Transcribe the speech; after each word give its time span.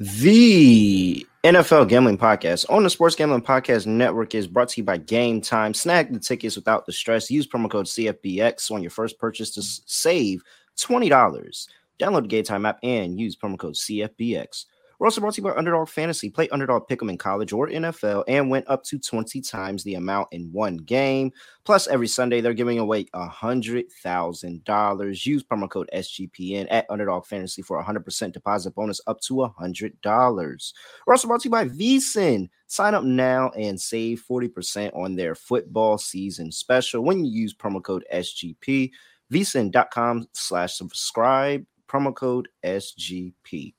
The 0.00 1.26
NFL 1.42 1.88
Gambling 1.88 2.18
Podcast 2.18 2.66
on 2.70 2.84
the 2.84 2.90
Sports 2.90 3.16
Gambling 3.16 3.42
Podcast 3.42 3.86
Network 3.86 4.32
is 4.32 4.46
brought 4.46 4.68
to 4.68 4.80
you 4.80 4.84
by 4.84 4.96
Game 4.96 5.40
Time. 5.40 5.74
Snag 5.74 6.12
the 6.12 6.20
tickets 6.20 6.54
without 6.54 6.86
the 6.86 6.92
stress. 6.92 7.32
Use 7.32 7.48
promo 7.48 7.68
code 7.68 7.86
CFBX 7.86 8.70
on 8.70 8.80
your 8.80 8.92
first 8.92 9.18
purchase 9.18 9.50
to 9.54 9.62
save 9.62 10.44
$20. 10.78 11.10
Download 11.98 12.22
the 12.22 12.28
Game 12.28 12.44
Time 12.44 12.64
app 12.64 12.78
and 12.84 13.18
use 13.18 13.34
promo 13.34 13.58
code 13.58 13.74
CFBX. 13.74 14.66
We're 14.98 15.06
also 15.06 15.20
brought 15.20 15.34
to 15.34 15.40
you 15.40 15.48
by 15.48 15.54
Underdog 15.54 15.88
Fantasy. 15.88 16.28
Play 16.28 16.48
Underdog 16.48 16.88
Pick'em 16.88 17.08
in 17.08 17.18
college 17.18 17.52
or 17.52 17.68
NFL 17.68 18.24
and 18.26 18.50
win 18.50 18.64
up 18.66 18.82
to 18.84 18.98
20 18.98 19.40
times 19.40 19.84
the 19.84 19.94
amount 19.94 20.26
in 20.32 20.50
one 20.52 20.78
game. 20.78 21.30
Plus, 21.64 21.86
every 21.86 22.08
Sunday, 22.08 22.40
they're 22.40 22.52
giving 22.52 22.80
away 22.80 23.04
$100,000. 23.14 25.26
Use 25.26 25.44
promo 25.44 25.70
code 25.70 25.88
SGPN 25.94 26.66
at 26.70 26.86
Underdog 26.90 27.26
Fantasy 27.26 27.62
for 27.62 27.78
a 27.78 27.84
100% 27.84 28.32
deposit 28.32 28.74
bonus 28.74 29.00
up 29.06 29.20
to 29.20 29.34
$100. 29.34 30.72
We're 31.06 31.14
also 31.14 31.28
brought 31.28 31.42
to 31.42 31.48
you 31.48 31.52
by 31.52 31.68
VSIN. 31.68 32.48
Sign 32.66 32.94
up 32.94 33.04
now 33.04 33.50
and 33.50 33.80
save 33.80 34.24
40% 34.28 34.96
on 34.96 35.14
their 35.14 35.36
football 35.36 35.98
season 35.98 36.50
special 36.50 37.04
when 37.04 37.24
you 37.24 37.30
use 37.30 37.54
promo 37.54 37.80
code 37.80 38.04
SGP. 38.12 38.90
VSIN.com 39.32 40.26
slash 40.32 40.74
subscribe, 40.74 41.64
promo 41.88 42.12
code 42.14 42.48
SGP. 42.64 43.74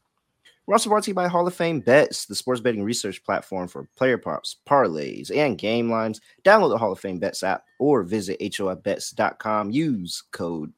We're 0.70 0.76
also 0.76 0.90
brought 0.92 1.02
to 1.06 1.10
you 1.10 1.16
by 1.16 1.28
Hall 1.28 1.48
of 1.48 1.56
Fame 1.56 1.80
Bets, 1.80 2.28
the 2.28 2.36
sports 2.36 2.62
betting 2.62 2.84
research 2.84 3.24
platform 3.24 3.68
for 3.68 3.90
player 3.96 4.20
props, 4.20 4.58
parlays, 4.70 5.36
and 5.36 5.58
game 5.58 5.90
lines. 5.90 6.22
Download 6.46 6.70
the 6.70 6.78
Hall 6.78 6.92
of 6.92 7.00
Fame 7.00 7.18
Bets 7.18 7.42
app 7.42 7.64
or 7.80 8.04
visit 8.04 8.40
HOFBets.com. 8.40 9.72
Use 9.72 10.22
code 10.32 10.72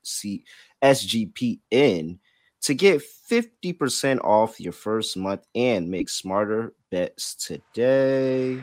CSGPN 0.82 2.20
to 2.62 2.73
get 2.73 3.02
50% 3.30 4.23
off 4.23 4.62
your 4.62 4.72
first 4.72 5.18
month 5.18 5.46
and 5.55 5.90
make 5.90 6.08
smarter 6.08 6.73
bets 6.90 7.35
today. 7.35 8.62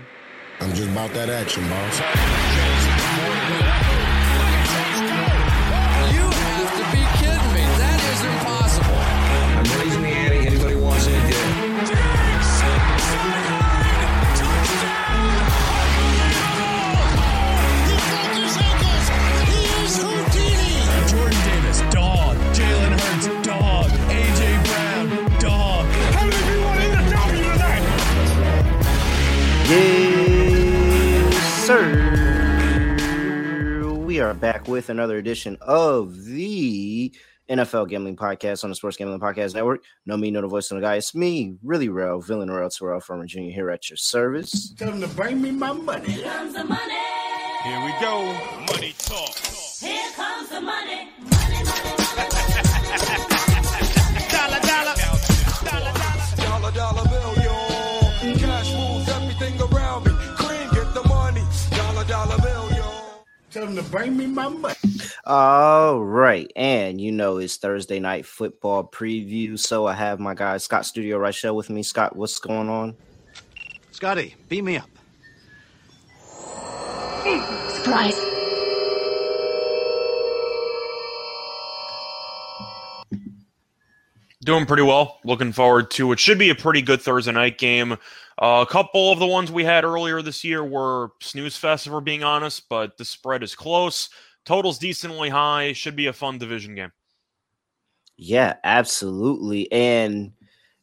I'm 0.60 0.72
just 0.72 0.88
about 0.88 1.12
that 1.12 1.28
action, 1.28 1.62
boss. 1.68 2.00
Are 34.28 34.34
back 34.34 34.68
with 34.68 34.90
another 34.90 35.16
edition 35.16 35.56
of 35.62 36.22
the 36.26 37.10
NFL 37.48 37.88
Gambling 37.88 38.14
Podcast 38.16 38.62
on 38.62 38.68
the 38.68 38.76
Sports 38.76 38.98
Gambling 38.98 39.20
Podcast 39.20 39.54
Network. 39.54 39.82
No 40.04 40.18
me, 40.18 40.30
no 40.30 40.42
the 40.42 40.46
voice 40.46 40.70
of 40.70 40.74
the 40.74 40.82
guy. 40.82 40.96
It's 40.96 41.14
me, 41.14 41.56
really 41.64 41.88
real, 41.88 42.20
villain 42.20 42.50
real 42.50 42.68
Terrell 42.68 43.00
from 43.00 43.20
Virginia 43.20 43.50
here 43.50 43.70
at 43.70 43.88
your 43.88 43.96
service. 43.96 44.74
Tell 44.74 44.90
them 44.90 45.00
to 45.00 45.08
bring 45.08 45.40
me 45.40 45.50
my 45.50 45.72
money. 45.72 46.10
Here 46.10 46.24
comes 46.24 46.52
the 46.52 46.64
money. 46.64 46.98
Here 47.64 47.82
we 47.82 47.92
go. 48.02 48.22
Money 48.70 48.94
talk. 48.98 49.34
Here 49.80 50.10
comes 50.12 50.50
the 50.50 50.60
money. 50.60 50.68
Money, 50.96 51.07
Tell 63.50 63.64
them 63.64 63.76
to 63.76 63.82
bring 63.90 64.16
me 64.16 64.26
my 64.26 64.48
money. 64.48 64.74
All 65.24 66.04
right. 66.04 66.52
And 66.54 67.00
you 67.00 67.12
know, 67.12 67.38
it's 67.38 67.56
Thursday 67.56 67.98
night 67.98 68.26
football 68.26 68.84
preview. 68.84 69.58
So 69.58 69.86
I 69.86 69.94
have 69.94 70.20
my 70.20 70.34
guy, 70.34 70.58
Scott 70.58 70.84
Studio 70.84 71.18
Reichel, 71.18 71.54
with 71.54 71.70
me. 71.70 71.82
Scott, 71.82 72.14
what's 72.14 72.38
going 72.38 72.68
on? 72.68 72.94
Scotty, 73.90 74.36
beat 74.48 74.62
me 74.64 74.76
up. 74.76 74.90
Surprise. 77.68 78.20
Doing 84.44 84.66
pretty 84.66 84.82
well. 84.82 85.18
Looking 85.24 85.52
forward 85.52 85.90
to 85.92 86.12
it. 86.12 86.20
Should 86.20 86.38
be 86.38 86.50
a 86.50 86.54
pretty 86.54 86.80
good 86.80 87.02
Thursday 87.02 87.32
night 87.32 87.58
game. 87.58 87.96
Uh, 88.40 88.64
a 88.66 88.70
couple 88.70 89.10
of 89.10 89.18
the 89.18 89.26
ones 89.26 89.50
we 89.50 89.64
had 89.64 89.84
earlier 89.84 90.22
this 90.22 90.44
year 90.44 90.62
were 90.62 91.10
snooze 91.20 91.56
fest, 91.56 91.86
if 91.86 91.92
we're 91.92 92.00
being 92.00 92.22
honest, 92.22 92.68
but 92.68 92.96
the 92.96 93.04
spread 93.04 93.42
is 93.42 93.56
close. 93.56 94.10
Total's 94.44 94.78
decently 94.78 95.28
high. 95.28 95.72
Should 95.72 95.96
be 95.96 96.06
a 96.06 96.12
fun 96.12 96.38
division 96.38 96.76
game. 96.76 96.92
Yeah, 98.16 98.54
absolutely. 98.62 99.70
And 99.72 100.32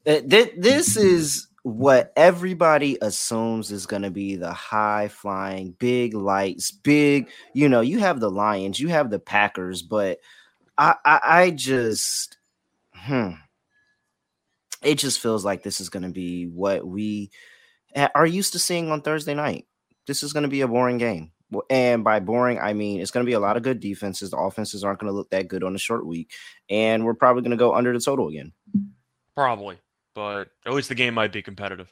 uh, 0.06 0.20
th- 0.22 0.54
this 0.58 0.98
is 0.98 1.48
what 1.64 2.14
everybody 2.16 2.98
assumes 3.02 3.72
is 3.72 3.86
going 3.86 4.04
to 4.04 4.12
be 4.12 4.36
the 4.36 4.54
high 4.54 5.08
flying, 5.08 5.72
big 5.80 6.14
lights, 6.14 6.72
big. 6.72 7.30
You 7.54 7.70
know, 7.70 7.82
you 7.82 8.00
have 8.00 8.20
the 8.20 8.30
Lions, 8.30 8.80
you 8.80 8.90
have 8.90 9.10
the 9.10 9.20
Packers, 9.20 9.82
but 9.82 10.20
I, 10.78 10.96
I, 11.06 11.20
I 11.24 11.52
just, 11.52 12.38
hmm, 12.94 13.32
it 14.86 15.00
just 15.00 15.20
feels 15.20 15.44
like 15.44 15.64
this 15.64 15.82
is 15.82 15.90
going 15.90 16.04
to 16.04 16.12
be 16.12 16.46
what 16.46 16.86
we 16.86 17.32
are 18.14 18.26
used 18.26 18.54
to 18.54 18.60
seeing 18.60 18.92
on 18.92 19.02
Thursday 19.02 19.34
night. 19.34 19.66
This 20.08 20.22
is 20.22 20.34
going 20.34 20.44
to 20.44 20.50
be 20.50 20.62
a 20.62 20.68
boring 20.68 20.98
game. 20.98 21.32
And 21.70 22.04
by 22.04 22.20
boring, 22.20 22.60
I 22.60 22.74
mean 22.74 23.00
it's 23.02 23.12
going 23.12 23.26
to 23.26 23.30
be 23.30 23.34
a 23.34 23.40
lot 23.40 23.56
of 23.56 23.64
good 23.64 23.80
defenses. 23.80 24.32
The 24.32 24.38
offenses 24.38 24.84
aren't 24.84 25.00
going 25.00 25.12
to 25.12 25.16
look 25.16 25.30
that 25.30 25.48
good 25.48 25.64
on 25.64 25.76
a 25.76 25.80
short 25.80 26.06
week, 26.06 26.34
and 26.70 27.06
we're 27.06 27.14
probably 27.14 27.44
going 27.44 27.52
to 27.52 27.58
go 27.58 27.74
under 27.74 27.94
the 27.94 28.00
total 28.00 28.28
again. 28.28 28.52
Probably, 29.36 29.78
but 30.14 30.50
at 30.66 30.74
least 30.74 30.90
the 30.90 30.96
game 30.96 31.14
might 31.14 31.32
be 31.32 31.42
competitive. 31.42 31.92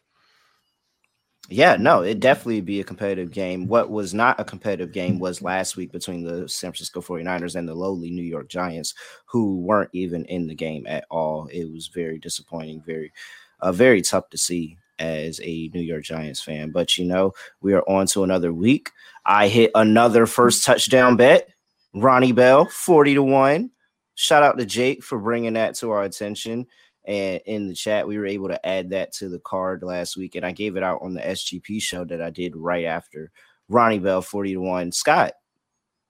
Yeah, 1.50 1.76
no, 1.76 2.02
it 2.02 2.22
definitely 2.22 2.62
be 2.62 2.80
a 2.80 2.86
competitive 2.86 3.31
game. 3.31 3.68
What 3.68 3.90
was 3.92 4.14
not 4.14 4.40
a 4.40 4.46
competitive 4.46 4.94
game 4.94 5.20
was 5.20 5.42
last 5.42 5.76
week 5.76 5.92
between 5.92 6.24
the 6.24 6.48
San 6.48 6.72
Francisco 6.72 7.02
49ers 7.02 7.56
and 7.56 7.68
the 7.68 7.76
lowly 7.76 8.09
New 8.09 8.24
York 8.24 8.48
Giants, 8.48 8.94
who 9.26 9.59
weren't 9.59 9.90
even 9.92 10.24
in 10.26 10.48
the 10.48 10.56
game 10.56 10.88
at 10.88 11.06
all. 11.12 11.48
It 11.48 11.70
was 11.72 11.88
very 11.88 12.18
disappointing, 12.18 12.81
very, 12.86 13.12
uh, 13.59 13.74
very 13.74 14.02
tough 14.02 14.30
to 14.30 14.38
see 14.38 14.78
as 15.00 15.42
a 15.44 15.70
New 15.74 15.81
York 15.81 16.04
Giants 16.04 16.42
fan. 16.42 16.72
But 16.72 16.98
you 16.98 17.04
know, 17.04 17.34
we 17.62 17.74
are 17.74 17.88
on 17.90 18.08
to 18.08 18.24
another 18.24 18.54
week. 18.54 18.90
I 19.25 19.50
hit 19.50 19.72
another 19.75 20.25
first 20.25 20.64
touchdown 20.64 21.18
bet. 21.18 21.50
Ronnie 21.94 22.31
Bell, 22.31 22.66
40 22.66 23.16
to 23.16 23.24
1. 23.24 23.70
Shout 24.16 24.44
out 24.44 24.58
to 24.58 24.66
Jake 24.66 25.04
for 25.04 25.20
bringing 25.20 25.54
that 25.54 25.75
to 25.75 25.92
our 25.92 26.04
attention. 26.04 26.68
And 27.06 27.41
in 27.46 27.68
the 27.68 27.75
chat, 27.75 28.08
we 28.08 28.18
were 28.18 28.25
able 28.25 28.47
to 28.47 28.66
add 28.66 28.91
that 28.91 29.12
to 29.14 29.30
the 29.30 29.40
card 29.40 29.84
last 29.84 30.16
week. 30.16 30.36
And 30.36 30.46
I 30.46 30.52
gave 30.52 30.78
it 30.78 30.84
out 30.84 31.02
on 31.02 31.14
the 31.14 31.22
SGP 31.22 31.81
show 31.81 32.06
that 32.06 32.22
I 32.22 32.30
did 32.30 32.56
right 32.56 32.86
after 32.86 33.31
Ronnie 33.69 34.00
Bell, 34.00 34.22
40 34.22 34.53
to 34.53 34.62
1. 34.62 34.91
Scott, 34.91 35.34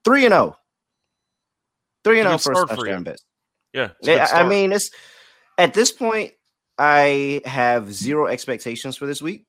3 0.04 0.26
and 0.26 0.32
0. 0.32 0.56
3 2.04 2.20
and 2.20 2.26
0 2.26 2.38
Good 2.38 2.42
first 2.42 2.62
start 2.62 2.70
for 2.72 2.86
you. 2.86 2.96
touchdown 2.96 3.04
bet. 3.04 3.18
Yeah, 3.72 3.90
it's 3.98 4.08
a 4.08 4.12
good 4.12 4.16
Yeah, 4.18 4.28
I 4.32 4.44
mean, 4.48 4.72
it's 4.72 4.90
at 5.58 5.74
this 5.74 5.92
point, 5.92 6.32
I 6.78 7.40
have 7.44 7.92
zero 7.92 8.26
expectations 8.26 8.96
for 8.96 9.06
this 9.06 9.22
week. 9.22 9.46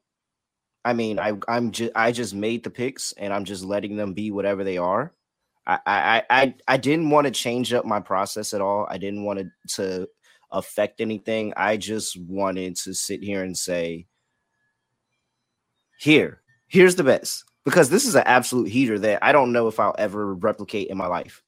I 0.83 0.93
mean, 0.93 1.19
I 1.19 1.33
I'm 1.47 1.71
just 1.71 1.91
I 1.95 2.11
just 2.11 2.35
made 2.35 2.63
the 2.63 2.69
picks 2.69 3.11
and 3.13 3.33
I'm 3.33 3.45
just 3.45 3.63
letting 3.63 3.95
them 3.95 4.13
be 4.13 4.31
whatever 4.31 4.63
they 4.63 4.77
are. 4.77 5.13
I 5.65 5.79
I 5.85 6.23
I 6.29 6.55
I 6.67 6.77
didn't 6.77 7.09
want 7.09 7.25
to 7.25 7.31
change 7.31 7.73
up 7.73 7.85
my 7.85 7.99
process 7.99 8.53
at 8.53 8.61
all. 8.61 8.85
I 8.89 8.99
didn't 8.99 9.23
want 9.23 9.39
to 9.39 9.49
to 9.75 10.07
affect 10.55 11.01
anything. 11.01 11.53
I 11.55 11.77
just 11.77 12.19
wanted 12.19 12.75
to 12.77 12.93
sit 12.93 13.21
here 13.21 13.43
and 13.43 13.57
say, 13.57 14.07
here, 15.99 16.41
here's 16.67 16.95
the 16.95 17.03
best. 17.03 17.43
Because 17.63 17.89
this 17.89 18.05
is 18.05 18.15
an 18.15 18.23
absolute 18.25 18.69
heater 18.69 18.99
that 18.99 19.23
I 19.23 19.31
don't 19.31 19.51
know 19.51 19.67
if 19.67 19.79
I'll 19.79 19.95
ever 19.97 20.35
replicate 20.35 20.89
in 20.89 20.97
my 20.97 21.07
life. 21.07 21.43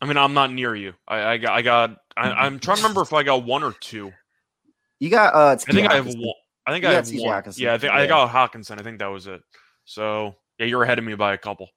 I 0.00 0.06
mean, 0.06 0.16
I'm 0.16 0.34
not 0.34 0.52
near 0.52 0.74
you. 0.74 0.94
I, 1.06 1.22
I 1.24 1.36
got, 1.36 1.52
I 1.52 1.62
got. 1.62 1.98
I, 2.16 2.30
I'm 2.30 2.58
trying 2.58 2.78
to 2.78 2.82
remember 2.82 3.02
if 3.02 3.12
I 3.12 3.22
got 3.22 3.44
one 3.44 3.62
or 3.62 3.72
two. 3.72 4.12
You 4.98 5.10
got 5.10 5.34
uh 5.34 5.56
I 5.68 5.72
think 5.72 5.90
I 5.90 5.96
have 5.96 6.06
one. 6.06 6.34
I 6.66 6.72
think 6.72 6.84
You 6.84 6.90
I 6.90 6.92
have 6.94 7.08
one. 7.08 7.42
Hockenson. 7.42 7.58
Yeah, 7.58 7.74
I 7.74 7.78
think 7.78 7.92
I 7.92 8.06
got 8.06 8.30
Hockenson. 8.30 8.80
I 8.80 8.82
think 8.82 8.98
that 9.00 9.08
was 9.08 9.26
it. 9.26 9.42
So 9.84 10.36
yeah, 10.58 10.66
you're 10.66 10.82
ahead 10.84 10.98
of 10.98 11.04
me 11.04 11.14
by 11.14 11.34
a 11.34 11.38
couple. 11.38 11.68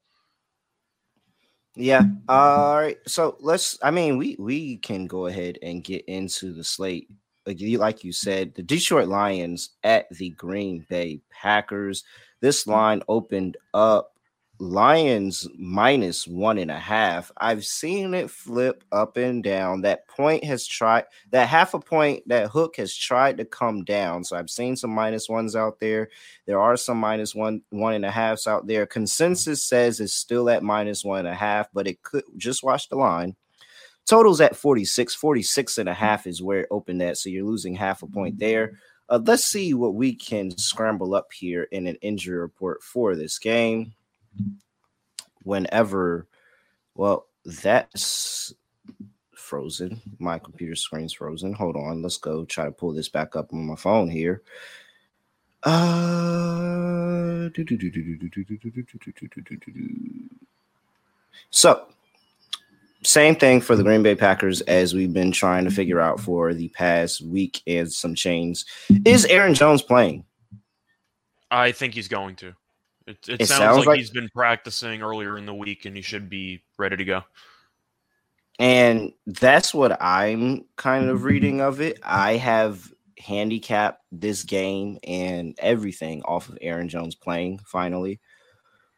Yeah. 1.75 2.03
All 2.29 2.75
right. 2.75 2.97
So 3.05 3.37
let's. 3.39 3.77
I 3.83 3.91
mean, 3.91 4.17
we 4.17 4.35
we 4.39 4.77
can 4.77 5.07
go 5.07 5.27
ahead 5.27 5.59
and 5.61 5.83
get 5.83 6.05
into 6.05 6.53
the 6.53 6.63
slate. 6.63 7.09
Like 7.45 7.59
you, 7.59 7.77
like 7.77 8.03
you 8.03 8.11
said, 8.11 8.55
the 8.55 8.63
Detroit 8.63 9.07
Lions 9.07 9.71
at 9.83 10.09
the 10.09 10.29
Green 10.31 10.85
Bay 10.89 11.19
Packers. 11.29 12.03
This 12.41 12.65
line 12.65 13.01
opened 13.07 13.57
up 13.73 14.14
Lions 14.59 15.47
minus 15.57 16.27
one 16.27 16.57
and 16.57 16.71
a 16.71 16.79
half. 16.79 17.31
I've 17.37 17.65
seen 17.65 18.13
it 18.13 18.29
flip 18.29 18.83
up 18.91 19.17
and 19.17 19.43
down. 19.43 19.81
That 19.81 20.07
point 20.07 20.45
has 20.45 20.65
tried 20.65 21.05
that 21.31 21.49
half 21.49 21.73
a 21.73 21.79
point, 21.79 22.23
that 22.27 22.49
hook 22.49 22.77
has 22.77 22.95
tried 22.95 23.37
to 23.37 23.45
come 23.45 23.83
down. 23.83 24.23
So 24.23 24.37
I've 24.37 24.49
seen 24.49 24.77
some 24.77 24.91
minus 24.91 25.27
ones 25.27 25.55
out 25.55 25.79
there. 25.79 26.09
There 26.45 26.59
are 26.59 26.77
some 26.77 26.97
minus 26.97 27.35
one, 27.35 27.63
one 27.69 27.95
and 27.95 28.05
a 28.05 28.11
halfs 28.11 28.47
out 28.47 28.65
there. 28.65 28.85
Consensus 28.85 29.61
says 29.63 29.99
it's 29.99 30.13
still 30.13 30.49
at 30.49 30.63
minus 30.63 31.03
one 31.03 31.19
and 31.19 31.27
a 31.27 31.35
half, 31.35 31.67
but 31.73 31.87
it 31.87 32.01
could 32.01 32.23
just 32.37 32.63
watch 32.63 32.87
the 32.87 32.95
line. 32.95 33.35
Totals 34.05 34.39
at 34.39 34.55
46, 34.55 35.15
46 35.15 35.77
and 35.79 35.89
a 35.89 35.93
half 35.93 36.27
is 36.27 36.41
where 36.41 36.61
it 36.61 36.67
opened 36.71 37.01
at. 37.01 37.17
So 37.17 37.29
you're 37.29 37.45
losing 37.45 37.75
half 37.75 38.03
a 38.03 38.07
point 38.07 38.39
there. 38.39 38.79
Uh, 39.09 39.19
let's 39.25 39.43
see 39.43 39.73
what 39.73 39.95
we 39.95 40.15
can 40.15 40.57
scramble 40.57 41.13
up 41.13 41.33
here 41.33 41.63
in 41.71 41.87
an 41.87 41.95
injury 42.01 42.37
report 42.37 42.81
for 42.81 43.15
this 43.15 43.37
game 43.37 43.93
whenever 45.43 46.27
well 46.95 47.27
that's 47.45 48.53
frozen 49.33 50.01
my 50.19 50.39
computer 50.39 50.75
screen's 50.75 51.13
frozen 51.13 51.53
hold 51.53 51.75
on 51.75 52.01
let's 52.01 52.17
go 52.17 52.45
try 52.45 52.65
to 52.65 52.71
pull 52.71 52.93
this 52.93 53.09
back 53.09 53.35
up 53.35 53.53
on 53.53 53.65
my 53.65 53.75
phone 53.75 54.09
here 54.09 54.41
uh 55.63 57.49
so 61.51 61.85
same 63.03 63.35
thing 63.35 63.61
for 63.61 63.75
the 63.75 63.83
green 63.83 64.01
bay 64.01 64.15
packers 64.15 64.61
as 64.61 64.95
we've 64.95 65.13
been 65.13 65.31
trying 65.31 65.63
to 65.63 65.69
figure 65.69 66.01
out 66.01 66.19
for 66.19 66.53
the 66.53 66.69
past 66.69 67.21
week 67.21 67.61
and 67.67 67.91
some 67.91 68.15
chains 68.15 68.65
is 69.05 69.25
aaron 69.25 69.53
jones 69.53 69.83
playing 69.83 70.23
I 71.51 71.71
think 71.71 71.93
he's 71.93 72.07
going 72.07 72.35
to. 72.37 72.53
It, 73.07 73.17
it, 73.27 73.41
It 73.41 73.47
sounds, 73.47 73.59
sounds 73.59 73.77
like, 73.79 73.87
like- 73.87 73.97
he's 73.99 74.09
been 74.09 74.29
practicing 74.29 75.01
earlier 75.01 75.37
in 75.37 75.45
the 75.45 75.53
week, 75.53 75.85
and 75.85 75.95
he 75.95 76.01
should 76.01 76.29
be 76.29 76.63
ready 76.77 76.97
to 76.97 77.05
go. 77.05 77.23
And 78.57 79.11
that's 79.27 79.73
what 79.73 80.01
I'm 80.01 80.65
kind 80.75 81.09
of 81.09 81.23
reading 81.25 81.61
of 81.61 81.81
it. 81.81 81.99
I 82.03 82.37
have 82.37 82.91
handicapped 83.19 84.01
this 84.11 84.43
game 84.43 84.99
and 85.03 85.55
everything 85.59 86.21
off 86.23 86.49
of 86.49 86.57
Aaron 86.61 86.89
Jones 86.89 87.15
playing 87.15 87.59
finally. 87.65 88.19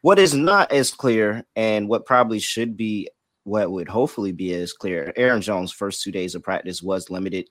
What 0.01 0.19
is 0.19 0.33
not 0.33 0.71
as 0.71 0.93
clear 0.93 1.45
and 1.55 1.87
what 1.89 2.05
probably 2.05 2.39
should 2.39 2.77
be 2.77 3.09
what 3.43 3.71
would 3.71 3.87
hopefully 3.87 4.33
be 4.33 4.53
as 4.53 4.73
clear 4.73 5.13
Aaron 5.15 5.41
Jones' 5.41 5.71
first 5.71 6.03
two 6.03 6.11
days 6.11 6.35
of 6.35 6.43
practice 6.43 6.83
was 6.83 7.09
limited. 7.09 7.47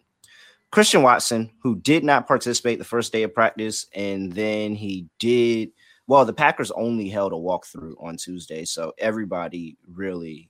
Christian 0.70 1.02
Watson, 1.02 1.50
who 1.62 1.76
did 1.76 2.04
not 2.04 2.28
participate 2.28 2.78
the 2.78 2.84
first 2.84 3.12
day 3.12 3.22
of 3.22 3.32
practice, 3.32 3.86
and 3.94 4.30
then 4.32 4.74
he 4.74 5.06
did 5.18 5.70
well, 6.06 6.24
the 6.24 6.32
Packers 6.32 6.70
only 6.72 7.08
held 7.08 7.32
a 7.32 7.36
walkthrough 7.36 8.02
on 8.02 8.16
Tuesday, 8.16 8.64
so 8.64 8.92
everybody 8.98 9.76
really, 9.88 10.48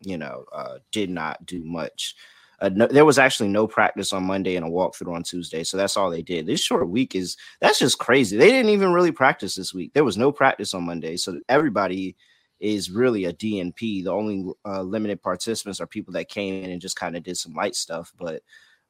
you 0.00 0.16
know, 0.16 0.44
uh, 0.52 0.78
did 0.90 1.10
not 1.10 1.44
do 1.44 1.62
much. 1.64 2.14
Uh, 2.60 2.70
no, 2.74 2.86
there 2.86 3.04
was 3.04 3.18
actually 3.18 3.48
no 3.48 3.66
practice 3.66 4.12
on 4.12 4.24
Monday 4.24 4.56
and 4.56 4.66
a 4.66 4.68
walkthrough 4.68 5.14
on 5.14 5.22
Tuesday, 5.22 5.64
so 5.64 5.76
that's 5.76 5.96
all 5.96 6.10
they 6.10 6.22
did. 6.22 6.46
This 6.46 6.60
short 6.60 6.88
week 6.88 7.14
is 7.14 7.36
that's 7.60 7.78
just 7.78 7.98
crazy. 7.98 8.36
They 8.36 8.50
didn't 8.50 8.70
even 8.70 8.92
really 8.92 9.12
practice 9.12 9.54
this 9.54 9.72
week. 9.74 9.92
There 9.94 10.04
was 10.04 10.18
no 10.18 10.32
practice 10.32 10.74
on 10.74 10.84
Monday, 10.84 11.16
so 11.16 11.40
everybody 11.48 12.16
is 12.58 12.90
really 12.90 13.24
a 13.24 13.32
DNP. 13.32 14.04
The 14.04 14.10
only 14.10 14.50
uh, 14.66 14.82
limited 14.82 15.22
participants 15.22 15.80
are 15.80 15.86
people 15.86 16.12
that 16.14 16.28
came 16.28 16.62
in 16.62 16.70
and 16.70 16.80
just 16.80 16.96
kind 16.96 17.16
of 17.16 17.22
did 17.22 17.36
some 17.36 17.54
light 17.54 17.74
stuff, 17.74 18.12
but 18.18 18.42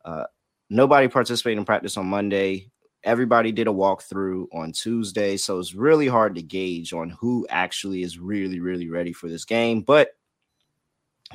uh, 0.04 0.24
nobody 0.68 1.06
participated 1.08 1.58
in 1.58 1.64
practice 1.64 1.96
on 1.96 2.06
Monday 2.06 2.70
everybody 3.04 3.52
did 3.52 3.68
a 3.68 3.72
walkthrough 3.72 4.46
on 4.52 4.72
Tuesday, 4.72 5.36
so 5.36 5.58
it's 5.58 5.74
really 5.74 6.06
hard 6.06 6.34
to 6.34 6.42
gauge 6.42 6.92
on 6.92 7.10
who 7.10 7.46
actually 7.48 8.02
is 8.02 8.18
really, 8.18 8.60
really 8.60 8.88
ready 8.88 9.12
for 9.12 9.28
this 9.28 9.44
game. 9.44 9.80
But 9.80 10.10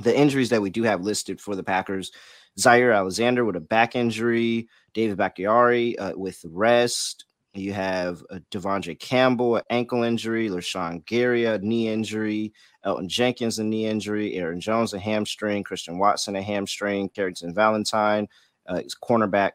the 0.02 0.18
injuries 0.18 0.50
that 0.50 0.62
we 0.62 0.70
do 0.70 0.84
have 0.84 1.02
listed 1.02 1.40
for 1.40 1.56
the 1.56 1.64
Packers 1.64 2.12
Zaire 2.58 2.92
Alexander 2.92 3.46
with 3.46 3.56
a 3.56 3.62
back 3.62 3.96
injury, 3.96 4.68
David 4.94 5.18
Bakhtiari 5.18 5.98
uh, 5.98 6.14
with 6.16 6.44
rest. 6.50 7.26
You 7.54 7.72
have 7.72 8.22
uh, 8.30 8.40
Devondre 8.52 9.00
Campbell, 9.00 9.56
an 9.56 9.64
ankle 9.70 10.04
injury, 10.04 10.50
LaShawn 10.50 11.06
Gary, 11.06 11.46
a 11.46 11.58
knee 11.58 11.88
injury, 11.88 12.54
Elgton 12.86 13.08
Jenkins, 13.08 13.60
a 13.60 13.64
knee 13.64 13.86
injury, 13.86 14.34
Aaron 14.34 14.60
Jones, 14.60 14.94
a 14.94 15.00
hamstring, 15.00 15.64
Christian 15.64 15.98
Watson, 15.98 16.36
a 16.36 16.42
hamstring, 16.42 17.08
Carrington 17.10 17.54
Valentine, 17.54 18.28
uh, 18.68 18.82
cornerback 19.04 19.52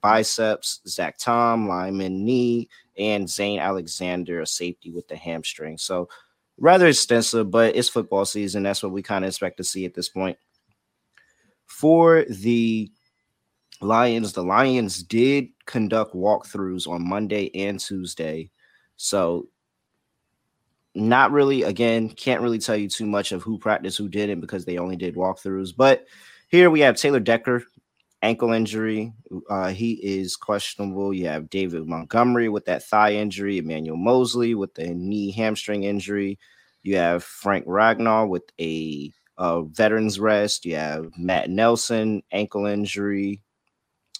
biceps, 0.00 0.80
Zach 0.86 1.18
Tom, 1.18 1.68
lineman 1.68 2.24
knee, 2.24 2.68
and 2.98 3.28
Zane 3.28 3.58
Alexander, 3.58 4.40
a 4.40 4.46
safety 4.46 4.90
with 4.90 5.08
the 5.08 5.16
hamstring. 5.16 5.78
So 5.78 6.08
rather 6.58 6.86
extensive, 6.86 7.50
but 7.50 7.76
it's 7.76 7.88
football 7.88 8.24
season. 8.24 8.62
That's 8.62 8.82
what 8.82 8.92
we 8.92 9.02
kind 9.02 9.24
of 9.24 9.28
expect 9.28 9.56
to 9.56 9.64
see 9.64 9.84
at 9.84 9.94
this 9.94 10.08
point. 10.08 10.38
For 11.66 12.24
the 12.28 12.92
Lions, 13.80 14.32
the 14.32 14.44
Lions 14.44 15.02
did 15.02 15.48
conduct 15.66 16.14
walkthroughs 16.14 16.86
on 16.86 17.08
Monday 17.08 17.50
and 17.54 17.80
Tuesday. 17.80 18.50
So 18.96 19.48
not 20.94 21.32
really, 21.32 21.62
again, 21.62 22.10
can't 22.10 22.42
really 22.42 22.58
tell 22.58 22.76
you 22.76 22.88
too 22.88 23.06
much 23.06 23.32
of 23.32 23.42
who 23.42 23.58
practiced, 23.58 23.98
who 23.98 24.08
didn't, 24.08 24.40
because 24.40 24.64
they 24.64 24.78
only 24.78 24.96
did 24.96 25.16
walkthroughs. 25.16 25.74
But 25.74 26.06
here 26.48 26.70
we 26.70 26.80
have 26.80 26.96
Taylor 26.96 27.18
Decker, 27.18 27.64
ankle 28.22 28.52
injury. 28.52 29.12
Uh, 29.50 29.68
he 29.68 29.94
is 29.94 30.36
questionable. 30.36 31.12
You 31.12 31.26
have 31.26 31.50
David 31.50 31.86
Montgomery 31.86 32.48
with 32.48 32.64
that 32.66 32.84
thigh 32.84 33.14
injury, 33.14 33.58
Emmanuel 33.58 33.96
Moseley 33.96 34.54
with 34.54 34.74
the 34.74 34.94
knee 34.94 35.32
hamstring 35.32 35.82
injury. 35.82 36.38
You 36.82 36.96
have 36.96 37.24
Frank 37.24 37.66
Ragnow 37.66 38.28
with 38.28 38.44
a 38.60 39.12
uh, 39.38 39.62
veterans 39.62 40.20
rest. 40.20 40.64
You 40.64 40.76
have 40.76 41.10
Matt 41.18 41.50
Nelson, 41.50 42.22
ankle 42.32 42.66
injury. 42.66 43.42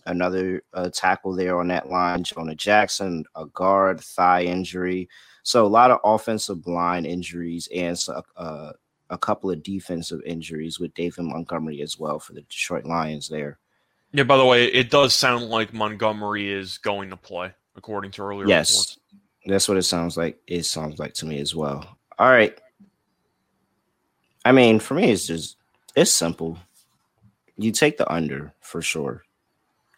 Another 0.05 0.63
uh, 0.75 0.91
tackle 0.93 1.35
there 1.37 1.61
on 1.61 1.69
that 1.69 1.89
line, 1.89 2.25
Jonah 2.25 2.57
Jackson, 2.57 3.25
a 3.37 3.47
guard, 3.47 4.01
thigh 4.01 4.43
injury. 4.43 5.09
So 5.45 5.65
a 5.65 5.69
lot 5.69 5.93
of 5.93 6.01
offensive 6.03 6.67
line 6.67 7.05
injuries 7.05 7.69
and 7.75 7.97
uh, 8.37 8.73
a 9.11 9.19
couple 9.19 9.51
of 9.51 9.63
defensive 9.63 10.21
injuries 10.27 10.81
with 10.81 10.95
David 10.95 11.25
Montgomery 11.25 11.83
as 11.83 12.01
well 12.01 12.19
for 12.19 12.33
the 12.33 12.43
Detroit 12.43 12.85
Lions 12.85 13.29
there. 13.29 13.59
Yeah, 14.13 14.25
by 14.25 14.37
the 14.37 14.45
way, 14.45 14.67
it 14.67 14.91
does 14.91 15.15
sound 15.15 15.49
like 15.49 15.73
Montgomery 15.73 16.51
is 16.53 16.79
going 16.79 17.11
to 17.11 17.17
play, 17.17 17.53
according 17.77 18.11
to 18.13 18.23
earlier 18.23 18.47
Yes, 18.47 18.71
reports. 18.71 18.99
that's 19.47 19.69
what 19.69 19.79
it 19.79 19.83
sounds 19.85 20.17
like. 20.17 20.39
It 20.47 20.65
sounds 20.65 20.99
like 20.99 21.15
to 21.15 21.27
me 21.27 21.39
as 21.41 21.55
well. 21.55 21.97
All 22.19 22.29
right. 22.31 22.59
I 24.45 24.53
mean, 24.53 24.81
for 24.81 24.95
me, 24.95 25.11
it's 25.13 25.27
just 25.27 25.57
it's 25.97 26.11
simple. 26.11 26.59
You 27.57 27.71
take 27.73 27.97
the 27.97 28.11
under 28.13 28.53
for 28.61 28.83
sure. 28.83 29.23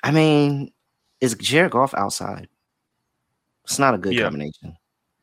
I 0.02 0.10
mean, 0.10 0.72
is 1.20 1.34
Jared 1.34 1.72
Goff 1.72 1.94
outside? 1.94 2.48
It's 3.64 3.78
not 3.78 3.94
a 3.94 3.98
good 3.98 4.12
Yeah. 4.14 4.24
combination. 4.24 4.76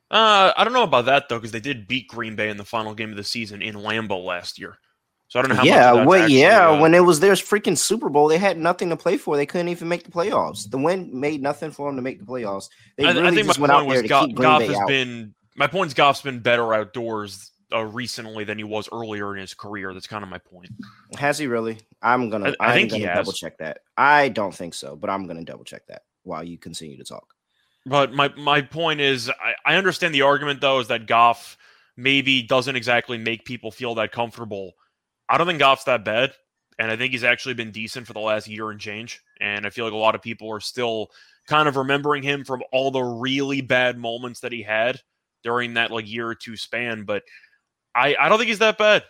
Uh, 0.09 0.51
I 0.57 0.63
don't 0.63 0.73
know 0.73 0.83
about 0.83 1.05
that 1.05 1.29
though, 1.29 1.37
because 1.37 1.51
they 1.51 1.59
did 1.61 1.87
beat 1.87 2.07
Green 2.09 2.35
Bay 2.35 2.49
in 2.49 2.57
the 2.57 2.65
final 2.65 2.93
game 2.93 3.11
of 3.11 3.15
the 3.17 3.23
season 3.23 3.61
in 3.61 3.75
Lambeau 3.75 4.23
last 4.25 4.59
year. 4.59 4.77
So 5.31 5.39
I 5.39 5.43
don't 5.43 5.49
know 5.51 5.55
how. 5.55 5.63
yeah, 5.63 5.91
of 5.91 5.95
that's 5.95 6.07
well, 6.09 6.21
actually, 6.23 6.41
yeah. 6.41 6.69
uh, 6.71 6.81
when 6.81 6.93
it 6.93 6.99
was 6.99 7.21
their 7.21 7.31
freaking 7.35 7.77
Super 7.77 8.09
Bowl, 8.09 8.27
they 8.27 8.37
had 8.37 8.57
nothing 8.57 8.89
to 8.89 8.97
play 8.97 9.15
for. 9.15 9.37
They 9.37 9.45
couldn't 9.45 9.69
even 9.69 9.87
make 9.87 10.03
the 10.03 10.11
playoffs. 10.11 10.69
The 10.69 10.77
win 10.77 11.09
made 11.17 11.41
nothing 11.41 11.71
for 11.71 11.87
them 11.87 11.95
to 11.95 12.01
make 12.01 12.19
the 12.19 12.25
playoffs. 12.25 12.67
They 12.97 13.05
I, 13.05 13.11
really 13.13 13.27
I 13.27 13.31
think 13.31 13.47
just 13.47 13.57
my 13.57 13.67
went 13.67 13.73
point 13.73 13.87
there 13.87 13.93
was 13.93 14.01
to 14.01 14.07
Go- 14.09 14.25
keep 14.27 14.35
Green 14.35 14.49
Goff 14.49 14.59
Bay 14.59 14.67
has 14.67 14.75
out. 14.75 14.87
been. 14.89 15.33
My 15.55 15.67
point's 15.67 15.93
Goff's 15.93 16.21
been 16.21 16.39
better 16.39 16.73
outdoors 16.73 17.51
uh, 17.73 17.85
recently 17.85 18.43
than 18.43 18.57
he 18.57 18.65
was 18.65 18.89
earlier 18.91 19.33
in 19.33 19.39
his 19.39 19.53
career. 19.53 19.93
That's 19.93 20.05
kind 20.05 20.21
of 20.21 20.29
my 20.29 20.37
point. 20.37 20.67
Has 21.17 21.37
he 21.37 21.47
really? 21.47 21.77
I'm 22.01 22.29
gonna. 22.29 22.49
I- 22.59 22.65
I 22.65 22.67
I'm 22.67 22.73
think 22.73 22.91
he 22.91 22.99
gonna 22.99 23.13
has. 23.13 23.19
double 23.19 23.31
check 23.31 23.57
that. 23.59 23.77
I 23.95 24.27
don't 24.27 24.53
think 24.53 24.73
so, 24.73 24.97
but 24.97 25.09
I'm 25.09 25.27
gonna 25.27 25.45
double 25.45 25.63
check 25.63 25.87
that 25.87 26.01
while 26.23 26.43
you 26.43 26.57
continue 26.57 26.97
to 26.97 27.05
talk. 27.05 27.33
But 27.85 28.11
my 28.11 28.27
my 28.35 28.61
point 28.63 28.99
is, 28.99 29.29
I, 29.29 29.53
I 29.65 29.75
understand 29.75 30.13
the 30.13 30.23
argument 30.23 30.59
though 30.59 30.79
is 30.81 30.89
that 30.89 31.07
Goff 31.07 31.57
maybe 31.95 32.41
doesn't 32.41 32.75
exactly 32.75 33.17
make 33.17 33.45
people 33.45 33.71
feel 33.71 33.95
that 33.95 34.11
comfortable. 34.11 34.73
I 35.31 35.37
don't 35.37 35.47
think 35.47 35.59
Goff's 35.59 35.85
that 35.85 36.03
bad, 36.03 36.33
and 36.77 36.91
I 36.91 36.97
think 36.97 37.13
he's 37.13 37.23
actually 37.23 37.53
been 37.53 37.71
decent 37.71 38.05
for 38.05 38.13
the 38.13 38.19
last 38.19 38.49
year 38.49 38.69
and 38.69 38.79
change. 38.79 39.21
And 39.39 39.65
I 39.65 39.69
feel 39.69 39.85
like 39.85 39.93
a 39.93 39.97
lot 39.97 40.13
of 40.13 40.21
people 40.21 40.51
are 40.51 40.59
still 40.59 41.07
kind 41.47 41.69
of 41.69 41.77
remembering 41.77 42.21
him 42.21 42.43
from 42.43 42.61
all 42.73 42.91
the 42.91 43.01
really 43.01 43.61
bad 43.61 43.97
moments 43.97 44.41
that 44.41 44.51
he 44.51 44.61
had 44.61 44.99
during 45.43 45.75
that 45.75 45.89
like 45.89 46.11
year 46.11 46.27
or 46.27 46.35
two 46.35 46.57
span. 46.57 47.03
But 47.03 47.23
I 47.95 48.15
I 48.19 48.27
don't 48.29 48.37
think 48.37 48.49
he's 48.49 48.59
that 48.59 48.77
bad. 48.77 49.03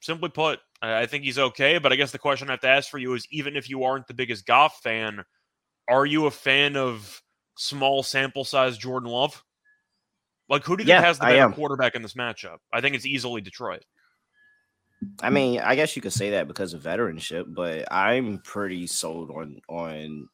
Simply 0.00 0.28
put, 0.28 0.60
I, 0.80 1.06
think 1.06 1.24
he's 1.24 1.38
okay. 1.38 1.78
But 1.78 1.92
I 1.92 1.96
guess 1.96 2.12
the 2.12 2.18
question 2.18 2.48
I 2.48 2.52
have 2.52 2.60
to 2.60 2.68
ask 2.68 2.90
for 2.90 2.98
you 2.98 3.14
is, 3.14 3.26
even 3.30 3.56
if 3.56 3.68
you 3.68 3.82
aren't 3.82 4.06
the 4.06 4.14
biggest 4.14 4.46
Goff 4.46 4.80
fan, 4.82 5.24
are 5.88 6.06
you 6.06 6.26
a 6.26 6.30
fan 6.30 6.76
of 6.76 7.20
small 7.56 8.02
sample 8.02 8.44
size 8.44 8.78
Jordan 8.78 9.10
Love? 9.10 9.42
Like, 10.48 10.64
who 10.64 10.76
do 10.76 10.84
you 10.84 10.88
Yeah, 10.88 10.98
think 10.98 11.06
has 11.06 11.18
the 11.18 11.24
better 11.26 11.48
quarterback 11.50 11.94
in 11.96 12.02
this 12.02 12.14
matchup? 12.14 12.58
I 12.72 12.80
think 12.80 12.94
it's 12.94 13.06
easily 13.06 13.40
Detroit. 13.40 13.84
I 15.20 15.30
mean, 15.30 15.60
I 15.60 15.74
guess 15.74 15.96
you 15.96 16.02
could 16.02 16.12
say 16.12 16.30
that 16.30 16.48
because 16.48 16.74
of 16.74 16.82
veteranship, 16.82 17.54
but 17.54 17.90
I'm 17.92 18.38
pretty 18.38 18.86
sold 18.86 19.30
on 19.30 19.60
on 19.68 20.28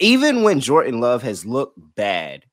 even 0.00 0.42
when 0.42 0.60
Jordan 0.60 1.00
Love 1.00 1.22
has 1.22 1.44
looked 1.44 1.78
bad. 1.96 2.44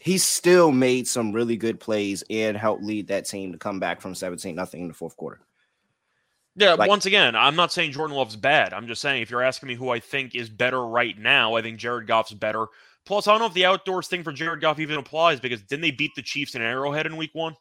he 0.00 0.16
still 0.16 0.70
made 0.70 1.08
some 1.08 1.32
really 1.32 1.56
good 1.56 1.80
plays 1.80 2.22
and 2.30 2.56
helped 2.56 2.84
lead 2.84 3.08
that 3.08 3.26
team 3.26 3.50
to 3.50 3.58
come 3.58 3.80
back 3.80 4.00
from 4.00 4.14
17 4.14 4.54
nothing 4.54 4.82
in 4.82 4.88
the 4.88 4.94
fourth 4.94 5.16
quarter. 5.16 5.40
Yeah, 6.54 6.74
Like- 6.74 6.88
once 6.88 7.04
again, 7.04 7.34
I'm 7.34 7.56
not 7.56 7.72
saying 7.72 7.92
Jordan 7.92 8.16
Love's 8.16 8.36
bad. 8.36 8.72
I'm 8.72 8.86
just 8.86 9.02
saying 9.02 9.22
if 9.22 9.30
you're 9.30 9.42
asking 9.42 9.66
me 9.68 9.74
who 9.74 9.90
I 9.90 9.98
think 9.98 10.36
is 10.36 10.48
better 10.48 10.86
right 10.86 11.18
now, 11.18 11.54
I 11.54 11.62
think 11.62 11.78
Jared 11.78 12.06
Goff's 12.06 12.32
better. 12.32 12.66
Plus, 13.06 13.26
I 13.26 13.32
don't 13.32 13.40
know 13.40 13.46
if 13.46 13.54
the 13.54 13.64
outdoors 13.64 14.06
thing 14.06 14.22
for 14.22 14.32
Jared 14.32 14.60
Goff 14.60 14.78
even 14.78 14.98
applies 14.98 15.40
because 15.40 15.62
didn't 15.62 15.82
they 15.82 15.90
beat 15.90 16.14
the 16.14 16.22
Chiefs 16.22 16.54
in 16.54 16.62
Arrowhead 16.62 17.06
in 17.06 17.16
week 17.16 17.30
one? 17.32 17.56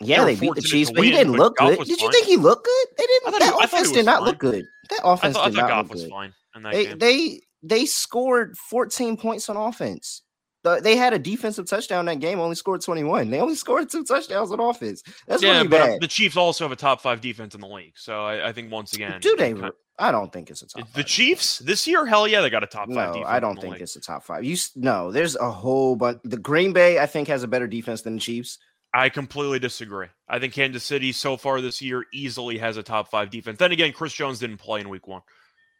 Yeah, 0.00 0.20
were 0.20 0.26
they 0.26 0.34
beat 0.36 0.54
the 0.54 0.62
Chiefs, 0.62 0.90
but 0.90 1.04
he 1.04 1.10
didn't 1.10 1.34
look 1.34 1.56
Goff 1.56 1.76
good. 1.78 1.86
Did 1.86 2.00
you 2.00 2.10
think 2.10 2.26
he 2.26 2.36
looked 2.36 2.64
good? 2.64 2.86
They 2.98 3.06
didn't. 3.06 3.32
That 3.38 3.42
he- 3.42 3.50
I 3.60 3.64
offense 3.64 3.92
did 3.92 4.04
not 4.04 4.18
fine. 4.20 4.26
look 4.28 4.38
good. 4.38 4.64
That 4.90 5.00
I 5.04 5.12
offense 5.14 5.34
thought, 5.36 5.46
I 5.46 5.50
did 5.50 5.54
thought 5.56 5.60
not 5.62 5.68
Goff 5.68 5.82
look 5.84 5.92
was 5.92 6.02
good. 6.02 6.10
fine 6.10 6.34
They 6.72 6.84
game. 6.86 6.98
they 6.98 7.40
they 7.62 7.86
scored 7.86 8.56
14 8.58 9.16
points 9.16 9.48
on 9.48 9.56
offense. 9.56 10.22
They 10.64 10.96
had 10.96 11.12
a 11.12 11.18
defensive 11.18 11.66
touchdown 11.68 12.04
that 12.06 12.20
game. 12.20 12.38
Only 12.38 12.54
scored 12.54 12.82
21. 12.82 13.30
They 13.30 13.40
only 13.40 13.54
scored 13.56 13.90
two 13.90 14.04
touchdowns 14.04 14.50
on 14.52 14.60
offense. 14.60 15.02
That's 15.26 15.42
yeah, 15.42 15.56
really 15.58 15.68
but 15.68 15.80
uh, 15.80 15.86
bad. 15.86 16.00
the 16.00 16.06
Chiefs 16.08 16.36
also 16.36 16.64
have 16.64 16.72
a 16.72 16.76
top 16.76 17.00
five 17.00 17.20
defense 17.20 17.54
in 17.54 17.60
the 17.60 17.66
league. 17.68 17.94
So 17.96 18.24
I, 18.24 18.48
I 18.48 18.52
think 18.52 18.70
once 18.72 18.92
again, 18.94 19.20
Do 19.20 19.34
they? 19.36 19.54
kind- 19.54 19.72
I 19.98 20.10
don't 20.10 20.32
think 20.32 20.50
it's 20.50 20.62
a 20.62 20.66
top. 20.68 20.90
the. 20.94 21.04
Chiefs 21.04 21.58
this 21.58 21.86
year? 21.86 22.06
Hell 22.06 22.26
yeah, 22.26 22.40
they 22.40 22.50
got 22.50 22.62
a 22.64 22.66
top 22.66 22.86
five 22.88 22.94
No, 23.08 23.12
defense. 23.12 23.26
I 23.28 23.40
don't 23.40 23.60
think 23.60 23.74
league. 23.74 23.82
it's 23.82 23.94
a 23.96 24.00
top 24.00 24.24
five. 24.24 24.42
You 24.44 24.56
no, 24.74 25.12
there's 25.12 25.36
a 25.36 25.50
whole 25.50 25.96
bunch. 25.96 26.18
The 26.24 26.38
Green 26.38 26.72
Bay, 26.72 26.98
I 26.98 27.06
think, 27.06 27.28
has 27.28 27.42
a 27.42 27.48
better 27.48 27.66
defense 27.66 28.02
than 28.02 28.14
the 28.14 28.20
Chiefs. 28.20 28.58
I 28.94 29.08
completely 29.08 29.58
disagree. 29.58 30.08
I 30.28 30.38
think 30.38 30.52
Kansas 30.52 30.84
City 30.84 31.12
so 31.12 31.36
far 31.36 31.60
this 31.60 31.80
year 31.80 32.04
easily 32.12 32.58
has 32.58 32.76
a 32.76 32.82
top 32.82 33.10
five 33.10 33.30
defense. 33.30 33.58
Then 33.58 33.72
again, 33.72 33.92
Chris 33.92 34.12
Jones 34.12 34.38
didn't 34.38 34.58
play 34.58 34.80
in 34.80 34.88
week 34.88 35.06
one, 35.08 35.22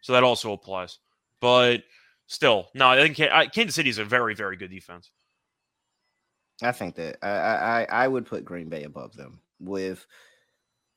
so 0.00 0.12
that 0.14 0.24
also 0.24 0.52
applies. 0.52 0.98
But 1.40 1.82
still, 2.26 2.68
no, 2.74 2.88
I 2.88 3.06
think 3.06 3.16
Kansas 3.52 3.74
City 3.74 3.90
is 3.90 3.98
a 3.98 4.04
very, 4.04 4.34
very 4.34 4.56
good 4.56 4.70
defense. 4.70 5.10
I 6.62 6.72
think 6.72 6.94
that 6.94 7.16
I, 7.22 7.28
I 7.28 7.86
I- 8.04 8.08
would 8.08 8.24
put 8.26 8.44
Green 8.44 8.68
Bay 8.68 8.84
above 8.84 9.14
them 9.16 9.40
with 9.58 10.06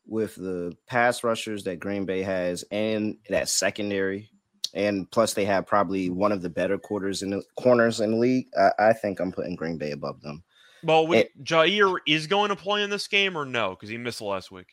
with 0.07 0.35
the 0.35 0.77
pass 0.87 1.23
rushers 1.23 1.63
that 1.63 1.79
Green 1.79 2.05
Bay 2.05 2.21
has 2.21 2.63
and 2.71 3.17
that 3.29 3.49
secondary, 3.49 4.29
and 4.73 5.09
plus 5.09 5.33
they 5.33 5.45
have 5.45 5.65
probably 5.65 6.09
one 6.11 6.31
of 6.31 6.41
the 6.43 6.49
better 6.49 6.77
quarters 6.77 7.23
in 7.23 7.31
the 7.31 7.41
corners 7.57 7.99
in 7.99 8.11
the 8.11 8.17
league. 8.17 8.47
I, 8.57 8.71
I 8.89 8.93
think 8.93 9.19
I'm 9.19 9.31
putting 9.31 9.55
Green 9.55 9.77
Bay 9.77 9.91
above 9.91 10.21
them. 10.21 10.43
Well, 10.85 11.11
It- 11.13 11.43
Jair 11.43 11.97
is 12.07 12.27
going 12.27 12.49
to 12.49 12.55
play 12.55 12.83
in 12.83 12.89
this 12.89 13.07
game 13.07 13.37
or 13.37 13.43
no? 13.45 13.71
Because 13.71 13.89
he 13.89 13.97
missed 13.97 14.21
last 14.21 14.51
week. 14.51 14.67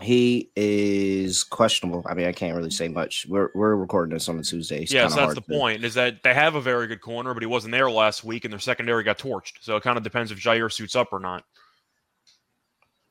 He 0.00 0.50
is 0.56 1.44
questionable. 1.44 2.04
I 2.08 2.14
mean, 2.14 2.26
I 2.26 2.32
can't 2.32 2.56
really 2.56 2.70
say 2.70 2.88
much. 2.88 3.26
We're 3.28 3.50
we're 3.54 3.74
recording 3.74 4.14
this 4.14 4.28
on 4.28 4.38
a 4.38 4.42
Tuesday. 4.42 4.82
It's 4.84 4.92
yes, 4.92 5.12
kinda 5.12 5.26
that's 5.26 5.34
the 5.34 5.40
to- 5.52 5.58
point. 5.58 5.84
Is 5.84 5.94
that 5.94 6.22
they 6.22 6.32
have 6.32 6.54
a 6.54 6.60
very 6.60 6.86
good 6.86 7.00
corner, 7.00 7.34
but 7.34 7.42
he 7.42 7.46
wasn't 7.46 7.72
there 7.72 7.90
last 7.90 8.24
week, 8.24 8.44
and 8.44 8.52
their 8.52 8.60
secondary 8.60 9.02
got 9.02 9.18
torched. 9.18 9.54
So 9.60 9.76
it 9.76 9.82
kind 9.82 9.98
of 9.98 10.04
depends 10.04 10.30
if 10.30 10.38
Jair 10.38 10.72
suits 10.72 10.96
up 10.96 11.12
or 11.12 11.18
not. 11.20 11.44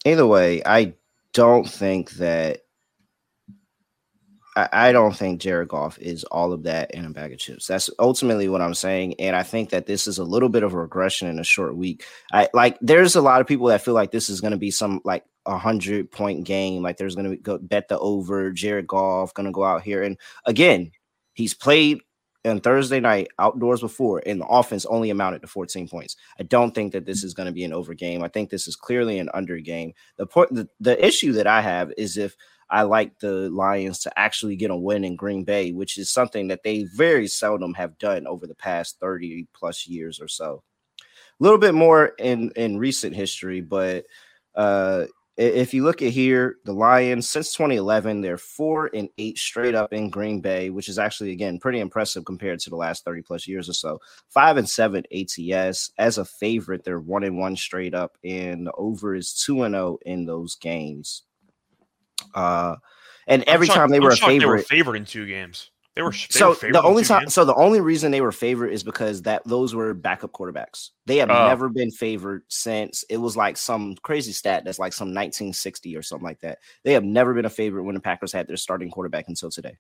either 0.06 0.26
way, 0.26 0.64
I 0.66 0.94
don't 1.34 1.70
think 1.70 2.12
that 2.12 2.62
I, 4.56 4.92
don't 4.92 5.16
think 5.16 5.40
Jared 5.40 5.70
Goff 5.70 5.98
is 6.00 6.26
all 6.26 6.52
of 6.52 6.64
that 6.64 6.92
in 6.92 7.06
a 7.06 7.10
bag 7.10 7.32
of 7.32 7.40
chips. 7.40 7.68
That's 7.68 7.90
ultimately 8.00 8.50
what 8.50 8.62
I'm 8.62 8.74
saying. 8.74 9.16
And 9.20 9.36
I 9.36 9.44
think 9.44 9.70
that 9.70 9.86
this 9.86 10.08
is 10.08 10.18
a 10.18 10.26
little 10.26 10.50
bit 10.50 10.64
of 10.64 10.74
a 10.74 10.78
regression 10.78 11.30
in 11.30 11.40
a 11.40 11.44
short 11.44 11.76
week. 11.76 12.04
I 12.34 12.50
like 12.54 12.78
there's 12.82 13.16
a 13.16 13.22
lot 13.22 13.40
of 13.40 13.48
people 13.48 13.68
that 13.68 13.82
feel 13.82 13.94
like 13.94 14.12
this 14.12 14.30
is 14.30 14.42
gonna 14.42 14.58
be 14.58 14.72
some 14.72 15.00
like 15.06 15.24
a 15.46 15.58
hundred 15.58 16.12
point 16.12 16.44
game. 16.44 16.82
Like 16.82 16.98
there's 16.98 17.16
gonna 17.16 17.38
go 17.38 17.60
bet 17.60 17.88
the 17.88 17.98
over, 18.00 18.52
Jared 18.52 18.88
Goff 18.88 19.34
gonna 19.34 19.54
go 19.54 19.64
out 19.64 19.84
here. 19.84 20.04
And 20.04 20.18
again, 20.46 20.92
he's 21.34 21.54
played 21.54 22.02
on 22.44 22.60
Thursday 22.60 23.00
night 23.00 23.30
outdoors 23.40 23.82
before, 23.82 24.22
and 24.26 24.42
the 24.42 24.48
offense 24.48 24.86
only 24.88 25.12
amounted 25.12 25.42
to 25.42 25.48
14 25.48 25.88
points. 25.88 26.16
I 26.40 26.44
don't 26.44 26.74
think 26.74 26.92
that 26.94 27.06
this 27.06 27.24
is 27.24 27.34
going 27.34 27.46
to 27.46 27.54
be 27.54 27.64
an 27.64 27.74
over 27.74 27.94
game. 27.94 28.24
I 28.24 28.30
think 28.30 28.50
this 28.50 28.68
is 28.68 28.76
clearly 28.76 29.20
an 29.20 29.30
under 29.34 29.60
game. 29.60 29.94
The 30.18 30.26
point, 30.26 30.54
the, 30.54 30.68
the 30.80 31.06
issue 31.06 31.34
that 31.34 31.46
I 31.46 31.62
have 31.62 31.94
is 31.98 32.18
if 32.18 32.36
I 32.72 32.84
like 32.84 33.20
the 33.20 33.50
Lions 33.50 34.00
to 34.00 34.20
actually 34.20 34.56
get 34.56 34.72
a 34.72 34.76
win 34.76 35.04
in 35.04 35.18
Green 35.18 35.44
Bay, 35.44 35.74
which 35.74 35.98
is 35.98 36.10
something 36.10 36.48
that 36.48 36.64
they 36.64 36.86
very 36.96 37.28
seldom 37.28 37.74
have 37.74 37.98
done 37.98 38.26
over 38.26 38.48
the 38.48 38.56
past 38.56 39.00
30 39.00 39.48
plus 39.54 39.88
years 39.88 40.22
or 40.22 40.30
so. 40.30 40.64
A 41.00 41.44
little 41.44 41.58
bit 41.60 41.74
more 41.74 42.14
in 42.18 42.52
in 42.56 42.78
recent 42.78 43.16
history, 43.16 43.62
but 43.62 44.06
uh 44.56 45.06
if 45.38 45.74
you 45.74 45.84
look 45.84 46.02
at 46.02 46.12
here, 46.12 46.58
the 46.66 46.74
Lions 46.74 47.28
since 47.28 47.54
2011, 47.54 48.22
they're 48.22 48.38
four 48.38 48.90
and 48.94 49.10
eight 49.18 49.38
straight 49.38 49.74
up 49.74 49.92
in 49.94 50.10
Green 50.10 50.40
Bay, 50.42 50.70
which 50.70 50.88
is 50.88 51.00
actually 51.00 51.32
again 51.32 51.58
pretty 51.58 51.80
impressive 51.80 52.26
compared 52.26 52.60
to 52.60 52.70
the 52.70 52.76
last 52.76 53.06
30 53.06 53.22
plus 53.24 53.48
years 53.48 53.68
or 53.70 53.74
so. 53.74 54.00
Five 54.28 54.58
and 54.58 54.70
seven 54.70 55.04
ATS 55.12 55.92
as 55.98 56.18
a 56.18 56.26
favorite, 56.26 56.84
they're 56.84 57.00
one 57.00 57.24
and 57.24 57.40
one 57.40 57.56
straight 57.56 57.96
up, 57.96 58.18
and 58.24 58.68
the 58.68 58.72
over 58.74 59.16
is 59.16 59.34
two 59.34 59.64
and 59.64 59.74
zero 59.74 59.98
in 60.06 60.26
those 60.26 60.56
games. 60.56 61.24
Uh, 62.34 62.76
and 63.28 63.44
every 63.44 63.68
shocked- 63.68 63.78
time 63.78 63.90
they 63.90 63.98
I'm 63.98 64.04
were 64.04 64.10
a 64.10 64.16
shocked 64.16 64.30
They 64.30 64.40
were 64.46 64.58
favorite, 64.58 64.68
favored 64.68 64.96
in 64.96 65.06
two 65.06 65.26
games. 65.28 65.70
They 65.96 66.02
were. 66.02 66.12
They 66.12 66.18
so 66.30 66.50
were 66.62 66.72
the 66.72 66.82
only 66.82 67.04
time, 67.04 67.24
games? 67.24 67.34
so 67.34 67.44
the 67.44 67.54
only 67.56 67.82
reason 67.82 68.12
they 68.12 68.22
were 68.22 68.32
favored 68.32 68.70
is 68.70 68.82
because 68.82 69.24
that 69.24 69.42
those 69.46 69.76
were 69.76 69.94
backup 69.94 70.32
quarterbacks. 70.32 70.92
They 71.06 71.18
have 71.18 71.30
Oh. 71.30 71.48
never 71.48 71.68
been 71.68 71.92
favored 71.92 72.44
since 72.48 73.04
it 73.10 73.18
was 73.18 73.36
like 73.36 73.58
some 73.58 73.96
crazy 74.02 74.32
stat 74.32 74.64
that's 74.64 74.80
like 74.80 74.94
some 74.94 75.10
1960 75.14 75.98
or 75.98 76.02
something 76.02 76.26
like 76.26 76.40
that. 76.40 76.60
They 76.84 76.94
have 76.94 77.04
never 77.04 77.34
been 77.34 77.44
a 77.44 77.50
favorite 77.50 77.84
when 77.84 77.96
the 77.96 78.00
Packers 78.02 78.32
had 78.32 78.48
their 78.48 78.56
starting 78.56 78.90
quarterback 78.90 79.28
until 79.28 79.52
today. 79.52 79.78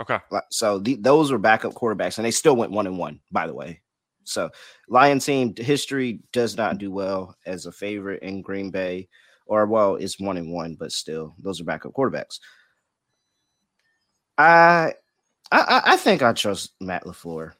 Okay. 0.00 0.18
So 0.50 0.78
the, 0.78 0.94
those 0.96 1.30
were 1.30 1.38
backup 1.38 1.74
quarterbacks, 1.74 2.16
and 2.18 2.24
they 2.24 2.30
still 2.30 2.56
went 2.56 2.72
one 2.72 2.86
and 2.86 2.98
one. 2.98 3.20
By 3.30 3.46
the 3.46 3.54
way, 3.54 3.82
so 4.24 4.48
Lion 4.88 5.18
team 5.18 5.54
history 5.56 6.20
does 6.32 6.56
not 6.56 6.78
do 6.78 6.90
well 6.90 7.36
as 7.46 7.66
a 7.66 7.72
favorite 7.72 8.22
in 8.22 8.40
Green 8.42 8.70
Bay, 8.70 9.08
or 9.46 9.66
well, 9.66 9.96
it's 9.96 10.18
one 10.20 10.36
and 10.36 10.52
one, 10.52 10.74
but 10.74 10.92
still, 10.92 11.34
those 11.38 11.60
are 11.60 11.64
backup 11.64 11.92
quarterbacks. 11.92 12.38
I, 14.38 14.94
I, 15.52 15.82
I- 15.86 15.96
think 15.96 16.22
I 16.22 16.32
trust 16.32 16.72
Matt 16.80 17.04
Lafleur. 17.04 17.52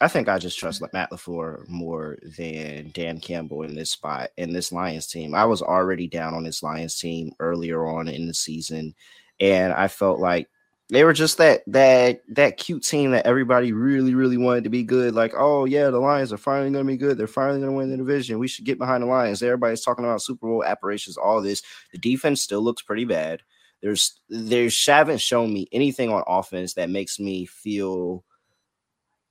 I 0.00 0.08
think 0.08 0.28
I 0.28 0.38
just 0.38 0.58
trust 0.58 0.82
Matt 0.94 1.10
Lafleur 1.10 1.68
more 1.68 2.16
than 2.38 2.90
Dan 2.94 3.20
Campbell 3.20 3.62
in 3.62 3.74
this 3.74 3.90
spot 3.90 4.30
in 4.38 4.52
this 4.52 4.72
Lions 4.72 5.06
team. 5.06 5.34
I 5.34 5.44
was 5.44 5.60
already 5.60 6.08
down 6.08 6.32
on 6.32 6.42
this 6.44 6.62
Lions 6.62 6.98
team 6.98 7.32
earlier 7.38 7.86
on 7.86 8.08
in 8.08 8.26
the 8.26 8.32
season, 8.34 8.94
and 9.40 9.72
I 9.74 9.88
felt 9.88 10.20
like 10.20 10.48
they 10.90 11.04
were 11.04 11.12
just 11.12 11.38
that 11.38 11.62
that 11.68 12.20
that 12.28 12.56
cute 12.58 12.84
team 12.84 13.12
that 13.12 13.26
everybody 13.26 13.72
really 13.72 14.14
really 14.14 14.36
wanted 14.36 14.64
to 14.64 14.70
be 14.70 14.82
good. 14.82 15.14
Like, 15.14 15.32
oh 15.36 15.64
yeah, 15.64 15.90
the 15.90 15.98
Lions 15.98 16.32
are 16.32 16.38
finally 16.38 16.70
going 16.70 16.84
to 16.86 16.92
be 16.92 16.98
good. 16.98 17.16
They're 17.16 17.26
finally 17.26 17.60
going 17.60 17.70
to 17.70 17.76
win 17.76 17.90
the 17.90 17.96
division. 17.96 18.38
We 18.38 18.48
should 18.48 18.66
get 18.66 18.78
behind 18.78 19.02
the 19.02 19.06
Lions. 19.06 19.42
Everybody's 19.42 19.82
talking 19.82 20.04
about 20.04 20.22
Super 20.22 20.46
Bowl 20.46 20.64
apparitions. 20.64 21.16
All 21.16 21.40
this. 21.40 21.62
The 21.92 21.98
defense 21.98 22.42
still 22.42 22.62
looks 22.62 22.82
pretty 22.82 23.06
bad. 23.06 23.40
There's 23.82 24.20
there's 24.28 24.86
haven't 24.86 25.20
shown 25.20 25.52
me 25.52 25.68
anything 25.72 26.10
on 26.10 26.22
offense 26.26 26.74
that 26.74 26.90
makes 26.90 27.18
me 27.18 27.46
feel 27.46 28.24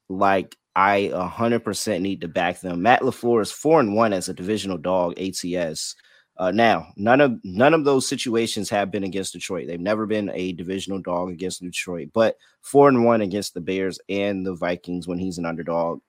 like 0.10 0.58
I 0.76 1.12
100% 1.14 2.02
need 2.02 2.22
to 2.22 2.28
back 2.28 2.60
them. 2.60 2.82
Matt 2.82 3.02
LaFleur 3.02 3.42
is 3.42 3.52
4 3.52 3.80
and 3.80 3.96
1 3.96 4.14
as 4.14 4.28
a 4.28 4.34
divisional 4.34 4.78
dog 4.78 5.20
ATS. 5.20 5.96
Uh, 6.38 6.52
now, 6.52 6.88
none 6.96 7.22
of 7.22 7.40
none 7.44 7.74
of 7.74 7.86
those 7.86 8.08
situations 8.08 8.70
have 8.70 8.90
been 8.90 9.04
against 9.04 9.34
Detroit. 9.34 9.68
They've 9.68 9.80
never 9.80 10.06
been 10.08 10.32
a 10.34 10.54
divisional 10.54 11.00
dog 11.00 11.30
against 11.30 11.62
Detroit, 11.62 12.10
but 12.14 12.38
4 12.62 12.90
and 12.90 13.06
1 13.06 13.22
against 13.22 13.54
the 13.54 13.62
Bears 13.62 14.00
and 14.10 14.46
the 14.46 14.56
Vikings 14.56 15.08
when 15.08 15.20
he's 15.20 15.38
an 15.38 15.46
underdog. 15.46 16.02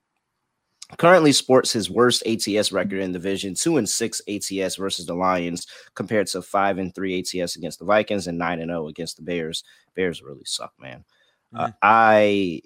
Currently 0.97 1.31
sports 1.31 1.71
his 1.71 1.89
worst 1.89 2.25
ATS 2.27 2.71
record 2.71 2.99
in 3.01 3.11
the 3.11 3.19
division, 3.19 3.55
2 3.55 3.77
and 3.77 3.89
6 3.89 4.21
ATS 4.27 4.75
versus 4.75 5.05
the 5.05 5.15
Lions 5.15 5.67
compared 5.95 6.27
to 6.27 6.41
5 6.41 6.77
and 6.77 6.93
3 6.93 7.19
ATS 7.19 7.55
against 7.55 7.79
the 7.79 7.85
Vikings 7.85 8.27
and 8.27 8.37
9 8.37 8.59
and 8.59 8.69
0 8.69 8.87
against 8.87 9.17
the 9.17 9.23
Bears. 9.23 9.63
Bears 9.95 10.21
really 10.21 10.45
suck, 10.45 10.73
man. 10.79 11.03
Uh, 11.55 11.71
I 11.81 12.61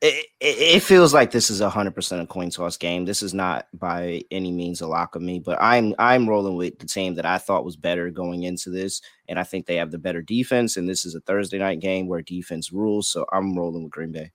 it, 0.00 0.26
it 0.40 0.82
feels 0.82 1.12
like 1.12 1.30
this 1.30 1.50
is 1.50 1.60
a 1.60 1.68
hundred 1.68 1.94
percent 1.94 2.22
a 2.22 2.26
coin 2.26 2.50
toss 2.50 2.76
game. 2.76 3.04
This 3.04 3.22
is 3.22 3.34
not 3.34 3.66
by 3.74 4.22
any 4.30 4.50
means 4.50 4.80
a 4.80 4.86
lock 4.86 5.14
of 5.14 5.22
me, 5.22 5.38
but 5.38 5.58
I'm 5.60 5.94
I'm 5.98 6.28
rolling 6.28 6.56
with 6.56 6.78
the 6.78 6.86
team 6.86 7.14
that 7.16 7.26
I 7.26 7.38
thought 7.38 7.64
was 7.64 7.76
better 7.76 8.10
going 8.10 8.44
into 8.44 8.70
this, 8.70 9.02
and 9.28 9.38
I 9.38 9.44
think 9.44 9.66
they 9.66 9.76
have 9.76 9.90
the 9.90 9.98
better 9.98 10.22
defense. 10.22 10.76
And 10.76 10.88
this 10.88 11.04
is 11.04 11.14
a 11.14 11.20
Thursday 11.20 11.58
night 11.58 11.80
game 11.80 12.08
where 12.08 12.22
defense 12.22 12.72
rules, 12.72 13.08
so 13.08 13.26
I'm 13.30 13.54
rolling 13.54 13.82
with 13.82 13.92
Green 13.92 14.12
Bay. 14.12 14.32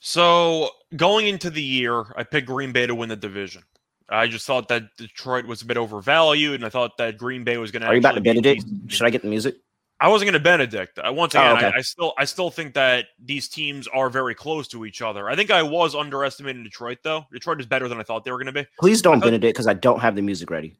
So 0.00 0.68
going 0.96 1.28
into 1.28 1.48
the 1.48 1.62
year, 1.62 2.04
I 2.16 2.24
picked 2.24 2.48
Green 2.48 2.72
Bay 2.72 2.86
to 2.86 2.94
win 2.94 3.08
the 3.08 3.16
division. 3.16 3.62
I 4.10 4.26
just 4.26 4.46
thought 4.46 4.68
that 4.68 4.94
Detroit 4.98 5.46
was 5.46 5.62
a 5.62 5.64
bit 5.66 5.78
overvalued, 5.78 6.56
and 6.56 6.66
I 6.66 6.68
thought 6.68 6.98
that 6.98 7.16
Green 7.16 7.44
Bay 7.44 7.56
was 7.56 7.70
going 7.70 7.80
to. 7.80 7.88
Are 7.88 7.94
you 7.94 8.00
about 8.00 8.16
to 8.16 8.20
Benedict? 8.20 8.64
Should 8.88 9.06
I 9.06 9.10
get 9.10 9.22
the 9.22 9.28
music? 9.28 9.56
I 10.02 10.08
wasn't 10.08 10.32
going 10.32 10.40
to 10.40 10.44
Benedict. 10.44 10.98
Uh, 10.98 11.02
oh, 11.04 11.06
I, 11.06 11.10
once 11.10 11.34
Oh, 11.36 11.40
again, 11.40 11.56
okay. 11.58 11.66
I, 11.76 11.78
I 11.78 11.80
still, 11.82 12.12
I 12.18 12.24
still 12.24 12.50
think 12.50 12.74
that 12.74 13.06
these 13.24 13.48
teams 13.48 13.86
are 13.86 14.10
very 14.10 14.34
close 14.34 14.66
to 14.68 14.84
each 14.84 15.00
other. 15.00 15.30
I 15.30 15.36
think 15.36 15.52
I 15.52 15.62
was 15.62 15.94
underestimating 15.94 16.64
Detroit, 16.64 16.98
though. 17.04 17.24
Detroit 17.32 17.60
is 17.60 17.66
better 17.66 17.86
than 17.86 18.00
I 18.00 18.02
thought 18.02 18.24
they 18.24 18.32
were 18.32 18.38
going 18.38 18.52
to 18.52 18.62
be. 18.62 18.66
Please 18.80 19.00
don't 19.00 19.20
thought- 19.20 19.26
Benedict 19.26 19.54
because 19.54 19.68
I 19.68 19.74
don't 19.74 20.00
have 20.00 20.16
the 20.16 20.22
music 20.22 20.50
ready. 20.50 20.76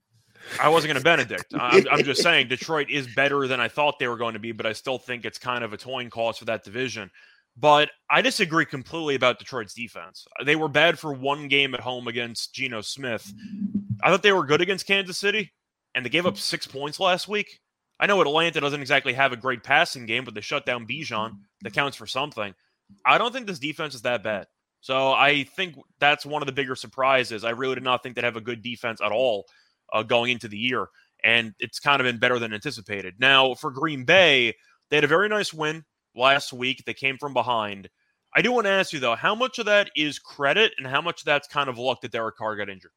I 0.61 0.69
wasn't 0.71 0.93
going 0.93 1.00
to 1.00 1.05
Benedict. 1.05 1.55
I'm, 1.55 1.87
I'm 1.88 2.02
just 2.02 2.21
saying 2.21 2.49
Detroit 2.49 2.91
is 2.91 3.07
better 3.14 3.47
than 3.47 3.61
I 3.61 3.69
thought 3.69 4.00
they 4.00 4.09
were 4.09 4.17
going 4.17 4.33
to 4.35 4.41
be, 4.41 4.50
but 4.50 4.67
I 4.67 4.73
still 4.73 4.99
think 4.99 5.25
it's 5.25 5.38
kind 5.38 5.62
of 5.62 5.73
a 5.73 5.76
toying 5.76 6.11
cost 6.11 6.41
for 6.41 6.47
that 6.47 6.64
division. 6.64 7.09
But 7.57 7.91
I 8.11 8.23
disagree 8.23 8.64
completely 8.64 9.14
about 9.14 9.38
Detroit's 9.38 9.75
defense. 9.75 10.26
They 10.45 10.57
were 10.57 10.69
bad 10.69 10.99
for 10.99 11.12
one 11.12 11.47
game 11.47 11.75
at 11.75 11.81
home 11.81 12.09
against 12.09 12.55
Geno 12.55 12.81
Smith. 12.81 13.33
I 14.02 14.11
thought 14.11 14.25
they 14.25 14.33
were 14.33 14.47
good 14.47 14.62
against 14.62 14.87
Kansas 14.87 15.19
City, 15.19 15.52
and 15.95 16.05
they 16.05 16.09
gave 16.11 16.26
up 16.26 16.38
six 16.38 16.67
points 16.67 16.99
last 16.99 17.29
week. 17.29 17.61
I 18.02 18.06
know 18.06 18.21
Atlanta 18.21 18.61
doesn't 18.61 18.80
exactly 18.80 19.12
have 19.12 19.32
a 19.32 19.37
great 19.37 19.62
passing 19.62 20.06
game, 20.06 20.25
but 20.25 20.35
they 20.35 20.40
shut 20.40 20.66
down 20.66 20.88
Bijan. 20.88 21.38
That 21.61 21.73
counts 21.73 21.97
for 21.97 22.09
something. 22.09 22.52
I 23.06 23.16
don't 23.16 23.32
think 23.32 23.47
this 23.47 23.61
defense 23.61 23.94
is 23.94 24.02
that 24.02 24.25
bad. 24.25 24.49
So 24.80 25.12
I 25.12 25.44
think 25.44 25.76
that's 26.00 26.26
one 26.26 26.42
of 26.42 26.47
the 26.47 26.52
bigger 26.52 26.75
surprises. 26.75 27.44
I 27.44 27.50
really 27.50 27.76
did 27.76 27.85
not 27.85 28.02
think 28.02 28.16
they'd 28.16 28.25
have 28.25 28.35
a 28.35 28.40
good 28.40 28.61
defense 28.61 29.00
at 29.00 29.12
all 29.12 29.47
uh, 29.92 30.02
going 30.02 30.32
into 30.32 30.49
the 30.49 30.59
year, 30.59 30.88
and 31.23 31.54
it's 31.61 31.78
kind 31.78 32.00
of 32.00 32.04
been 32.04 32.18
better 32.18 32.40
than 32.40 32.52
anticipated. 32.52 33.14
Now 33.21 33.54
for 33.54 33.71
Green 33.71 34.04
Bay, 34.04 34.52
they 34.90 34.97
had 34.97 35.04
a 35.04 35.06
very 35.06 35.28
nice 35.28 35.54
win 35.54 35.85
last 36.16 36.52
week. 36.52 36.82
They 36.85 36.94
came 36.94 37.18
from 37.18 37.32
behind. 37.32 37.88
I 38.35 38.42
do 38.42 38.50
want 38.50 38.64
to 38.66 38.73
ask 38.73 38.92
you 38.92 38.99
though, 38.99 39.14
how 39.14 39.37
much 39.37 39.61
of 39.61 39.66
that 39.66 39.90
is 39.94 40.18
credit, 40.18 40.73
and 40.76 40.88
how 40.88 41.02
much 41.02 41.21
of 41.21 41.26
that's 41.26 41.47
kind 41.47 41.68
of 41.68 41.78
luck 41.78 42.00
that 42.00 42.11
Derek 42.11 42.37
Carr 42.37 42.56
got 42.56 42.68
injured? 42.68 42.90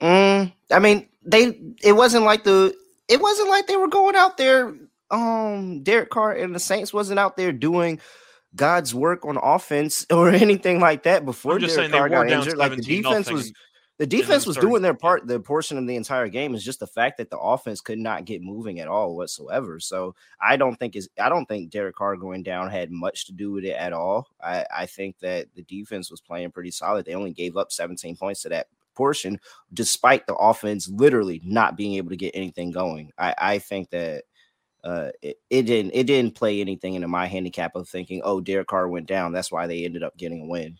Mm, 0.00 0.54
I 0.72 0.78
mean, 0.78 1.06
they 1.22 1.60
it 1.82 1.92
wasn't 1.92 2.24
like 2.24 2.44
the 2.44 2.74
it 3.08 3.20
wasn't 3.20 3.48
like 3.48 3.66
they 3.66 3.76
were 3.76 3.88
going 3.88 4.16
out 4.16 4.36
there. 4.36 4.74
Um, 5.10 5.82
Derek 5.82 6.10
Carr 6.10 6.32
and 6.32 6.54
the 6.54 6.60
Saints 6.60 6.92
wasn't 6.92 7.20
out 7.20 7.36
there 7.36 7.52
doing 7.52 8.00
God's 8.54 8.94
work 8.94 9.24
on 9.24 9.36
offense 9.36 10.06
or 10.12 10.30
anything 10.30 10.80
like 10.80 11.04
that 11.04 11.24
before 11.24 11.54
I'm 11.54 11.60
just 11.60 11.76
Derek 11.76 11.92
Carr 11.92 12.08
got 12.08 12.30
injured. 12.30 12.56
Like 12.56 12.76
the 12.76 12.82
defense 12.82 13.30
was 13.30 13.52
the 13.98 14.06
defense 14.06 14.46
was 14.46 14.58
doing 14.58 14.82
their 14.82 14.92
part. 14.92 15.26
The 15.26 15.40
portion 15.40 15.78
of 15.78 15.86
the 15.86 15.96
entire 15.96 16.28
game 16.28 16.54
is 16.54 16.62
just 16.62 16.80
the 16.80 16.86
fact 16.86 17.16
that 17.16 17.30
the 17.30 17.38
offense 17.38 17.80
could 17.80 17.98
not 17.98 18.26
get 18.26 18.42
moving 18.42 18.78
at 18.80 18.88
all 18.88 19.16
whatsoever. 19.16 19.80
So 19.80 20.14
I 20.38 20.56
don't 20.56 20.76
think 20.76 20.96
is 20.96 21.08
I 21.18 21.30
don't 21.30 21.46
think 21.46 21.70
Derek 21.70 21.96
Carr 21.96 22.16
going 22.16 22.42
down 22.42 22.70
had 22.70 22.90
much 22.90 23.26
to 23.26 23.32
do 23.32 23.52
with 23.52 23.64
it 23.64 23.76
at 23.76 23.94
all. 23.94 24.28
I, 24.42 24.66
I 24.74 24.86
think 24.86 25.18
that 25.20 25.46
the 25.54 25.62
defense 25.62 26.10
was 26.10 26.20
playing 26.20 26.50
pretty 26.50 26.72
solid. 26.72 27.06
They 27.06 27.14
only 27.14 27.32
gave 27.32 27.56
up 27.56 27.72
17 27.72 28.16
points 28.16 28.42
to 28.42 28.50
that 28.50 28.66
portion, 28.96 29.38
despite 29.72 30.26
the 30.26 30.34
offense 30.34 30.88
literally 30.88 31.40
not 31.44 31.76
being 31.76 31.94
able 31.94 32.10
to 32.10 32.16
get 32.16 32.34
anything 32.34 32.70
going. 32.70 33.12
I, 33.18 33.34
I 33.38 33.58
think 33.58 33.90
that 33.90 34.24
uh, 34.82 35.10
it, 35.22 35.36
it 35.50 35.62
didn't 35.62 35.92
it 35.94 36.04
didn't 36.04 36.34
play 36.34 36.60
anything 36.60 36.94
into 36.94 37.08
my 37.08 37.26
handicap 37.26 37.74
of 37.74 37.88
thinking, 37.88 38.22
oh, 38.24 38.40
Derek 38.40 38.68
Carr 38.68 38.88
went 38.88 39.06
down. 39.06 39.32
That's 39.32 39.52
why 39.52 39.66
they 39.66 39.84
ended 39.84 40.02
up 40.02 40.16
getting 40.16 40.42
a 40.42 40.46
win. 40.46 40.78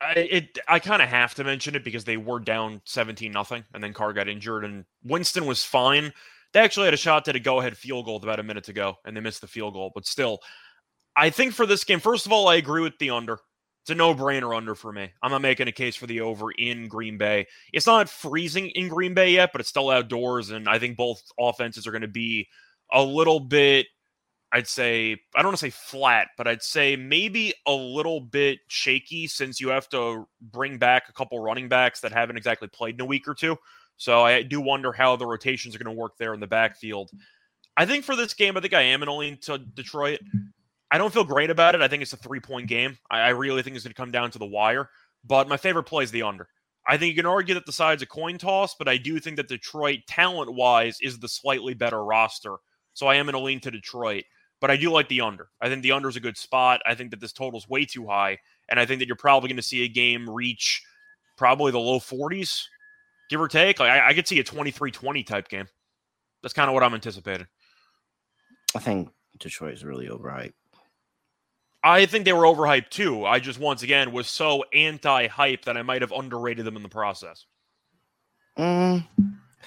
I 0.00 0.12
it 0.12 0.58
I 0.68 0.78
kind 0.78 1.02
of 1.02 1.08
have 1.08 1.34
to 1.34 1.44
mention 1.44 1.74
it 1.74 1.84
because 1.84 2.04
they 2.04 2.16
were 2.16 2.40
down 2.40 2.80
17 2.86 3.30
nothing 3.30 3.64
and 3.74 3.82
then 3.82 3.92
Carr 3.92 4.12
got 4.12 4.28
injured 4.28 4.64
and 4.64 4.84
Winston 5.04 5.46
was 5.46 5.64
fine. 5.64 6.12
They 6.52 6.60
actually 6.60 6.86
had 6.86 6.94
a 6.94 6.98
shot 6.98 7.28
at 7.28 7.36
a 7.36 7.40
go 7.40 7.60
ahead 7.60 7.76
field 7.76 8.06
goal 8.06 8.16
about 8.16 8.40
a 8.40 8.42
minute 8.42 8.64
to 8.64 8.72
go 8.72 8.96
and 9.04 9.16
they 9.16 9.20
missed 9.20 9.40
the 9.40 9.46
field 9.46 9.74
goal. 9.74 9.92
But 9.94 10.06
still, 10.06 10.40
I 11.14 11.30
think 11.30 11.52
for 11.52 11.66
this 11.66 11.84
game, 11.84 12.00
first 12.00 12.26
of 12.26 12.32
all, 12.32 12.48
I 12.48 12.56
agree 12.56 12.82
with 12.82 12.98
the 12.98 13.10
under. 13.10 13.38
It's 13.82 13.90
a 13.90 13.94
no 13.96 14.14
brainer 14.14 14.56
under 14.56 14.76
for 14.76 14.92
me. 14.92 15.10
I'm 15.22 15.32
not 15.32 15.42
making 15.42 15.66
a 15.66 15.72
case 15.72 15.96
for 15.96 16.06
the 16.06 16.20
over 16.20 16.52
in 16.52 16.86
Green 16.86 17.18
Bay. 17.18 17.48
It's 17.72 17.86
not 17.86 18.08
freezing 18.08 18.68
in 18.70 18.88
Green 18.88 19.12
Bay 19.12 19.32
yet, 19.32 19.50
but 19.50 19.60
it's 19.60 19.70
still 19.70 19.90
outdoors. 19.90 20.50
And 20.50 20.68
I 20.68 20.78
think 20.78 20.96
both 20.96 21.20
offenses 21.36 21.84
are 21.86 21.90
going 21.90 22.02
to 22.02 22.08
be 22.08 22.46
a 22.92 23.02
little 23.02 23.40
bit, 23.40 23.86
I'd 24.52 24.68
say, 24.68 25.16
I 25.34 25.38
don't 25.42 25.46
want 25.46 25.58
to 25.58 25.66
say 25.66 25.70
flat, 25.70 26.28
but 26.36 26.46
I'd 26.46 26.62
say 26.62 26.94
maybe 26.94 27.54
a 27.66 27.72
little 27.72 28.20
bit 28.20 28.60
shaky 28.68 29.26
since 29.26 29.60
you 29.60 29.70
have 29.70 29.88
to 29.88 30.28
bring 30.40 30.78
back 30.78 31.08
a 31.08 31.12
couple 31.12 31.40
running 31.40 31.68
backs 31.68 32.00
that 32.02 32.12
haven't 32.12 32.36
exactly 32.36 32.68
played 32.68 32.94
in 32.94 33.00
a 33.00 33.06
week 33.06 33.26
or 33.26 33.34
two. 33.34 33.56
So 33.96 34.22
I 34.22 34.42
do 34.42 34.60
wonder 34.60 34.92
how 34.92 35.16
the 35.16 35.26
rotations 35.26 35.74
are 35.74 35.78
going 35.78 35.94
to 35.94 36.00
work 36.00 36.16
there 36.18 36.34
in 36.34 36.40
the 36.40 36.46
backfield. 36.46 37.10
I 37.76 37.86
think 37.86 38.04
for 38.04 38.14
this 38.14 38.34
game, 38.34 38.56
I 38.56 38.60
think 38.60 38.74
I 38.74 38.82
am 38.82 39.02
an 39.02 39.08
only 39.08 39.36
to 39.36 39.58
Detroit. 39.58 40.20
I 40.92 40.98
don't 40.98 41.12
feel 41.12 41.24
great 41.24 41.48
about 41.48 41.74
it. 41.74 41.80
I 41.80 41.88
think 41.88 42.02
it's 42.02 42.12
a 42.12 42.18
three 42.18 42.38
point 42.38 42.68
game. 42.68 42.98
I, 43.10 43.20
I 43.20 43.28
really 43.30 43.62
think 43.62 43.74
it's 43.74 43.84
going 43.84 43.94
to 43.94 44.00
come 44.00 44.12
down 44.12 44.30
to 44.32 44.38
the 44.38 44.46
wire. 44.46 44.90
But 45.24 45.48
my 45.48 45.56
favorite 45.56 45.84
play 45.84 46.04
is 46.04 46.10
the 46.10 46.22
under. 46.22 46.46
I 46.86 46.98
think 46.98 47.10
you 47.10 47.22
can 47.22 47.30
argue 47.30 47.54
that 47.54 47.64
the 47.64 47.72
side's 47.72 48.02
a 48.02 48.06
coin 48.06 48.36
toss, 48.38 48.74
but 48.74 48.88
I 48.88 48.98
do 48.98 49.18
think 49.18 49.36
that 49.36 49.48
Detroit, 49.48 50.00
talent 50.06 50.52
wise, 50.52 50.98
is 51.00 51.18
the 51.18 51.28
slightly 51.28 51.74
better 51.74 52.04
roster. 52.04 52.56
So 52.92 53.06
I 53.06 53.14
am 53.14 53.26
going 53.26 53.34
to 53.34 53.38
lean 53.38 53.60
to 53.60 53.70
Detroit. 53.70 54.24
But 54.60 54.70
I 54.70 54.76
do 54.76 54.90
like 54.90 55.08
the 55.08 55.22
under. 55.22 55.48
I 55.60 55.68
think 55.68 55.82
the 55.82 55.92
under 55.92 56.08
is 56.08 56.16
a 56.16 56.20
good 56.20 56.36
spot. 56.36 56.80
I 56.86 56.94
think 56.94 57.10
that 57.10 57.20
this 57.20 57.32
total's 57.32 57.68
way 57.68 57.84
too 57.84 58.06
high. 58.06 58.38
And 58.68 58.78
I 58.78 58.84
think 58.84 59.00
that 59.00 59.06
you're 59.06 59.16
probably 59.16 59.48
going 59.48 59.56
to 59.56 59.62
see 59.62 59.84
a 59.84 59.88
game 59.88 60.28
reach 60.28 60.82
probably 61.36 61.72
the 61.72 61.80
low 61.80 61.98
40s, 61.98 62.62
give 63.30 63.40
or 63.40 63.48
take. 63.48 63.80
Like 63.80 63.90
I, 63.90 64.08
I 64.08 64.14
could 64.14 64.28
see 64.28 64.38
a 64.38 64.44
23 64.44 64.90
20 64.90 65.22
type 65.24 65.48
game. 65.48 65.66
That's 66.42 66.52
kind 66.52 66.68
of 66.68 66.74
what 66.74 66.82
I'm 66.82 66.94
anticipating. 66.94 67.46
I 68.74 68.78
think 68.78 69.10
Detroit 69.38 69.74
is 69.74 69.84
really 69.84 70.08
overhyped. 70.08 70.52
I 71.84 72.06
think 72.06 72.24
they 72.24 72.32
were 72.32 72.44
overhyped 72.44 72.90
too. 72.90 73.26
I 73.26 73.40
just 73.40 73.58
once 73.58 73.82
again 73.82 74.12
was 74.12 74.28
so 74.28 74.64
anti-hype 74.72 75.64
that 75.64 75.76
I 75.76 75.82
might 75.82 76.02
have 76.02 76.12
underrated 76.12 76.64
them 76.64 76.76
in 76.76 76.82
the 76.82 76.88
process. 76.88 77.44
Mm, 78.58 79.06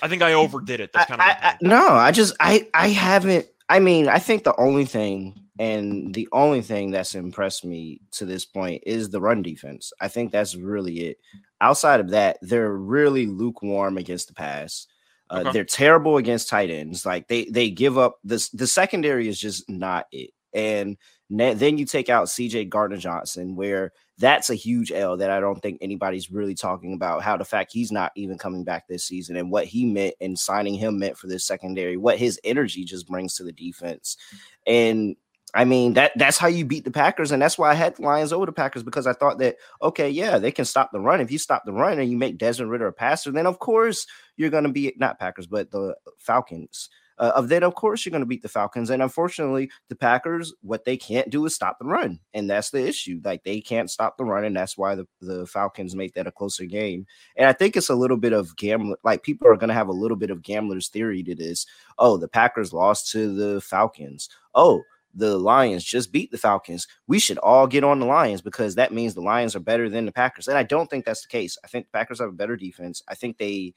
I 0.01 0.07
think 0.07 0.21
I 0.21 0.33
overdid 0.33 0.79
it. 0.79 0.91
That's 0.93 1.07
kind 1.07 1.21
I, 1.21 1.25
my 1.27 1.31
I, 1.41 1.49
I- 1.49 1.57
no. 1.61 1.87
I 1.89 2.11
just 2.11 2.35
I 2.39 2.67
I 2.73 2.89
haven't. 2.89 3.47
I 3.67 3.79
mean, 3.79 4.07
I 4.07 4.19
think 4.19 4.43
the 4.43 4.55
only 4.59 4.85
thing 4.85 5.39
and 5.57 6.13
the 6.13 6.27
only 6.31 6.61
thing 6.61 6.91
that's 6.91 7.15
impressed 7.15 7.65
me 7.65 8.01
to 8.11 8.25
this 8.25 8.45
point 8.45 8.83
is 8.85 9.09
the 9.09 9.21
run 9.21 9.41
defense. 9.41 9.91
I 9.99 10.07
think 10.07 10.31
that's 10.31 10.55
really 10.55 11.07
it. 11.07 11.17
Outside 11.61 11.99
of 11.99 12.11
that, 12.11 12.37
they're 12.41 12.71
really 12.73 13.25
lukewarm 13.25 13.97
against 13.97 14.27
the 14.27 14.33
pass. 14.35 14.87
Uh, 15.29 15.39
Okay. 15.41 15.51
They're 15.53 15.63
terrible 15.65 16.17
against 16.17 16.49
tight 16.49 16.69
ends. 16.69 17.05
Like 17.05 17.27
they 17.27 17.45
they 17.45 17.71
give 17.71 17.97
up 17.97 18.19
this. 18.23 18.49
The 18.49 18.67
secondary 18.67 19.27
is 19.27 19.39
just 19.39 19.67
not 19.67 20.05
it. 20.11 20.29
And 20.53 20.97
then 21.29 21.77
you 21.77 21.85
take 21.85 22.09
out 22.09 22.29
C.J. 22.29 22.65
Gardner 22.65 22.97
Johnson, 22.97 23.55
where 23.55 23.91
that's 24.17 24.49
a 24.49 24.55
huge 24.55 24.91
L 24.91 25.17
that 25.17 25.31
I 25.31 25.39
don't 25.39 25.61
think 25.61 25.79
anybody's 25.81 26.31
really 26.31 26.55
talking 26.55 26.93
about. 26.93 27.23
How 27.23 27.35
the 27.35 27.45
fact 27.45 27.73
he's 27.73 27.91
not 27.91 28.11
even 28.15 28.37
coming 28.37 28.63
back 28.63 28.87
this 28.87 29.03
season 29.03 29.35
and 29.35 29.51
what 29.51 29.65
he 29.65 29.85
meant 29.85 30.15
and 30.21 30.37
signing 30.37 30.75
him 30.75 30.99
meant 30.99 31.17
for 31.17 31.27
this 31.27 31.45
secondary, 31.45 31.97
what 31.97 32.17
his 32.17 32.39
energy 32.43 32.85
just 32.85 33.07
brings 33.07 33.35
to 33.35 33.43
the 33.43 33.51
defense. 33.51 34.17
And 34.65 35.15
I 35.53 35.63
mean 35.63 35.93
that 35.93 36.11
that's 36.15 36.37
how 36.37 36.47
you 36.47 36.65
beat 36.65 36.85
the 36.85 36.91
Packers, 36.91 37.31
and 37.31 37.41
that's 37.41 37.57
why 37.57 37.71
I 37.71 37.75
had 37.75 37.99
Lions 37.99 38.31
over 38.31 38.45
the 38.45 38.51
Packers 38.51 38.83
because 38.83 39.07
I 39.07 39.13
thought 39.13 39.39
that 39.39 39.55
okay, 39.81 40.09
yeah, 40.09 40.37
they 40.37 40.51
can 40.51 40.65
stop 40.65 40.91
the 40.91 40.99
run. 40.99 41.21
If 41.21 41.31
you 41.31 41.37
stop 41.37 41.63
the 41.65 41.73
run 41.73 41.99
and 41.99 42.09
you 42.09 42.17
make 42.17 42.37
Desmond 42.37 42.71
Ridder 42.71 42.87
a 42.87 42.93
passer, 42.93 43.31
then 43.31 43.47
of 43.47 43.59
course 43.59 44.05
you're 44.37 44.49
going 44.49 44.65
to 44.65 44.71
be 44.71 44.93
not 44.97 45.19
Packers, 45.19 45.47
but 45.47 45.71
the 45.71 45.95
Falcons. 46.19 46.89
Uh, 47.17 47.31
of 47.35 47.49
then, 47.49 47.63
of 47.63 47.75
course, 47.75 48.05
you're 48.05 48.11
going 48.11 48.21
to 48.21 48.25
beat 48.25 48.41
the 48.41 48.49
Falcons. 48.49 48.89
And 48.89 49.01
unfortunately, 49.01 49.69
the 49.89 49.95
Packers, 49.95 50.53
what 50.61 50.85
they 50.85 50.97
can't 50.97 51.29
do 51.29 51.45
is 51.45 51.55
stop 51.55 51.79
the 51.79 51.85
run, 51.85 52.19
and 52.33 52.49
that's 52.49 52.71
the 52.71 52.85
issue. 52.85 53.21
Like 53.23 53.43
they 53.43 53.61
can't 53.61 53.89
stop 53.89 54.17
the 54.17 54.25
run, 54.25 54.43
and 54.43 54.55
that's 54.55 54.77
why 54.77 54.95
the, 54.95 55.07
the 55.21 55.45
Falcons 55.47 55.95
make 55.95 56.13
that 56.13 56.27
a 56.27 56.31
closer 56.31 56.65
game. 56.65 57.05
And 57.37 57.47
I 57.47 57.53
think 57.53 57.75
it's 57.75 57.89
a 57.89 57.95
little 57.95 58.17
bit 58.17 58.33
of 58.33 58.55
gambler. 58.57 58.97
Like 59.03 59.23
people 59.23 59.47
are 59.47 59.57
going 59.57 59.69
to 59.69 59.73
have 59.73 59.87
a 59.87 59.93
little 59.93 60.17
bit 60.17 60.31
of 60.31 60.41
gambler's 60.41 60.89
theory 60.89 61.23
to 61.23 61.35
this. 61.35 61.65
Oh, 61.97 62.17
the 62.17 62.27
Packers 62.27 62.73
lost 62.73 63.11
to 63.11 63.33
the 63.33 63.61
Falcons. 63.61 64.29
Oh, 64.53 64.81
the 65.13 65.37
Lions 65.37 65.83
just 65.83 66.11
beat 66.11 66.31
the 66.31 66.37
Falcons. 66.37 66.87
We 67.07 67.19
should 67.19 67.37
all 67.37 67.67
get 67.67 67.85
on 67.85 67.99
the 67.99 68.05
Lions 68.05 68.41
because 68.41 68.75
that 68.75 68.93
means 68.93 69.13
the 69.13 69.21
Lions 69.21 69.55
are 69.55 69.61
better 69.61 69.89
than 69.89 70.05
the 70.05 70.11
Packers. 70.11 70.49
And 70.49 70.57
I 70.57 70.63
don't 70.63 70.89
think 70.89 71.05
that's 71.05 71.21
the 71.21 71.29
case. 71.29 71.57
I 71.63 71.67
think 71.67 71.85
the 71.85 71.97
Packers 71.97 72.19
have 72.19 72.29
a 72.29 72.33
better 72.33 72.57
defense. 72.57 73.01
I 73.07 73.15
think 73.15 73.37
they 73.37 73.73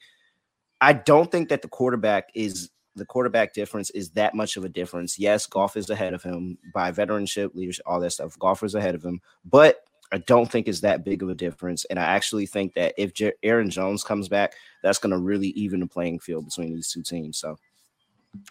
I 0.81 0.93
don't 0.93 1.31
think 1.31 1.49
that 1.49 1.61
the 1.61 1.67
quarterback 1.67 2.29
is 2.33 2.69
the 2.99 3.05
quarterback 3.05 3.53
difference 3.53 3.89
is 3.91 4.09
that 4.11 4.35
much 4.35 4.57
of 4.57 4.65
a 4.65 4.69
difference. 4.69 5.17
Yes, 5.17 5.45
Goff 5.45 5.75
is 5.75 5.89
ahead 5.89 6.13
of 6.13 6.21
him 6.21 6.57
by 6.73 6.91
veteranship, 6.91 7.55
leadership, 7.55 7.85
all 7.85 7.99
that 7.99 8.11
stuff. 8.11 8.37
Goff 8.37 8.63
is 8.63 8.75
ahead 8.75 8.95
of 8.95 9.03
him, 9.03 9.21
but 9.45 9.83
I 10.11 10.17
don't 10.19 10.49
think 10.49 10.67
it's 10.67 10.81
that 10.81 11.03
big 11.03 11.21
of 11.21 11.29
a 11.29 11.35
difference. 11.35 11.85
And 11.85 11.99
I 11.99 12.03
actually 12.03 12.45
think 12.45 12.73
that 12.73 12.93
if 12.97 13.13
J- 13.13 13.33
Aaron 13.43 13.69
Jones 13.69 14.03
comes 14.03 14.27
back, 14.27 14.53
that's 14.81 14.97
going 14.97 15.11
to 15.11 15.17
really 15.17 15.49
even 15.49 15.79
the 15.79 15.87
playing 15.87 16.19
field 16.19 16.45
between 16.45 16.73
these 16.73 16.91
two 16.91 17.03
teams. 17.03 17.37
So, 17.37 17.57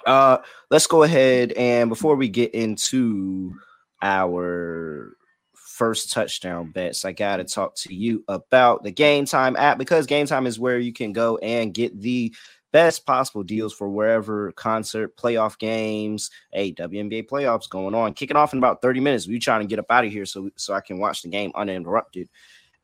uh, 0.06 0.38
let's 0.70 0.87
go 0.87 1.02
ahead 1.02 1.52
and 1.52 1.88
before 1.88 2.16
we 2.16 2.28
get 2.28 2.54
into 2.54 3.54
our 4.02 5.16
first 5.54 6.12
touchdown 6.12 6.70
bets, 6.70 7.04
I 7.04 7.12
got 7.12 7.37
to 7.37 7.44
talk 7.44 7.76
to 7.76 7.94
you 7.94 8.24
about 8.28 8.82
the 8.82 8.90
Game 8.90 9.24
Time 9.24 9.56
app 9.56 9.78
because 9.78 10.06
Game 10.06 10.26
Time 10.26 10.46
is 10.46 10.58
where 10.58 10.78
you 10.78 10.92
can 10.92 11.12
go 11.12 11.38
and 11.38 11.72
get 11.72 11.98
the 12.00 12.34
best 12.72 13.07
possible 13.07 13.42
deals 13.42 13.72
for 13.72 13.88
wherever 13.88 14.52
concert, 14.52 15.16
playoff 15.16 15.59
games, 15.59 16.31
hey, 16.52 16.72
WNBA 16.72 17.28
playoffs 17.28 17.68
going 17.68 17.94
on, 17.94 18.14
kicking 18.14 18.37
off 18.37 18.52
in 18.52 18.59
about 18.59 18.83
30 18.83 19.00
minutes. 19.00 19.26
We 19.26 19.38
trying 19.38 19.61
to 19.61 19.66
get 19.66 19.78
up 19.78 19.90
out 19.90 20.04
of 20.04 20.12
here 20.12 20.26
so 20.26 20.50
so 20.57 20.74
I 20.74 20.81
can 20.81 20.98
watch 20.98 21.22
the 21.22 21.28
game 21.28 21.52
uninterrupted. 21.54 22.28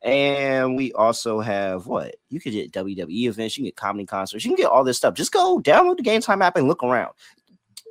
And 0.02 0.76
we 0.76 0.92
also 0.92 1.40
have 1.40 1.86
what 1.86 2.16
you 2.28 2.38
could 2.38 2.52
get 2.52 2.72
WWE 2.72 3.28
events, 3.28 3.56
you 3.56 3.62
can 3.62 3.68
get 3.68 3.76
comedy 3.76 4.04
concerts, 4.04 4.44
you 4.44 4.50
can 4.50 4.62
get 4.62 4.70
all 4.70 4.84
this 4.84 4.98
stuff. 4.98 5.14
Just 5.14 5.32
go 5.32 5.58
download 5.60 5.96
the 5.96 6.02
Game 6.02 6.20
Time 6.20 6.42
app 6.42 6.56
and 6.56 6.68
look 6.68 6.82
around. 6.82 7.12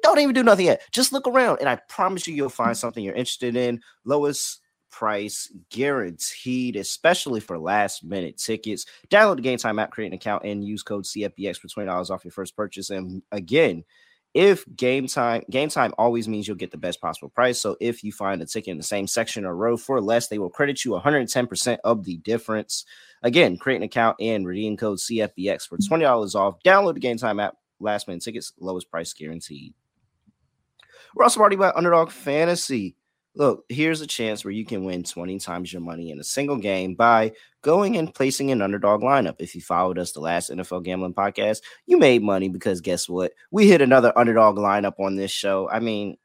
Don't 0.03 0.19
even 0.19 0.35
do 0.35 0.43
nothing 0.43 0.65
yet. 0.65 0.81
Just 0.91 1.13
look 1.13 1.27
around, 1.27 1.59
and 1.59 1.69
I 1.69 1.77
promise 1.87 2.27
you, 2.27 2.35
you'll 2.35 2.49
find 2.49 2.77
something 2.77 3.03
you're 3.03 3.15
interested 3.15 3.55
in. 3.55 3.81
Lowest 4.03 4.59
price 4.93 5.51
guaranteed, 5.71 6.75
especially 6.75 7.39
for 7.39 7.57
last 7.57 8.03
minute 8.03 8.37
tickets. 8.37 8.85
Download 9.09 9.37
the 9.37 9.41
Game 9.41 9.57
Time 9.57 9.79
app, 9.79 9.91
create 9.91 10.07
an 10.07 10.13
account, 10.13 10.45
and 10.45 10.63
use 10.63 10.83
code 10.83 11.05
CFBX 11.05 11.57
for 11.57 11.67
twenty 11.67 11.87
dollars 11.87 12.09
off 12.09 12.23
your 12.23 12.31
first 12.31 12.55
purchase. 12.55 12.91
And 12.91 13.23
again, 13.31 13.83
if 14.33 14.65
game 14.75 15.07
time 15.07 15.43
game 15.49 15.69
time 15.69 15.93
always 15.97 16.27
means 16.27 16.47
you'll 16.47 16.57
get 16.57 16.71
the 16.71 16.77
best 16.77 17.01
possible 17.01 17.29
price. 17.29 17.59
So 17.59 17.75
if 17.81 18.03
you 18.03 18.11
find 18.11 18.41
a 18.41 18.45
ticket 18.45 18.71
in 18.71 18.77
the 18.77 18.83
same 18.83 19.07
section 19.07 19.45
or 19.45 19.55
row 19.55 19.77
for 19.77 19.99
less, 19.99 20.27
they 20.27 20.39
will 20.39 20.49
credit 20.49 20.85
you 20.85 20.91
110% 20.91 21.77
of 21.83 22.03
the 22.03 22.17
difference. 22.17 22.85
Again, 23.23 23.57
create 23.57 23.77
an 23.77 23.83
account 23.83 24.17
and 24.19 24.45
redeem 24.45 24.77
code 24.77 24.99
CFBX 24.99 25.67
for 25.67 25.77
$20 25.77 26.35
off. 26.35 26.55
Download 26.63 26.93
the 26.93 26.99
game 26.99 27.17
time 27.17 27.39
app. 27.39 27.55
Last 27.79 28.07
minute 28.07 28.23
tickets, 28.23 28.53
lowest 28.59 28.89
price 28.89 29.13
guaranteed. 29.13 29.73
We're 31.15 31.25
also 31.25 31.39
already 31.39 31.55
about 31.55 31.75
underdog 31.75 32.11
fantasy. 32.11 32.95
Look, 33.35 33.65
here's 33.67 34.01
a 34.01 34.07
chance 34.07 34.45
where 34.45 34.51
you 34.51 34.63
can 34.63 34.85
win 34.85 35.03
20 35.03 35.39
times 35.39 35.73
your 35.73 35.81
money 35.81 36.11
in 36.11 36.19
a 36.19 36.23
single 36.23 36.57
game 36.57 36.93
by 36.93 37.31
going 37.63 37.97
and 37.97 38.13
placing 38.13 38.51
an 38.51 38.61
underdog 38.61 39.01
lineup. 39.01 39.37
If 39.39 39.55
you 39.55 39.61
followed 39.61 39.97
us 39.97 40.11
the 40.11 40.19
last 40.19 40.51
NFL 40.51 40.83
gambling 40.83 41.15
podcast, 41.15 41.61
you 41.87 41.97
made 41.97 42.21
money 42.21 42.49
because 42.49 42.79
guess 42.79 43.09
what? 43.09 43.31
We 43.49 43.67
hit 43.67 43.81
another 43.81 44.15
underdog 44.15 44.57
lineup 44.57 44.99
on 44.99 45.15
this 45.15 45.31
show. 45.31 45.67
I 45.69 45.79
mean, 45.79 46.17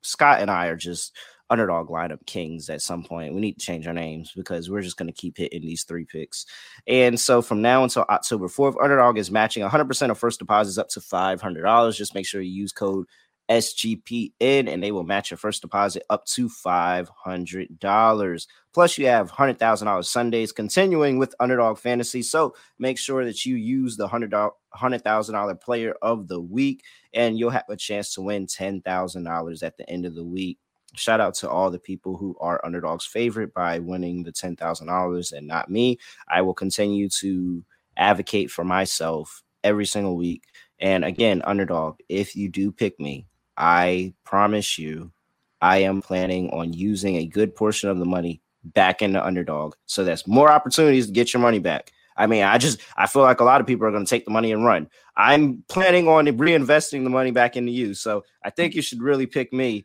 Scott 0.00 0.40
and 0.40 0.50
I 0.50 0.66
are 0.66 0.76
just 0.76 1.14
underdog 1.50 1.88
lineup 1.88 2.24
kings 2.26 2.70
at 2.70 2.80
some 2.80 3.02
point. 3.02 3.34
We 3.34 3.40
need 3.40 3.58
to 3.58 3.64
change 3.64 3.86
our 3.86 3.92
names 3.92 4.32
because 4.34 4.70
we're 4.70 4.80
just 4.80 4.96
going 4.96 5.12
to 5.12 5.12
keep 5.12 5.36
hitting 5.36 5.62
these 5.62 5.84
three 5.84 6.04
picks. 6.04 6.46
And 6.86 7.18
so 7.20 7.42
from 7.42 7.60
now 7.60 7.84
until 7.84 8.06
October 8.08 8.48
4th, 8.48 8.82
underdog 8.82 9.18
is 9.18 9.30
matching 9.30 9.62
100% 9.62 10.10
of 10.10 10.18
first 10.18 10.38
deposits 10.38 10.78
up 10.78 10.88
to 10.90 11.00
$500. 11.00 11.94
Just 11.94 12.14
make 12.14 12.26
sure 12.26 12.40
you 12.40 12.50
use 12.50 12.72
code 12.72 13.06
SGPN 13.50 14.68
and 14.68 14.82
they 14.82 14.92
will 14.92 15.04
match 15.04 15.30
your 15.30 15.38
first 15.38 15.62
deposit 15.62 16.02
up 16.10 16.24
to 16.26 16.48
$500. 16.48 18.46
Plus, 18.72 18.98
you 18.98 19.06
have 19.06 19.30
$100,000 19.30 20.04
Sundays 20.04 20.52
continuing 20.52 21.18
with 21.18 21.34
Underdog 21.38 21.78
Fantasy. 21.78 22.22
So 22.22 22.54
make 22.78 22.98
sure 22.98 23.24
that 23.24 23.44
you 23.44 23.56
use 23.56 23.96
the 23.96 24.08
$100,000 24.08 24.50
$100, 24.74 25.60
player 25.60 25.94
of 26.02 26.28
the 26.28 26.40
week 26.40 26.82
and 27.12 27.38
you'll 27.38 27.50
have 27.50 27.64
a 27.68 27.76
chance 27.76 28.14
to 28.14 28.22
win 28.22 28.46
$10,000 28.46 29.62
at 29.62 29.76
the 29.76 29.88
end 29.88 30.04
of 30.04 30.14
the 30.14 30.24
week. 30.24 30.58
Shout 30.96 31.20
out 31.20 31.34
to 31.36 31.48
all 31.48 31.70
the 31.70 31.78
people 31.78 32.16
who 32.16 32.36
are 32.40 32.64
Underdog's 32.64 33.06
favorite 33.06 33.52
by 33.52 33.78
winning 33.78 34.22
the 34.22 34.32
$10,000 34.32 35.32
and 35.32 35.46
not 35.46 35.70
me. 35.70 35.98
I 36.28 36.42
will 36.42 36.54
continue 36.54 37.08
to 37.20 37.64
advocate 37.96 38.50
for 38.50 38.64
myself 38.64 39.42
every 39.64 39.86
single 39.86 40.16
week. 40.16 40.42
And 40.78 41.04
again, 41.04 41.42
Underdog, 41.44 41.98
if 42.08 42.36
you 42.36 42.48
do 42.48 42.70
pick 42.70 42.98
me, 43.00 43.26
I 43.56 44.14
promise 44.24 44.78
you, 44.78 45.12
I 45.60 45.78
am 45.78 46.02
planning 46.02 46.50
on 46.50 46.72
using 46.72 47.16
a 47.16 47.26
good 47.26 47.54
portion 47.54 47.88
of 47.88 47.98
the 47.98 48.04
money 48.04 48.42
back 48.64 49.02
into 49.02 49.24
underdog. 49.24 49.74
So 49.86 50.04
that's 50.04 50.26
more 50.26 50.50
opportunities 50.50 51.06
to 51.06 51.12
get 51.12 51.32
your 51.32 51.40
money 51.40 51.58
back. 51.58 51.92
I 52.16 52.26
mean, 52.26 52.44
I 52.44 52.58
just 52.58 52.80
I 52.96 53.06
feel 53.06 53.22
like 53.22 53.40
a 53.40 53.44
lot 53.44 53.60
of 53.60 53.66
people 53.66 53.86
are 53.86 53.90
going 53.90 54.04
to 54.04 54.10
take 54.10 54.24
the 54.24 54.30
money 54.30 54.52
and 54.52 54.64
run. 54.64 54.88
I'm 55.16 55.64
planning 55.68 56.08
on 56.08 56.26
reinvesting 56.26 57.02
the 57.04 57.10
money 57.10 57.30
back 57.30 57.56
into 57.56 57.72
you. 57.72 57.94
So 57.94 58.24
I 58.44 58.50
think 58.50 58.74
you 58.74 58.82
should 58.82 59.02
really 59.02 59.26
pick 59.26 59.52
me. 59.52 59.84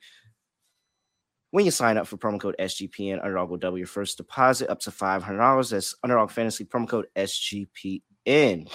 When 1.51 1.65
you 1.65 1.71
sign 1.71 1.97
up 1.97 2.05
for 2.05 2.17
promo 2.17 2.39
code 2.39 2.55
SGPN, 2.59 3.23
Underdog 3.23 3.49
will 3.49 3.57
double 3.57 3.79
your 3.79 3.87
first 3.87 4.17
deposit 4.17 4.69
up 4.69 4.79
to 4.81 4.91
$500. 4.91 5.71
That's 5.71 5.95
Underdog 6.03 6.29
Fantasy 6.29 6.63
promo 6.63 6.87
code 6.87 7.07
SGPN. 7.15 8.69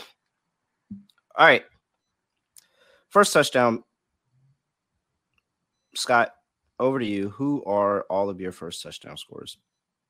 All 1.37 1.46
right. 1.46 1.64
First 3.11 3.33
touchdown 3.33 3.85
Scott, 5.96 6.35
over 6.80 6.98
to 6.98 7.07
you. 7.07 7.30
Who 7.30 7.64
are 7.64 8.02
all 8.11 8.30
of 8.30 8.40
your 8.40 8.52
first 8.52 8.83
touchdown 8.83 9.16
scores? 9.16 9.59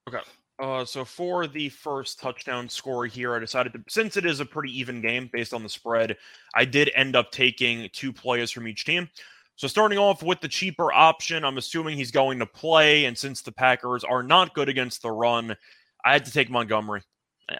Okay. 0.08 0.20
Uh, 0.60 0.84
so 0.84 1.04
for 1.04 1.46
the 1.46 1.68
first 1.68 2.20
touchdown 2.20 2.68
score 2.68 3.06
here, 3.06 3.34
I 3.34 3.40
decided 3.40 3.72
to, 3.72 3.80
since 3.88 4.16
it 4.16 4.24
is 4.24 4.40
a 4.40 4.46
pretty 4.46 4.78
even 4.78 5.00
game 5.00 5.28
based 5.32 5.52
on 5.52 5.62
the 5.62 5.68
spread, 5.68 6.16
I 6.54 6.64
did 6.64 6.92
end 6.94 7.16
up 7.16 7.32
taking 7.32 7.88
two 7.92 8.12
players 8.12 8.50
from 8.50 8.68
each 8.68 8.84
team. 8.84 9.08
So 9.56 9.68
starting 9.68 9.98
off 9.98 10.22
with 10.22 10.40
the 10.40 10.48
cheaper 10.48 10.92
option, 10.92 11.44
I'm 11.44 11.58
assuming 11.58 11.96
he's 11.96 12.10
going 12.10 12.38
to 12.40 12.46
play, 12.46 13.04
and 13.04 13.16
since 13.16 13.42
the 13.42 13.52
Packers 13.52 14.04
are 14.04 14.22
not 14.22 14.54
good 14.54 14.68
against 14.68 15.02
the 15.02 15.10
run, 15.10 15.56
I 16.04 16.12
had 16.12 16.24
to 16.24 16.32
take 16.32 16.50
Montgomery. 16.50 17.02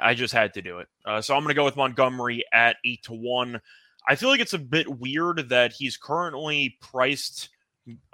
I 0.00 0.14
just 0.14 0.34
had 0.34 0.54
to 0.54 0.62
do 0.62 0.78
it. 0.78 0.88
Uh, 1.04 1.20
so 1.20 1.34
I'm 1.34 1.42
going 1.42 1.50
to 1.50 1.54
go 1.54 1.64
with 1.64 1.76
Montgomery 1.76 2.44
at 2.52 2.76
eight 2.84 3.02
to 3.04 3.12
one. 3.12 3.60
I 4.08 4.16
feel 4.16 4.28
like 4.28 4.40
it's 4.40 4.54
a 4.54 4.58
bit 4.58 4.98
weird 5.00 5.48
that 5.48 5.72
he's 5.72 5.96
currently 5.96 6.76
priced 6.80 7.48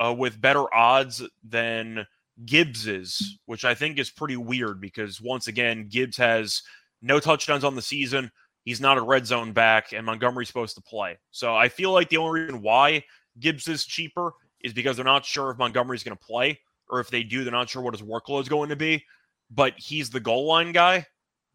uh, 0.03 0.15
with 0.17 0.41
better 0.41 0.73
odds 0.75 1.23
than 1.43 2.07
Gibbs's, 2.45 3.39
which 3.47 3.65
I 3.65 3.75
think 3.75 3.99
is 3.99 4.11
pretty 4.11 4.37
weird 4.37 4.81
because 4.81 5.21
once 5.21 5.47
again, 5.47 5.89
Gibbs 5.89 6.17
has 6.17 6.63
no 7.03 7.21
touchdowns 7.21 7.65
on 7.65 7.77
the 7.77 7.83
season. 7.83 8.31
He's 8.65 8.81
not 8.81 8.99
a 8.99 9.03
red 9.03 9.27
zone 9.27 9.53
back, 9.53 9.93
and 9.93 10.05
Montgomery's 10.05 10.49
supposed 10.49 10.77
to 10.77 10.83
play. 10.83 11.19
So 11.31 11.57
I 11.57 11.69
feel 11.69 11.93
like 11.93 12.09
the 12.09 12.19
only 12.19 12.41
reason 12.41 12.61
why 12.61 13.05
Gibbs 13.39 13.69
is 13.69 13.85
cheaper 13.85 14.33
is 14.63 14.73
because 14.73 14.97
they're 14.97 15.05
not 15.05 15.25
sure 15.25 15.51
if 15.51 15.59
Montgomery's 15.59 16.03
going 16.03 16.17
to 16.17 16.25
play, 16.25 16.61
or 16.89 17.01
if 17.01 17.09
they 17.09 17.23
do, 17.23 17.43
they're 17.43 17.53
not 17.53 17.71
sure 17.71 17.83
what 17.83 17.95
his 17.95 18.03
workload 18.03 18.43
is 18.43 18.49
going 18.49 18.69
to 18.69 18.77
be. 18.77 19.05
But 19.51 19.75
he's 19.77 20.11
the 20.11 20.21
goal 20.21 20.47
line 20.47 20.73
guy. 20.73 21.07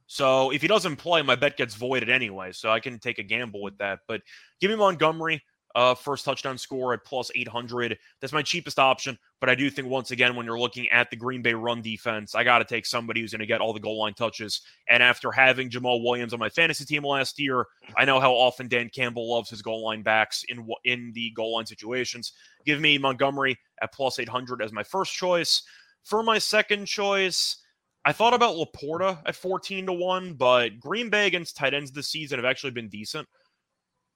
So 0.07 0.51
if 0.51 0.61
he 0.61 0.67
doesn't 0.67 0.97
play, 0.97 1.21
my 1.21 1.35
bet 1.35 1.57
gets 1.57 1.75
voided 1.75 2.09
anyway. 2.09 2.51
So 2.51 2.69
I 2.69 2.79
can 2.79 2.99
take 2.99 3.19
a 3.19 3.23
gamble 3.23 3.61
with 3.61 3.77
that. 3.77 3.99
But 4.07 4.21
give 4.59 4.69
me 4.69 4.77
Montgomery 4.77 5.43
uh, 5.75 5.93
first 5.93 6.23
touchdown 6.23 6.57
score 6.57 6.93
at 6.93 7.03
plus 7.03 7.29
800. 7.35 7.97
That's 8.21 8.33
my 8.33 8.41
cheapest 8.41 8.79
option. 8.79 9.17
But 9.41 9.49
I 9.49 9.55
do 9.55 9.69
think, 9.69 9.89
once 9.89 10.11
again, 10.11 10.35
when 10.35 10.45
you're 10.45 10.59
looking 10.59 10.89
at 10.89 11.09
the 11.09 11.17
Green 11.17 11.41
Bay 11.41 11.53
run 11.53 11.81
defense, 11.81 12.33
I 12.33 12.45
got 12.45 12.59
to 12.59 12.65
take 12.65 12.85
somebody 12.85 13.19
who's 13.19 13.31
going 13.31 13.41
to 13.41 13.45
get 13.45 13.59
all 13.59 13.73
the 13.73 13.79
goal 13.79 13.99
line 13.99 14.13
touches. 14.13 14.61
And 14.89 15.03
after 15.03 15.31
having 15.31 15.69
Jamaal 15.69 16.03
Williams 16.03 16.33
on 16.33 16.39
my 16.39 16.49
fantasy 16.49 16.85
team 16.85 17.03
last 17.03 17.37
year, 17.37 17.65
I 17.97 18.05
know 18.05 18.21
how 18.21 18.31
often 18.31 18.69
Dan 18.69 18.89
Campbell 18.89 19.29
loves 19.29 19.49
his 19.49 19.61
goal 19.61 19.83
line 19.83 20.01
backs 20.01 20.45
in 20.47 20.65
in 20.85 21.11
the 21.13 21.31
goal 21.31 21.55
line 21.55 21.65
situations. 21.65 22.31
Give 22.65 22.79
me 22.79 22.97
Montgomery 22.97 23.57
at 23.81 23.93
plus 23.93 24.17
800 24.17 24.61
as 24.61 24.71
my 24.71 24.83
first 24.83 25.13
choice. 25.13 25.61
For 26.05 26.23
my 26.23 26.39
second 26.39 26.85
choice, 26.85 27.57
I 28.05 28.13
thought 28.13 28.35
about 28.35 28.55
Laporta 28.55 29.17
at 29.25 29.35
14 29.35 29.87
to 29.87 29.93
1, 29.93 30.33
but 30.35 30.79
Green 30.79 31.09
Bay 31.09 31.25
against 31.25 31.57
tight 31.57 31.73
ends 31.73 31.91
this 31.91 32.07
season 32.07 32.37
have 32.37 32.45
actually 32.45 32.71
been 32.71 32.87
decent. 32.87 33.27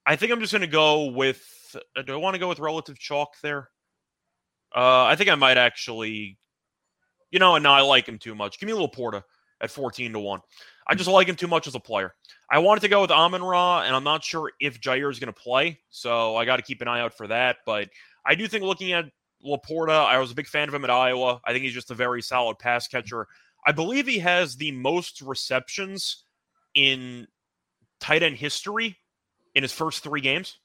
I 0.10 0.16
think 0.16 0.32
I'm 0.32 0.40
just 0.40 0.52
going 0.52 0.62
to 0.62 0.68
go 0.68 1.12
with. 1.12 1.76
Uh, 1.96 2.02
do 2.02 2.14
I 2.14 2.16
want 2.16 2.34
to 2.34 2.40
go 2.40 2.50
with 2.50 2.58
relative 2.58 2.98
chalk 2.98 3.36
there? 3.44 3.70
Uh, 4.76 5.04
I 5.04 5.16
think 5.16 5.30
I 5.30 5.36
might 5.36 5.58
actually. 5.58 6.40
You 7.30 7.38
know, 7.38 7.54
and 7.54 7.62
no, 7.62 7.70
I 7.70 7.82
like 7.82 8.08
him 8.08 8.18
too 8.18 8.34
much. 8.34 8.60
Give 8.60 8.66
me 8.66 8.72
a 8.72 8.76
little 8.76 8.90
Porta 8.90 9.24
at 9.62 9.70
14 9.70 10.14
to 10.14 10.20
1. 10.20 10.40
I 10.88 10.96
just 10.96 11.08
like 11.08 11.28
him 11.28 11.36
too 11.36 11.46
much 11.46 11.68
as 11.68 11.76
a 11.76 11.80
player. 11.80 12.16
I 12.50 12.58
wanted 12.58 12.82
to 12.82 12.88
go 12.88 13.02
with 13.02 13.12
Amon 13.12 13.44
Ra, 13.44 13.84
and 13.84 13.96
I'm 13.96 14.04
not 14.04 14.24
sure 14.24 14.52
if 14.60 14.82
Jair 14.82 15.12
is 15.12 15.20
going 15.20 15.32
to 15.32 15.40
play, 15.40 15.80
so 15.92 16.36
I 16.36 16.46
got 16.46 16.56
to 16.56 16.64
keep 16.64 16.82
an 16.82 16.88
eye 16.88 17.02
out 17.02 17.14
for 17.14 17.28
that. 17.28 17.58
But 17.68 17.90
I 18.26 18.34
do 18.34 18.48
think 18.48 18.64
looking 18.64 18.94
at 18.94 19.06
Laporta, 19.46 20.08
I 20.08 20.18
was 20.18 20.32
a 20.32 20.36
big 20.36 20.48
fan 20.48 20.68
of 20.68 20.74
him 20.74 20.86
at 20.86 20.90
Iowa. 20.90 21.40
I 21.46 21.52
think 21.52 21.66
he's 21.66 21.74
just 21.76 21.92
a 21.92 21.96
very 21.96 22.24
solid 22.24 22.58
pass 22.58 22.88
catcher. 22.88 23.28
I 23.64 23.74
believe 23.74 24.08
he 24.08 24.18
has 24.18 24.56
the 24.56 24.72
most 24.72 25.22
receptions 25.22 26.24
in 26.74 27.28
tight 28.00 28.24
end 28.24 28.38
history 28.38 28.98
in 29.60 29.64
his 29.64 29.74
first 29.74 30.04
three 30.04 30.22
games. 30.22 30.58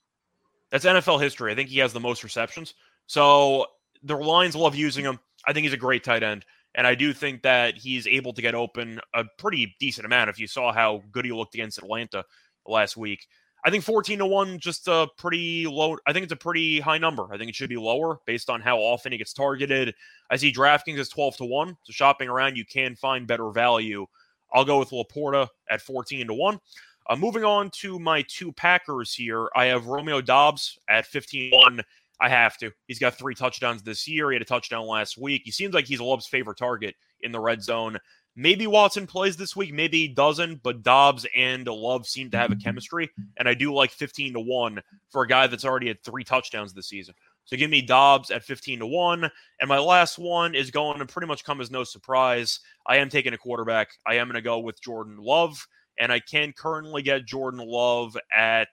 That's 0.70 0.84
NFL 0.84 1.20
history. 1.20 1.50
I 1.50 1.56
think 1.56 1.68
he 1.68 1.80
has 1.80 1.92
the 1.92 2.00
most 2.00 2.22
receptions. 2.22 2.74
So 3.06 3.66
the 4.04 4.16
Lions 4.16 4.54
love 4.54 4.76
using 4.76 5.04
him. 5.04 5.18
I 5.44 5.52
think 5.52 5.64
he's 5.64 5.72
a 5.72 5.78
great 5.78 6.04
tight 6.04 6.22
end. 6.22 6.44
And 6.76 6.86
I 6.86 6.94
do 6.94 7.12
think 7.12 7.42
that 7.42 7.76
he's 7.76 8.06
able 8.06 8.32
to 8.32 8.42
get 8.42 8.54
open 8.54 9.00
a 9.12 9.24
pretty 9.36 9.74
decent 9.80 10.06
amount 10.06 10.30
if 10.30 10.38
you 10.38 10.46
saw 10.46 10.72
how 10.72 11.02
good 11.10 11.24
he 11.24 11.32
looked 11.32 11.54
against 11.54 11.78
Atlanta 11.78 12.24
last 12.66 12.96
week. 12.96 13.26
I 13.66 13.70
think 13.70 13.82
14 13.82 14.18
to 14.18 14.26
1 14.26 14.58
just 14.60 14.86
a 14.88 15.08
pretty 15.16 15.66
low 15.66 15.96
I 16.06 16.12
think 16.12 16.24
it's 16.24 16.32
a 16.32 16.36
pretty 16.36 16.80
high 16.80 16.98
number. 16.98 17.32
I 17.32 17.38
think 17.38 17.48
it 17.48 17.54
should 17.56 17.70
be 17.70 17.76
lower 17.76 18.18
based 18.26 18.50
on 18.50 18.60
how 18.60 18.78
often 18.78 19.10
he 19.10 19.18
gets 19.18 19.32
targeted. 19.32 19.94
I 20.30 20.36
see 20.36 20.52
DraftKings 20.52 20.98
is 20.98 21.08
12 21.08 21.38
to 21.38 21.44
1. 21.46 21.76
So 21.82 21.92
shopping 21.92 22.28
around 22.28 22.56
you 22.56 22.64
can 22.64 22.94
find 22.94 23.26
better 23.26 23.50
value. 23.50 24.06
I'll 24.52 24.64
go 24.64 24.78
with 24.78 24.90
Laporta 24.90 25.48
at 25.68 25.80
14 25.80 26.28
to 26.28 26.34
1. 26.34 26.60
Uh, 27.06 27.16
moving 27.16 27.44
on 27.44 27.70
to 27.70 27.98
my 27.98 28.24
two 28.28 28.52
Packers 28.52 29.14
here, 29.14 29.48
I 29.54 29.66
have 29.66 29.86
Romeo 29.86 30.20
Doubs 30.20 30.78
at 30.88 31.06
15 31.06 31.52
1. 31.52 31.80
I 32.20 32.28
have 32.28 32.56
to. 32.58 32.70
He's 32.86 32.98
got 32.98 33.18
three 33.18 33.34
touchdowns 33.34 33.82
this 33.82 34.08
year. 34.08 34.30
He 34.30 34.36
had 34.36 34.42
a 34.42 34.46
touchdown 34.46 34.86
last 34.86 35.18
week. 35.18 35.42
He 35.44 35.50
seems 35.50 35.74
like 35.74 35.86
he's 35.86 36.00
Love's 36.00 36.26
favorite 36.26 36.56
target 36.56 36.94
in 37.20 37.32
the 37.32 37.40
red 37.40 37.62
zone. 37.62 37.98
Maybe 38.36 38.66
Watson 38.66 39.06
plays 39.06 39.36
this 39.36 39.54
week, 39.54 39.72
maybe 39.72 39.98
he 39.98 40.08
doesn't, 40.08 40.62
but 40.64 40.82
Doubs 40.82 41.24
and 41.36 41.66
Love 41.66 42.04
seem 42.06 42.30
to 42.32 42.36
have 42.36 42.50
a 42.50 42.56
chemistry. 42.56 43.08
And 43.36 43.48
I 43.48 43.54
do 43.54 43.72
like 43.72 43.92
15 43.92 44.32
to 44.32 44.40
1 44.40 44.82
for 45.10 45.22
a 45.22 45.28
guy 45.28 45.46
that's 45.46 45.64
already 45.64 45.86
had 45.86 46.02
three 46.02 46.24
touchdowns 46.24 46.72
this 46.72 46.88
season. 46.88 47.14
So 47.44 47.56
give 47.56 47.70
me 47.70 47.80
Doubs 47.80 48.32
at 48.32 48.42
15 48.42 48.80
to 48.80 48.86
1. 48.86 49.30
And 49.60 49.68
my 49.68 49.78
last 49.78 50.18
one 50.18 50.56
is 50.56 50.72
going 50.72 50.98
to 50.98 51.06
pretty 51.06 51.28
much 51.28 51.44
come 51.44 51.60
as 51.60 51.70
no 51.70 51.84
surprise. 51.84 52.58
I 52.86 52.96
am 52.96 53.08
taking 53.08 53.34
a 53.34 53.38
quarterback. 53.38 53.90
I 54.04 54.14
am 54.14 54.26
going 54.26 54.34
to 54.34 54.42
go 54.42 54.58
with 54.58 54.82
Jordan 54.82 55.18
Love 55.18 55.64
and 55.98 56.12
I 56.12 56.20
can 56.20 56.52
currently 56.56 57.02
get 57.02 57.26
Jordan 57.26 57.60
Love 57.64 58.16
at 58.36 58.68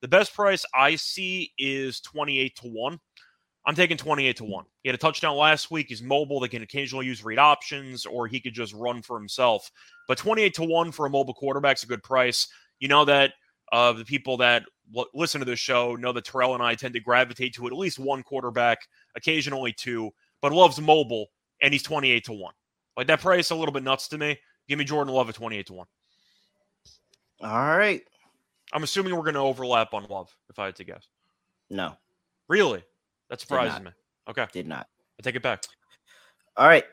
the 0.00 0.08
best 0.08 0.34
price 0.34 0.64
I 0.74 0.96
see 0.96 1.52
is 1.58 2.00
28 2.00 2.56
to 2.56 2.68
1. 2.68 2.98
I'm 3.64 3.74
taking 3.76 3.96
28 3.96 4.36
to 4.38 4.44
1. 4.44 4.64
He 4.82 4.88
had 4.88 4.94
a 4.94 4.98
touchdown 4.98 5.36
last 5.36 5.70
week. 5.70 5.86
He's 5.88 6.02
mobile. 6.02 6.40
They 6.40 6.48
can 6.48 6.62
occasionally 6.62 7.06
use 7.06 7.24
read 7.24 7.38
options, 7.38 8.04
or 8.04 8.26
he 8.26 8.40
could 8.40 8.54
just 8.54 8.74
run 8.74 9.02
for 9.02 9.16
himself. 9.16 9.70
But 10.08 10.18
28 10.18 10.54
to 10.54 10.64
1 10.64 10.92
for 10.92 11.06
a 11.06 11.10
mobile 11.10 11.34
quarterback 11.34 11.76
is 11.76 11.84
a 11.84 11.86
good 11.86 12.02
price. 12.02 12.48
You 12.80 12.88
know 12.88 13.04
that 13.04 13.34
uh, 13.70 13.92
the 13.92 14.04
people 14.04 14.36
that 14.38 14.64
l- 14.96 15.06
listen 15.14 15.38
to 15.40 15.44
this 15.44 15.60
show 15.60 15.94
know 15.94 16.12
that 16.12 16.24
Terrell 16.24 16.54
and 16.54 16.62
I 16.62 16.74
tend 16.74 16.94
to 16.94 17.00
gravitate 17.00 17.54
to 17.54 17.66
at 17.68 17.72
least 17.72 18.00
one 18.00 18.24
quarterback, 18.24 18.78
occasionally 19.16 19.72
two, 19.72 20.10
but 20.40 20.52
loves 20.52 20.80
mobile, 20.80 21.28
and 21.62 21.72
he's 21.72 21.84
28 21.84 22.24
to 22.24 22.32
1. 22.32 22.52
Like 22.96 23.06
that 23.06 23.20
price 23.20 23.50
a 23.50 23.54
little 23.54 23.72
bit 23.72 23.84
nuts 23.84 24.08
to 24.08 24.18
me. 24.18 24.38
Give 24.68 24.78
me 24.78 24.84
Jordan 24.84 25.14
Love 25.14 25.28
at 25.28 25.36
28 25.36 25.66
to 25.66 25.72
1. 25.74 25.86
All 27.42 27.76
right. 27.76 28.02
I'm 28.72 28.82
assuming 28.82 29.14
we're 29.14 29.22
going 29.22 29.34
to 29.34 29.40
overlap 29.40 29.92
on 29.94 30.06
Love, 30.08 30.34
if 30.48 30.58
I 30.58 30.66
had 30.66 30.76
to 30.76 30.84
guess. 30.84 31.06
No, 31.68 31.96
Really? 32.48 32.82
That 33.30 33.40
surprises 33.40 33.80
me. 33.80 33.90
Okay, 34.28 34.46
did 34.52 34.66
not. 34.66 34.86
I 35.18 35.22
take 35.22 35.36
it 35.36 35.42
back. 35.42 35.64
All 36.56 36.66
right. 36.66 36.84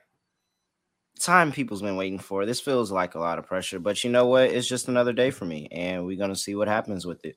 Time 1.19 1.51
people's 1.51 1.81
been 1.81 1.97
waiting 1.97 2.17
for. 2.17 2.45
This 2.45 2.62
feels 2.62 2.93
like 2.93 3.15
a 3.15 3.19
lot 3.19 3.39
of 3.39 3.45
pressure, 3.45 3.77
but 3.77 4.01
you 4.03 4.09
know 4.09 4.25
what? 4.25 4.43
It's 4.43 4.69
just 4.69 4.88
another 4.88 5.12
day 5.12 5.31
for 5.31 5.43
me, 5.43 5.67
and 5.69 6.05
we're 6.05 6.17
going 6.17 6.29
to 6.29 6.35
see 6.35 6.55
what 6.55 6.69
happens 6.69 7.05
with 7.05 7.25
it. 7.25 7.35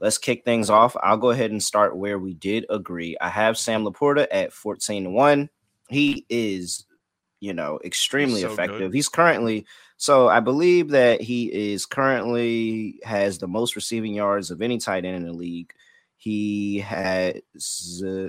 Let's 0.00 0.16
kick 0.16 0.46
things 0.46 0.70
off. 0.70 0.96
I'll 1.02 1.18
go 1.18 1.28
ahead 1.28 1.50
and 1.50 1.62
start 1.62 1.94
where 1.94 2.18
we 2.18 2.32
did 2.32 2.64
agree. 2.70 3.18
I 3.20 3.28
have 3.28 3.58
Sam 3.58 3.84
Laporta 3.84 4.26
at 4.30 4.54
14 4.54 5.04
to 5.04 5.10
1. 5.10 5.50
He 5.90 6.24
is, 6.30 6.86
you 7.40 7.52
know, 7.52 7.80
extremely 7.84 8.40
so 8.40 8.48
good. 8.48 8.52
effective. 8.54 8.92
He's 8.94 9.10
currently 9.10 9.66
so 9.98 10.28
I 10.28 10.40
believe 10.40 10.88
that 10.90 11.20
he 11.20 11.72
is 11.72 11.84
currently 11.84 12.98
has 13.04 13.38
the 13.38 13.48
most 13.48 13.76
receiving 13.76 14.14
yards 14.14 14.50
of 14.50 14.62
any 14.62 14.78
tight 14.78 15.04
end 15.04 15.16
in 15.16 15.26
the 15.26 15.32
league. 15.32 15.72
He 16.16 16.78
has 16.80 18.02
uh, 18.04 18.28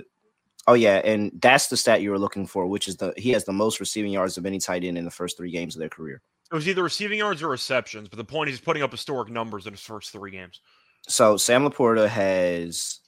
Oh 0.70 0.74
yeah, 0.74 0.98
and 1.04 1.32
that's 1.42 1.66
the 1.66 1.78
stat 1.78 2.04
you 2.04 2.12
were 2.12 2.20
looking 2.20 2.46
for, 2.46 2.68
which 2.68 2.88
is 2.88 2.98
the 2.98 3.12
he 3.18 3.32
has 3.32 3.44
the 3.44 3.52
most 3.52 3.80
receiving 3.80 4.12
yards 4.12 4.38
of 4.38 4.46
any 4.46 4.60
tight 4.60 4.84
end 4.84 5.00
in 5.00 5.04
the 5.04 5.10
first 5.10 5.36
three 5.36 5.50
games 5.50 5.76
of 5.76 5.80
their 5.80 5.90
career. 5.90 6.22
It 6.52 6.54
was 6.54 6.68
either 6.68 6.84
receiving 6.84 7.18
yards 7.18 7.42
or 7.42 7.48
receptions, 7.48 8.08
but 8.08 8.18
the 8.18 8.24
point 8.24 8.50
is 8.50 8.58
he's 8.58 8.66
putting 8.66 8.84
up 8.84 8.92
historic 8.92 9.30
numbers 9.30 9.66
in 9.66 9.74
his 9.74 9.82
first 9.82 10.12
three 10.12 10.30
games. 10.30 10.62
So 11.08 11.38
Sam 11.38 11.68
Laporta 11.68 12.08
has 12.08 13.00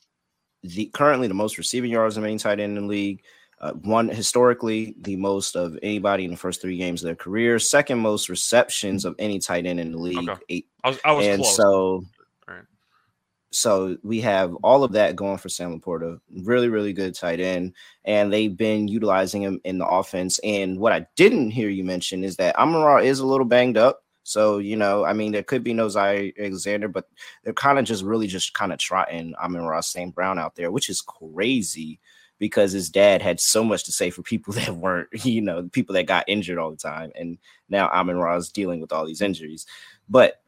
the 0.63 0.87
currently 0.87 1.27
the 1.27 1.35
most 1.35 1.59
receiving 1.59 1.91
yards 1.91 2.17
of 2.17 2.23
any 2.23 2.39
tight 2.39 2.59
end 2.59 2.75
in 2.75 2.83
the 2.83 2.89
league. 2.89 3.23
Uh, 3.61 3.73
one 3.73 4.09
historically 4.09 4.95
the 5.01 5.15
most 5.15 5.55
of 5.55 5.77
anybody 5.83 6.25
in 6.25 6.31
the 6.31 6.37
first 6.37 6.61
three 6.61 6.77
games 6.77 7.03
of 7.03 7.05
their 7.05 7.15
career. 7.15 7.59
Second 7.59 7.99
most 7.99 8.27
receptions 8.27 9.05
of 9.05 9.13
any 9.19 9.37
tight 9.37 9.67
end 9.67 9.79
in 9.79 9.91
the 9.91 9.99
league. 9.99 10.29
Okay. 10.29 10.41
Eight. 10.49 10.67
I 10.83 10.89
was, 10.89 10.99
I 11.05 11.11
was 11.11 11.27
and 11.27 11.41
close. 11.43 11.55
so 11.55 12.03
Alright. 12.49 12.65
so 13.51 13.97
we 14.01 14.19
have 14.21 14.55
all 14.63 14.83
of 14.83 14.93
that 14.93 15.15
going 15.15 15.37
for 15.37 15.49
Sam 15.49 15.79
Laporta. 15.79 16.19
Really, 16.41 16.69
really 16.69 16.91
good 16.91 17.13
tight 17.13 17.39
end, 17.39 17.75
and 18.03 18.33
they've 18.33 18.57
been 18.57 18.87
utilizing 18.87 19.43
him 19.43 19.61
in 19.63 19.77
the 19.77 19.87
offense. 19.87 20.39
And 20.39 20.79
what 20.79 20.91
I 20.91 21.05
didn't 21.15 21.51
hear 21.51 21.69
you 21.69 21.83
mention 21.83 22.23
is 22.23 22.37
that 22.37 22.55
Amon 22.55 23.03
is 23.03 23.19
a 23.19 23.27
little 23.27 23.45
banged 23.45 23.77
up. 23.77 24.03
So 24.23 24.57
you 24.57 24.75
know, 24.75 25.05
I 25.05 25.13
mean, 25.13 25.33
there 25.33 25.43
could 25.43 25.63
be 25.63 25.75
no 25.75 25.87
Zaire 25.87 26.31
Alexander, 26.39 26.87
but 26.87 27.07
they're 27.43 27.53
kind 27.53 27.77
of 27.77 27.85
just 27.85 28.03
really 28.03 28.25
just 28.25 28.55
kind 28.55 28.73
of 28.73 28.79
trotting 28.79 29.35
Amon-Ra 29.35 29.81
St. 29.81 30.15
Brown 30.15 30.39
out 30.39 30.55
there, 30.55 30.71
which 30.71 30.89
is 30.89 30.99
crazy 30.99 31.99
because 32.41 32.71
his 32.71 32.89
dad 32.89 33.21
had 33.21 33.39
so 33.39 33.63
much 33.63 33.83
to 33.83 33.91
say 33.91 34.09
for 34.09 34.23
people 34.23 34.51
that 34.55 34.75
weren't, 34.75 35.07
you 35.23 35.39
know, 35.39 35.69
people 35.71 35.93
that 35.93 36.07
got 36.07 36.25
injured 36.27 36.57
all 36.57 36.71
the 36.71 36.75
time, 36.75 37.11
and 37.15 37.37
now 37.69 37.87
Amon-Ra's 37.89 38.49
dealing 38.49 38.81
with 38.81 38.91
all 38.91 39.05
these 39.05 39.21
injuries. 39.21 39.67
But 40.09 40.41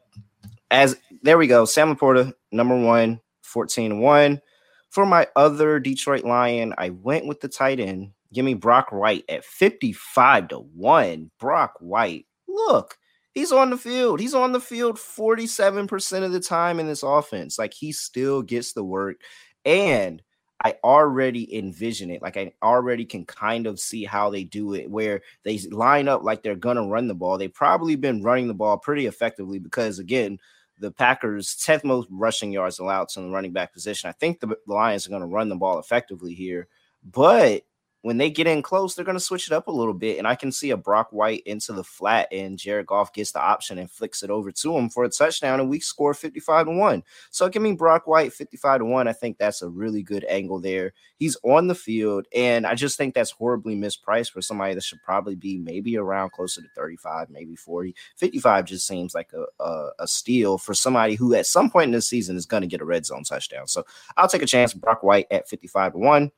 as 0.71 0.97
there 1.21 1.38
we 1.38 1.45
go, 1.45 1.65
Sam 1.65 1.95
Laporta, 1.95 2.34
number 2.51 2.75
one, 2.75 3.21
14 3.43 3.99
1. 3.99 4.41
For 4.89 5.06
my 5.06 5.27
other 5.36 5.79
Detroit 5.79 6.23
Lion, 6.23 6.73
I 6.77 6.89
went 6.89 7.27
with 7.27 7.41
the 7.41 7.47
tight 7.47 7.79
end. 7.79 8.12
Give 8.34 8.43
me 8.43 8.56
Brock 8.56 8.91
Wright 8.91 9.23
at 9.29 9.45
55 9.45 10.49
to 10.49 10.58
1. 10.58 11.32
Brock 11.39 11.73
Wright, 11.79 12.25
look, 12.47 12.97
he's 13.34 13.51
on 13.51 13.69
the 13.69 13.77
field. 13.77 14.19
He's 14.19 14.34
on 14.34 14.51
the 14.51 14.60
field 14.60 14.97
47% 14.97 16.23
of 16.23 16.32
the 16.32 16.39
time 16.39 16.79
in 16.79 16.88
this 16.88 17.03
offense. 17.03 17.60
Like 17.60 17.73
he 17.73 17.91
still 17.91 18.41
gets 18.41 18.73
the 18.73 18.84
work. 18.84 19.17
And 19.65 20.21
I 20.63 20.76
already 20.84 21.56
envision 21.58 22.10
it. 22.10 22.21
Like 22.21 22.38
I 22.38 22.54
already 22.62 23.06
can 23.06 23.26
kind 23.26 23.67
of 23.67 23.80
see 23.80 24.06
how 24.06 24.30
they 24.30 24.43
do 24.43 24.73
it, 24.73 24.89
where 24.89 25.21
they 25.43 25.58
line 25.71 26.08
up 26.08 26.23
like 26.23 26.41
they're 26.41 26.56
gonna 26.56 26.88
run 26.88 27.08
the 27.08 27.13
ball. 27.13 27.38
They've 27.38 27.54
probably 27.54 27.95
been 27.95 28.23
running 28.23 28.47
the 28.47 28.54
ball 28.54 28.78
pretty 28.78 29.06
effectively 29.06 29.60
because 29.60 29.99
again, 29.99 30.39
the 30.80 30.91
Packers' 30.91 31.56
10th 31.56 31.84
most 31.84 32.08
rushing 32.12 32.52
yards 32.52 32.80
allowed 32.80 33.10
to 33.10 33.21
the 33.21 33.30
running 33.30 33.52
back 33.52 33.73
position. 33.73 34.10
I 34.10 34.13
think 34.13 34.39
the 34.39 34.58
Lions 34.67 35.08
are 35.08 35.19
to 35.19 35.26
run 35.26 35.49
the 35.49 35.56
ball 35.56 35.80
effectively 35.80 36.34
here, 36.34 36.67
but 37.12 37.63
when 38.03 38.17
they 38.17 38.29
get 38.29 38.47
in 38.47 38.61
close, 38.61 38.93
they're 38.93 39.05
going 39.05 39.17
to 39.17 39.23
switch 39.23 39.47
it 39.47 39.53
up 39.53 39.67
a 39.67 39.71
little 39.71 39.93
bit. 39.93 40.17
And 40.17 40.27
I 40.27 40.35
can 40.35 40.51
see 40.51 40.71
a 40.71 40.77
Brock 40.77 41.07
Wright 41.13 41.41
into 41.45 41.71
the 41.71 41.85
flat, 41.85 42.27
and 42.33 42.59
Jared 42.59 42.85
Goff 42.85 43.13
gets 43.13 43.31
the 43.31 43.39
option 43.39 43.77
and 43.79 43.89
flicks 43.89 44.23
it 44.23 44.29
over 44.29 44.51
to 44.51 44.77
him 44.77 44.89
for 44.89 45.05
a 45.05 45.09
touchdown, 45.09 45.61
and 45.61 45.69
we 45.69 45.79
score 45.79 46.13
55 46.13 46.65
to 46.65 46.71
1. 46.73 47.03
So 47.31 47.47
give 47.47 47.61
me 47.61 47.71
Brock 47.71 48.03
Wright 48.05 48.31
55 48.31 48.79
to 48.79 48.85
1. 48.85 49.07
I 49.07 49.13
think 49.13 49.37
that's 49.37 49.61
a 49.61 49.69
really 49.69 50.03
good 50.03 50.25
angle 50.25 50.59
there. 50.59 50.91
He's 51.15 51.37
on 51.43 51.67
the 51.67 51.75
field, 51.75 52.27
and 52.35 52.67
I 52.67 52.75
just 52.75 52.97
think 52.97 53.13
that's 53.13 53.31
horribly 53.31 53.77
mispriced 53.77 54.31
for 54.31 54.41
somebody 54.41 54.73
that 54.73 54.83
should 54.83 55.01
probably 55.01 55.35
be 55.35 55.57
maybe 55.57 55.97
around 55.97 56.33
closer 56.33 56.61
to 56.61 56.67
35, 56.75 57.29
maybe 57.29 57.55
40. 57.55 57.95
55 58.17 58.65
just 58.65 58.85
seems 58.85 59.15
like 59.15 59.31
a, 59.31 59.63
a, 59.63 59.89
a 59.99 60.07
steal 60.07 60.57
for 60.57 60.73
somebody 60.73 61.15
who 61.15 61.33
at 61.35 61.47
some 61.47 61.69
point 61.69 61.85
in 61.85 61.91
the 61.91 62.01
season 62.01 62.35
is 62.35 62.45
going 62.45 62.61
to 62.61 62.67
get 62.67 62.81
a 62.81 62.85
red 62.85 63.05
zone 63.05 63.23
touchdown. 63.23 63.65
So 63.67 63.85
I'll 64.17 64.27
take 64.27 64.41
a 64.41 64.45
chance. 64.45 64.73
Brock 64.73 65.01
Wright 65.03 65.25
at 65.31 65.47
55 65.47 65.93
to 65.93 65.97
1 65.99 66.31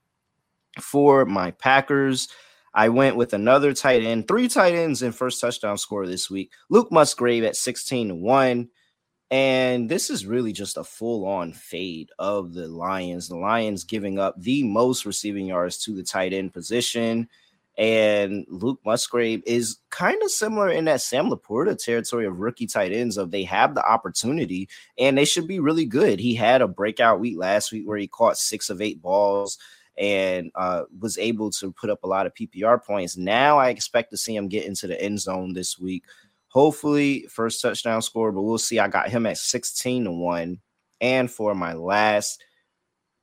for 0.80 1.26
my 1.26 1.52
Packers. 1.52 2.28
I 2.74 2.90
went 2.90 3.16
with 3.16 3.34
another 3.34 3.74
tight 3.74 4.04
end, 4.04 4.28
three 4.28 4.50
tight 4.50 4.74
ends 4.74 5.02
in 5.02 5.14
first 5.14 5.40
touchdown 5.40 5.78
score 5.78 6.06
this 6.06 6.30
week. 6.30 6.52
Luke 6.70 6.92
Musgrave 6.92 7.46
at 7.46 7.56
16 7.56 8.10
to 8.10 8.16
1. 8.16 8.70
And 9.32 9.90
this 9.90 10.10
is 10.10 10.26
really 10.26 10.54
just 10.54 10.78
a 10.78 10.84
full 10.84 11.26
on 11.26 11.54
fade 11.54 12.10
of 12.20 12.54
the 12.54 12.68
Lions. 12.68 13.28
The 13.28 13.38
Lions 13.38 13.84
giving 13.84 14.20
up 14.20 14.36
the 14.40 14.64
most 14.64 15.06
receiving 15.06 15.48
yards 15.48 15.78
to 15.86 15.96
the 15.96 16.04
tight 16.04 16.34
end 16.34 16.54
position. 16.54 17.28
And 17.78 18.46
Luke 18.50 18.80
Musgrave 18.86 19.42
is 19.46 19.78
kind 19.90 20.22
of 20.22 20.32
similar 20.32 20.70
in 20.70 20.86
that 20.86 21.02
Sam 21.02 21.30
Laporta 21.30 21.78
territory 21.78 22.26
of 22.26 22.40
rookie 22.40 22.68
tight 22.68 22.92
ends 22.92 23.18
of 23.18 23.32
they 23.32 23.44
have 23.44 23.74
the 23.74 23.86
opportunity 23.86 24.70
and 24.98 25.18
they 25.18 25.26
should 25.26 25.48
be 25.48 25.60
really 25.60 25.86
good. 25.86 26.20
He 26.20 26.36
had 26.36 26.62
a 26.62 26.68
breakout 26.68 27.20
week 27.20 27.38
last 27.38 27.72
week 27.72 27.88
where 27.88 27.98
he 27.98 28.08
caught 28.08 28.38
six 28.38 28.70
of 28.70 28.82
eight 28.82 29.02
balls 29.02 29.58
and 29.98 30.52
uh, 30.56 30.84
was 31.00 31.18
able 31.18 31.50
to 31.52 31.72
put 31.72 31.90
up 31.90 32.04
a 32.04 32.08
lot 32.08 32.26
of 32.26 32.34
PPR 32.34 32.84
points. 32.84 33.18
Now 33.18 33.58
I 33.58 33.70
expect 33.70 34.12
to 34.12 34.18
see 34.18 34.36
him 34.36 34.48
get 34.48 34.66
into 34.66 34.88
the 34.88 35.02
end 35.02 35.20
zone 35.20 35.54
this 35.54 35.80
week. 35.80 36.04
Hopefully, 36.50 37.26
first 37.30 37.62
touchdown 37.62 38.02
score, 38.02 38.32
but 38.32 38.42
we'll 38.42 38.58
see. 38.58 38.80
I 38.80 38.88
got 38.88 39.10
him 39.10 39.26
at 39.26 39.38
16 39.38 40.06
to 40.06 40.12
1. 40.12 40.60
And 41.02 41.30
for 41.30 41.54
my 41.54 41.74
last, 41.74 42.42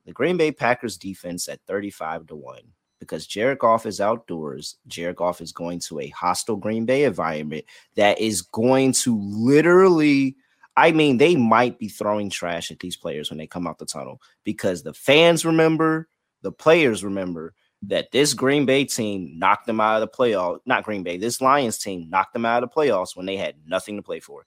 the 0.05 0.13
Green 0.13 0.37
Bay 0.37 0.53
Packers 0.53 0.99
defense 0.99 1.49
at 1.49 1.61
35 1.67 2.27
to 2.29 2.37
1. 2.37 2.61
Because 3.01 3.27
Jared 3.27 3.59
Goff 3.59 3.85
is 3.85 4.01
outdoors. 4.01 4.77
Jared 4.87 5.17
Goff 5.17 5.41
is 5.41 5.51
going 5.51 5.81
to 5.81 5.99
a 5.99 6.09
hostile 6.09 6.57
Green 6.57 6.85
Bay 6.85 7.05
environment 7.05 7.65
that 7.97 8.21
is 8.21 8.43
going 8.43 8.93
to 8.93 9.19
literally 9.19 10.37
I 10.77 10.93
mean, 10.93 11.19
they 11.19 11.37
might 11.37 11.79
be 11.79 11.89
throwing 11.89 12.31
trash 12.31 12.71
at 12.71 12.79
these 12.79 12.97
players 12.97 13.31
when 13.31 13.39
they 13.39 13.47
come 13.47 13.67
out 13.67 13.79
the 13.79 13.85
tunnel 13.85 14.23
because 14.43 14.83
the 14.83 14.95
fans 14.95 15.45
remember, 15.45 16.09
the 16.43 16.53
players 16.53 17.03
remember 17.03 17.55
that 17.83 18.13
this 18.13 18.35
Green 18.35 18.65
Bay 18.65 18.85
team 18.85 19.39
knocked 19.39 19.67
them 19.67 19.81
out 19.81 20.01
of 20.01 20.09
the 20.09 20.17
playoffs. 20.17 20.61
Not 20.67 20.85
Green 20.85 21.03
Bay, 21.03 21.17
this 21.17 21.41
Lions 21.41 21.79
team 21.79 22.09
knocked 22.11 22.33
them 22.33 22.45
out 22.45 22.63
of 22.63 22.71
the 22.71 22.75
playoffs 22.75 23.17
when 23.17 23.27
they 23.27 23.37
had 23.37 23.57
nothing 23.67 23.97
to 23.97 24.03
play 24.03 24.21
for. 24.21 24.45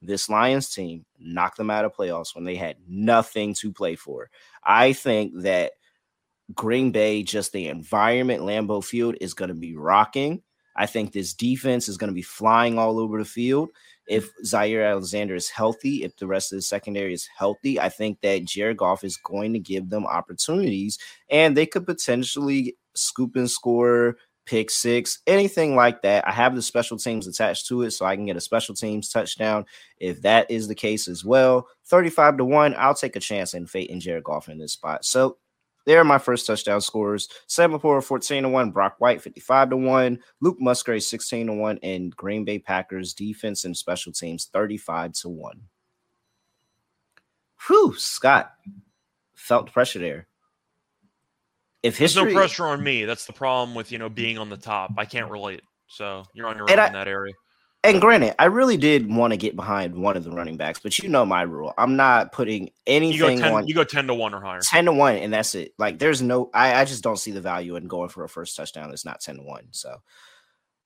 This 0.00 0.28
Lions 0.28 0.70
team 0.70 1.04
knocked 1.18 1.58
them 1.58 1.70
out 1.70 1.84
of 1.84 1.94
playoffs 1.94 2.34
when 2.34 2.44
they 2.44 2.56
had 2.56 2.76
nothing 2.88 3.54
to 3.54 3.72
play 3.72 3.94
for. 3.96 4.30
I 4.64 4.92
think 4.92 5.42
that 5.42 5.72
Green 6.54 6.90
Bay, 6.90 7.22
just 7.22 7.52
the 7.52 7.68
environment, 7.68 8.42
Lambeau 8.42 8.84
Field 8.84 9.16
is 9.20 9.34
going 9.34 9.48
to 9.48 9.54
be 9.54 9.76
rocking. 9.76 10.42
I 10.74 10.86
think 10.86 11.12
this 11.12 11.34
defense 11.34 11.88
is 11.88 11.98
going 11.98 12.08
to 12.08 12.14
be 12.14 12.22
flying 12.22 12.78
all 12.78 12.98
over 12.98 13.18
the 13.18 13.24
field. 13.24 13.70
If 14.08 14.30
Zaire 14.44 14.84
Alexander 14.84 15.34
is 15.34 15.48
healthy, 15.48 16.02
if 16.02 16.16
the 16.16 16.26
rest 16.26 16.52
of 16.52 16.58
the 16.58 16.62
secondary 16.62 17.14
is 17.14 17.28
healthy, 17.36 17.78
I 17.78 17.88
think 17.88 18.20
that 18.22 18.44
Jared 18.44 18.78
Goff 18.78 19.04
is 19.04 19.16
going 19.16 19.52
to 19.52 19.58
give 19.58 19.90
them 19.90 20.06
opportunities 20.06 20.98
and 21.30 21.56
they 21.56 21.66
could 21.66 21.86
potentially 21.86 22.76
scoop 22.94 23.36
and 23.36 23.50
score, 23.50 24.16
pick 24.44 24.70
six, 24.70 25.20
anything 25.26 25.76
like 25.76 26.02
that. 26.02 26.26
I 26.26 26.32
have 26.32 26.54
the 26.54 26.62
special 26.62 26.98
teams 26.98 27.26
attached 27.26 27.68
to 27.68 27.82
it, 27.82 27.92
so 27.92 28.04
I 28.04 28.16
can 28.16 28.26
get 28.26 28.36
a 28.36 28.40
special 28.40 28.74
teams 28.74 29.08
touchdown 29.08 29.66
if 29.98 30.22
that 30.22 30.50
is 30.50 30.68
the 30.68 30.74
case 30.74 31.06
as 31.08 31.24
well. 31.24 31.68
35 31.86 32.38
to 32.38 32.44
1, 32.44 32.74
I'll 32.76 32.94
take 32.94 33.16
a 33.16 33.20
chance 33.20 33.54
in 33.54 33.66
fate 33.66 33.90
and 33.90 34.00
Jared 34.00 34.24
Goff 34.24 34.48
in 34.48 34.58
this 34.58 34.72
spot. 34.72 35.04
So 35.04 35.38
there 35.84 36.00
are 36.00 36.04
my 36.04 36.18
first 36.18 36.46
touchdown 36.46 36.80
scores. 36.80 37.28
Sam 37.46 37.72
Laporta 37.72 38.02
14 38.02 38.44
to 38.44 38.48
1, 38.48 38.70
Brock 38.70 38.96
Wright 39.00 39.20
55 39.20 39.70
to 39.70 39.76
1, 39.76 40.18
Luke 40.40 40.56
Musgrave 40.60 41.02
16 41.02 41.46
to 41.48 41.52
1, 41.54 41.78
and 41.82 42.14
Green 42.16 42.44
Bay 42.44 42.58
Packers 42.58 43.14
defense 43.14 43.64
and 43.64 43.76
special 43.76 44.12
teams 44.12 44.46
35 44.52 45.12
to 45.14 45.28
1. 45.28 45.60
Whew, 47.68 47.94
Scott 47.96 48.52
felt 49.34 49.72
pressure 49.72 49.98
there. 49.98 50.26
If 51.82 51.96
history, 51.96 52.24
There's 52.24 52.34
no 52.34 52.40
pressure 52.40 52.66
on 52.66 52.82
me. 52.82 53.04
That's 53.04 53.26
the 53.26 53.32
problem 53.32 53.74
with 53.74 53.90
you 53.90 53.98
know 53.98 54.08
being 54.08 54.38
on 54.38 54.48
the 54.48 54.56
top. 54.56 54.92
I 54.96 55.04
can't 55.04 55.30
relate. 55.30 55.62
So 55.88 56.24
you're 56.32 56.46
on 56.46 56.56
your 56.56 56.70
own 56.70 56.78
I- 56.78 56.86
in 56.86 56.92
that 56.92 57.08
area. 57.08 57.34
And 57.84 58.00
granted, 58.00 58.36
I 58.38 58.44
really 58.44 58.76
did 58.76 59.12
want 59.12 59.32
to 59.32 59.36
get 59.36 59.56
behind 59.56 59.96
one 59.96 60.16
of 60.16 60.22
the 60.22 60.30
running 60.30 60.56
backs, 60.56 60.78
but 60.78 60.96
you 61.00 61.08
know 61.08 61.26
my 61.26 61.42
rule. 61.42 61.74
I'm 61.76 61.96
not 61.96 62.30
putting 62.30 62.66
You 62.66 62.70
go 63.18 63.26
anything 63.26 63.38
ten. 63.38 63.52
on 63.52 63.66
You 63.66 63.74
go 63.74 63.82
ten 63.82 64.06
to 64.06 64.14
one 64.14 64.32
or 64.34 64.40
higher. 64.40 64.60
10 64.60 64.84
to 64.84 64.92
1 64.92 65.16
and 65.16 65.32
that's 65.32 65.56
it 65.56 65.72
like 65.78 65.98
there's 65.98 66.22
no 66.22 66.48
I, 66.54 66.80
I 66.80 66.84
just 66.84 67.02
don't 67.02 67.18
see 67.18 67.32
the 67.32 67.40
value 67.40 67.74
in 67.74 67.88
going 67.88 68.08
for 68.08 68.22
a 68.22 68.28
first 68.28 68.56
touchdown 68.56 68.88
that's 68.90 69.04
not 69.04 69.20
10 69.20 69.36
to 69.36 69.42
1 69.42 69.68
so 69.72 69.96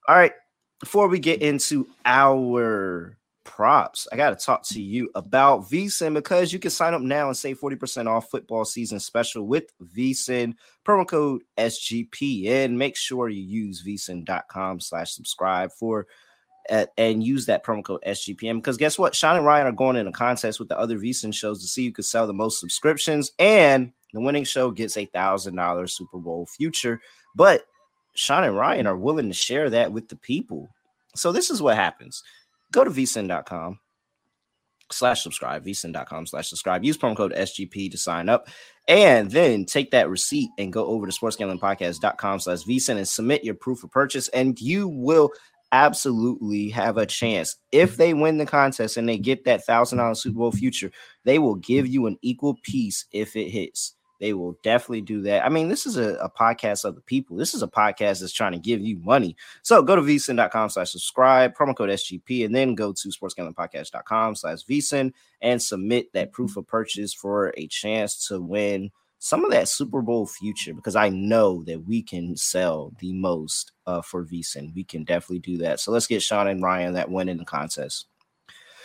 all 0.08 0.16
right 0.16 0.32
before 0.80 1.08
we 1.08 1.18
get 1.18 1.42
into 1.42 1.86
our 2.06 3.18
props 3.44 4.08
i 4.12 4.16
got 4.16 4.36
to 4.36 4.44
talk 4.44 4.62
to 4.64 4.80
you 4.80 5.10
about 5.14 5.70
vsin 5.70 6.14
because 6.14 6.52
you 6.52 6.58
can 6.58 6.70
sign 6.70 6.94
up 6.94 7.02
now 7.02 7.28
and 7.28 7.36
save 7.36 7.60
40% 7.60 8.06
off 8.08 8.30
football 8.30 8.64
season 8.64 8.98
special 8.98 9.46
with 9.46 9.70
vsin 9.94 10.54
promo 10.84 11.06
code 11.06 11.42
sgpn 11.58 12.72
make 12.72 12.96
sure 12.96 13.28
you 13.28 13.42
use 13.42 13.82
vsin.com 13.86 14.80
slash 14.80 15.12
subscribe 15.12 15.70
for 15.72 16.06
uh, 16.70 16.86
and 16.96 17.22
use 17.22 17.46
that 17.46 17.64
promo 17.64 17.84
code 17.84 18.02
SGPN 18.06 18.56
because 18.56 18.76
guess 18.76 18.98
what? 18.98 19.14
Sean 19.14 19.36
and 19.36 19.46
Ryan 19.46 19.66
are 19.66 19.72
going 19.72 19.96
in 19.96 20.06
a 20.06 20.12
contest 20.12 20.58
with 20.58 20.68
the 20.68 20.78
other 20.78 20.98
VSIN 20.98 21.32
shows 21.32 21.60
to 21.60 21.68
see 21.68 21.86
who 21.86 21.92
could 21.92 22.04
sell 22.04 22.26
the 22.26 22.32
most 22.32 22.60
subscriptions, 22.60 23.32
and 23.38 23.92
the 24.12 24.20
winning 24.20 24.44
show 24.44 24.70
gets 24.70 24.96
a 24.96 25.06
thousand 25.06 25.56
dollar 25.56 25.86
Super 25.86 26.18
Bowl 26.18 26.46
future. 26.46 27.00
But 27.34 27.66
Sean 28.14 28.44
and 28.44 28.56
Ryan 28.56 28.86
are 28.86 28.96
willing 28.96 29.28
to 29.28 29.34
share 29.34 29.70
that 29.70 29.92
with 29.92 30.08
the 30.08 30.16
people. 30.16 30.68
So 31.14 31.32
this 31.32 31.50
is 31.50 31.62
what 31.62 31.76
happens: 31.76 32.22
go 32.72 32.84
to 32.84 32.90
vsin.com 32.90 33.78
slash 34.92 35.22
subscribe, 35.22 35.64
vsin.com 35.64 36.26
slash 36.26 36.48
subscribe. 36.48 36.84
Use 36.84 36.96
promo 36.96 37.16
code 37.16 37.32
SGP 37.34 37.90
to 37.90 37.98
sign 37.98 38.28
up, 38.28 38.48
and 38.88 39.30
then 39.30 39.64
take 39.64 39.90
that 39.90 40.08
receipt 40.08 40.50
and 40.58 40.72
go 40.72 40.86
over 40.86 41.06
to 41.06 41.12
sportsgamblingpodcast.com 41.12 42.40
slash 42.40 42.62
vsin 42.64 42.96
and 42.96 43.08
submit 43.08 43.44
your 43.44 43.54
proof 43.54 43.84
of 43.84 43.90
purchase, 43.90 44.28
and 44.28 44.60
you 44.60 44.88
will 44.88 45.30
absolutely 45.72 46.68
have 46.70 46.96
a 46.96 47.06
chance. 47.06 47.56
If 47.72 47.92
mm-hmm. 47.92 47.98
they 47.98 48.14
win 48.14 48.38
the 48.38 48.46
contest 48.46 48.96
and 48.96 49.08
they 49.08 49.18
get 49.18 49.44
that 49.44 49.64
thousand 49.64 49.98
dollar 49.98 50.14
Super 50.14 50.38
Bowl 50.38 50.52
future, 50.52 50.90
they 51.24 51.38
will 51.38 51.56
give 51.56 51.86
you 51.86 52.06
an 52.06 52.18
equal 52.22 52.56
piece 52.62 53.06
if 53.12 53.36
it 53.36 53.50
hits. 53.50 53.94
They 54.18 54.32
will 54.32 54.58
definitely 54.62 55.02
do 55.02 55.22
that. 55.22 55.44
I 55.44 55.48
mean, 55.48 55.68
this 55.68 55.86
is 55.86 55.96
a, 55.96 56.14
a 56.14 56.30
podcast 56.30 56.84
of 56.84 56.94
the 56.94 57.00
people. 57.02 57.36
This 57.36 57.54
is 57.54 57.62
a 57.62 57.68
podcast 57.68 58.20
that's 58.20 58.32
trying 58.32 58.52
to 58.52 58.58
give 58.58 58.80
you 58.80 58.98
money. 59.00 59.36
So 59.62 59.82
go 59.82 59.94
to 59.96 60.02
vsin.com 60.02 60.70
slash 60.70 60.90
subscribe, 60.90 61.54
promo 61.54 61.76
code 61.76 61.90
SGP, 61.90 62.44
and 62.44 62.54
then 62.54 62.74
go 62.74 62.92
to 62.92 63.08
sportsgamblingpodcast.com 63.08 64.36
slash 64.36 64.64
vsin 64.64 65.12
and 65.42 65.62
submit 65.62 66.12
that 66.14 66.32
proof 66.32 66.56
of 66.56 66.66
purchase 66.66 67.12
for 67.12 67.52
a 67.56 67.66
chance 67.66 68.26
to 68.28 68.40
win 68.40 68.90
some 69.18 69.44
of 69.44 69.50
that 69.50 69.68
Super 69.68 70.02
Bowl 70.02 70.26
future 70.26 70.74
because 70.74 70.96
I 70.96 71.08
know 71.08 71.62
that 71.64 71.86
we 71.86 72.02
can 72.02 72.36
sell 72.36 72.92
the 73.00 73.12
most 73.12 73.72
uh, 73.86 74.02
for 74.02 74.24
VSIN. 74.24 74.74
We 74.74 74.84
can 74.84 75.04
definitely 75.04 75.40
do 75.40 75.58
that. 75.58 75.80
So 75.80 75.90
let's 75.90 76.06
get 76.06 76.22
Sean 76.22 76.48
and 76.48 76.62
Ryan 76.62 76.94
that 76.94 77.10
win 77.10 77.28
in 77.28 77.38
the 77.38 77.44
contest. 77.44 78.06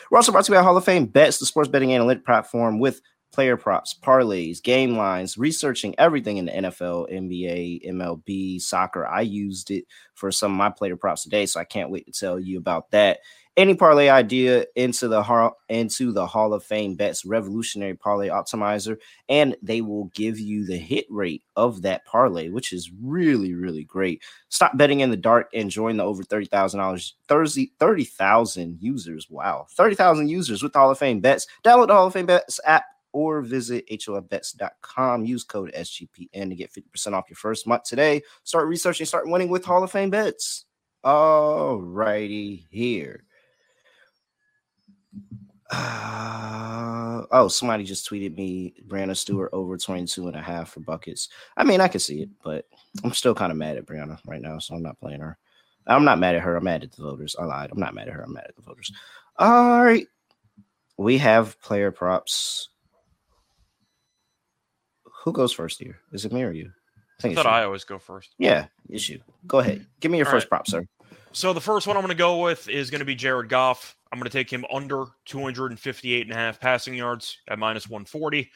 We're 0.09 0.17
also 0.17 0.31
brought 0.31 0.45
to 0.45 0.51
you 0.51 0.57
by 0.57 0.63
Hall 0.63 0.75
of 0.75 0.83
Fame 0.85 1.05
Bets, 1.05 1.37
the 1.37 1.45
sports 1.45 1.69
betting 1.69 1.93
analytic 1.93 2.25
platform 2.25 2.79
with 2.79 3.01
player 3.31 3.55
props, 3.55 3.97
parlays, 4.01 4.61
game 4.61 4.97
lines, 4.97 5.37
researching 5.37 5.95
everything 5.97 6.37
in 6.37 6.45
the 6.45 6.51
NFL, 6.51 7.11
NBA, 7.11 7.87
MLB, 7.87 8.61
soccer. 8.61 9.07
I 9.07 9.21
used 9.21 9.71
it 9.71 9.85
for 10.13 10.31
some 10.31 10.51
of 10.51 10.57
my 10.57 10.69
player 10.69 10.97
props 10.97 11.23
today, 11.23 11.45
so 11.45 11.59
I 11.59 11.63
can't 11.63 11.89
wait 11.89 12.05
to 12.07 12.11
tell 12.11 12.39
you 12.39 12.57
about 12.57 12.91
that. 12.91 13.19
Any 13.61 13.75
parlay 13.75 14.09
idea 14.09 14.65
into 14.75 15.07
the 15.07 15.21
Hall 15.21 15.55
into 15.69 16.11
the 16.11 16.25
Hall 16.25 16.55
of 16.55 16.63
Fame 16.63 16.95
bets 16.95 17.25
revolutionary 17.25 17.93
parlay 17.93 18.27
optimizer, 18.27 18.97
and 19.29 19.55
they 19.61 19.81
will 19.81 20.05
give 20.15 20.39
you 20.39 20.65
the 20.65 20.79
hit 20.79 21.05
rate 21.11 21.43
of 21.55 21.83
that 21.83 22.03
parlay, 22.05 22.49
which 22.49 22.73
is 22.73 22.89
really 23.03 23.53
really 23.53 23.83
great. 23.83 24.23
Stop 24.49 24.77
betting 24.77 25.01
in 25.01 25.11
the 25.11 25.15
dark 25.15 25.47
and 25.53 25.69
join 25.69 25.97
the 25.97 26.03
over 26.03 26.23
thirty 26.23 26.47
thousand 26.47 26.79
dollars 26.79 27.13
30 27.27 27.71
30,000 27.77 28.79
users. 28.81 29.29
Wow, 29.29 29.67
thirty 29.69 29.93
thousand 29.93 30.29
users 30.29 30.63
with 30.63 30.73
the 30.73 30.79
Hall 30.79 30.89
of 30.89 30.97
Fame 30.97 31.19
bets. 31.19 31.45
Download 31.63 31.85
the 31.85 31.93
Hall 31.93 32.07
of 32.07 32.13
Fame 32.13 32.25
bets 32.25 32.59
app 32.65 32.85
or 33.11 33.43
visit 33.43 33.87
HOFBets.com. 33.91 35.23
Use 35.23 35.43
code 35.43 35.71
SGPN 35.77 36.49
to 36.49 36.55
get 36.55 36.73
50% 36.73 37.13
off 37.13 37.29
your 37.29 37.37
first 37.37 37.67
month 37.67 37.83
today. 37.83 38.23
Start 38.43 38.67
researching, 38.67 39.05
start 39.05 39.29
winning 39.29 39.49
with 39.49 39.65
Hall 39.65 39.83
of 39.83 39.91
Fame 39.91 40.09
bets. 40.09 40.65
All 41.03 41.79
righty 41.79 42.65
here. 42.71 43.25
Uh, 45.71 47.23
oh, 47.31 47.47
somebody 47.47 47.83
just 47.83 48.09
tweeted 48.09 48.35
me 48.35 48.73
Breanna 48.87 49.15
Stewart 49.15 49.49
over 49.53 49.77
22 49.77 50.27
and 50.27 50.35
a 50.35 50.41
half 50.41 50.71
for 50.71 50.81
buckets. 50.81 51.29
I 51.55 51.63
mean, 51.63 51.81
I 51.81 51.87
can 51.87 51.99
see 51.99 52.21
it, 52.21 52.29
but 52.43 52.65
I'm 53.03 53.13
still 53.13 53.33
kind 53.33 53.51
of 53.51 53.57
mad 53.57 53.77
at 53.77 53.85
Brianna 53.85 54.19
right 54.27 54.41
now, 54.41 54.59
so 54.59 54.75
I'm 54.75 54.83
not 54.83 54.99
playing 54.99 55.21
her. 55.21 55.37
I'm 55.87 56.03
not 56.05 56.19
mad 56.19 56.35
at 56.35 56.41
her. 56.41 56.55
I'm 56.55 56.63
mad 56.63 56.83
at 56.83 56.91
the 56.91 57.01
voters. 57.01 57.35
I 57.39 57.45
lied. 57.45 57.71
I'm 57.71 57.79
not 57.79 57.95
mad 57.95 58.07
at 58.07 58.13
her. 58.13 58.21
I'm 58.21 58.33
mad 58.33 58.45
at 58.47 58.55
the 58.55 58.61
voters. 58.61 58.91
All 59.39 59.83
right. 59.83 60.07
We 60.97 61.17
have 61.17 61.59
player 61.61 61.91
props. 61.91 62.69
Who 65.23 65.31
goes 65.31 65.53
first 65.53 65.79
here? 65.79 65.99
Is 66.11 66.25
it 66.25 66.31
me 66.33 66.43
or 66.43 66.51
you? 66.51 66.71
I 67.23 67.29
I 67.29 67.35
thought 67.35 67.45
you. 67.45 67.51
I 67.51 67.63
always 67.63 67.83
go 67.83 67.99
first. 67.99 68.33
Yeah, 68.37 68.65
it's 68.89 69.07
you. 69.07 69.21
Go 69.47 69.59
ahead. 69.59 69.85
Give 69.99 70.11
me 70.11 70.17
your 70.17 70.27
All 70.27 70.33
first 70.33 70.45
right. 70.45 70.49
prop, 70.49 70.67
sir. 70.67 70.85
So 71.31 71.53
the 71.53 71.61
first 71.61 71.87
one 71.87 71.95
I'm 71.95 72.01
going 72.01 72.09
to 72.09 72.15
go 72.15 72.41
with 72.43 72.67
is 72.67 72.89
going 72.89 72.99
to 72.99 73.05
be 73.05 73.15
Jared 73.15 73.49
Goff. 73.49 73.95
I'm 74.11 74.19
going 74.19 74.29
to 74.29 74.37
take 74.37 74.51
him 74.51 74.65
under 74.71 75.05
258 75.25 76.21
and 76.23 76.31
a 76.31 76.35
half 76.35 76.59
passing 76.59 76.93
yards 76.93 77.37
at 77.49 77.59
minus 77.59 77.89
140. 77.89 78.49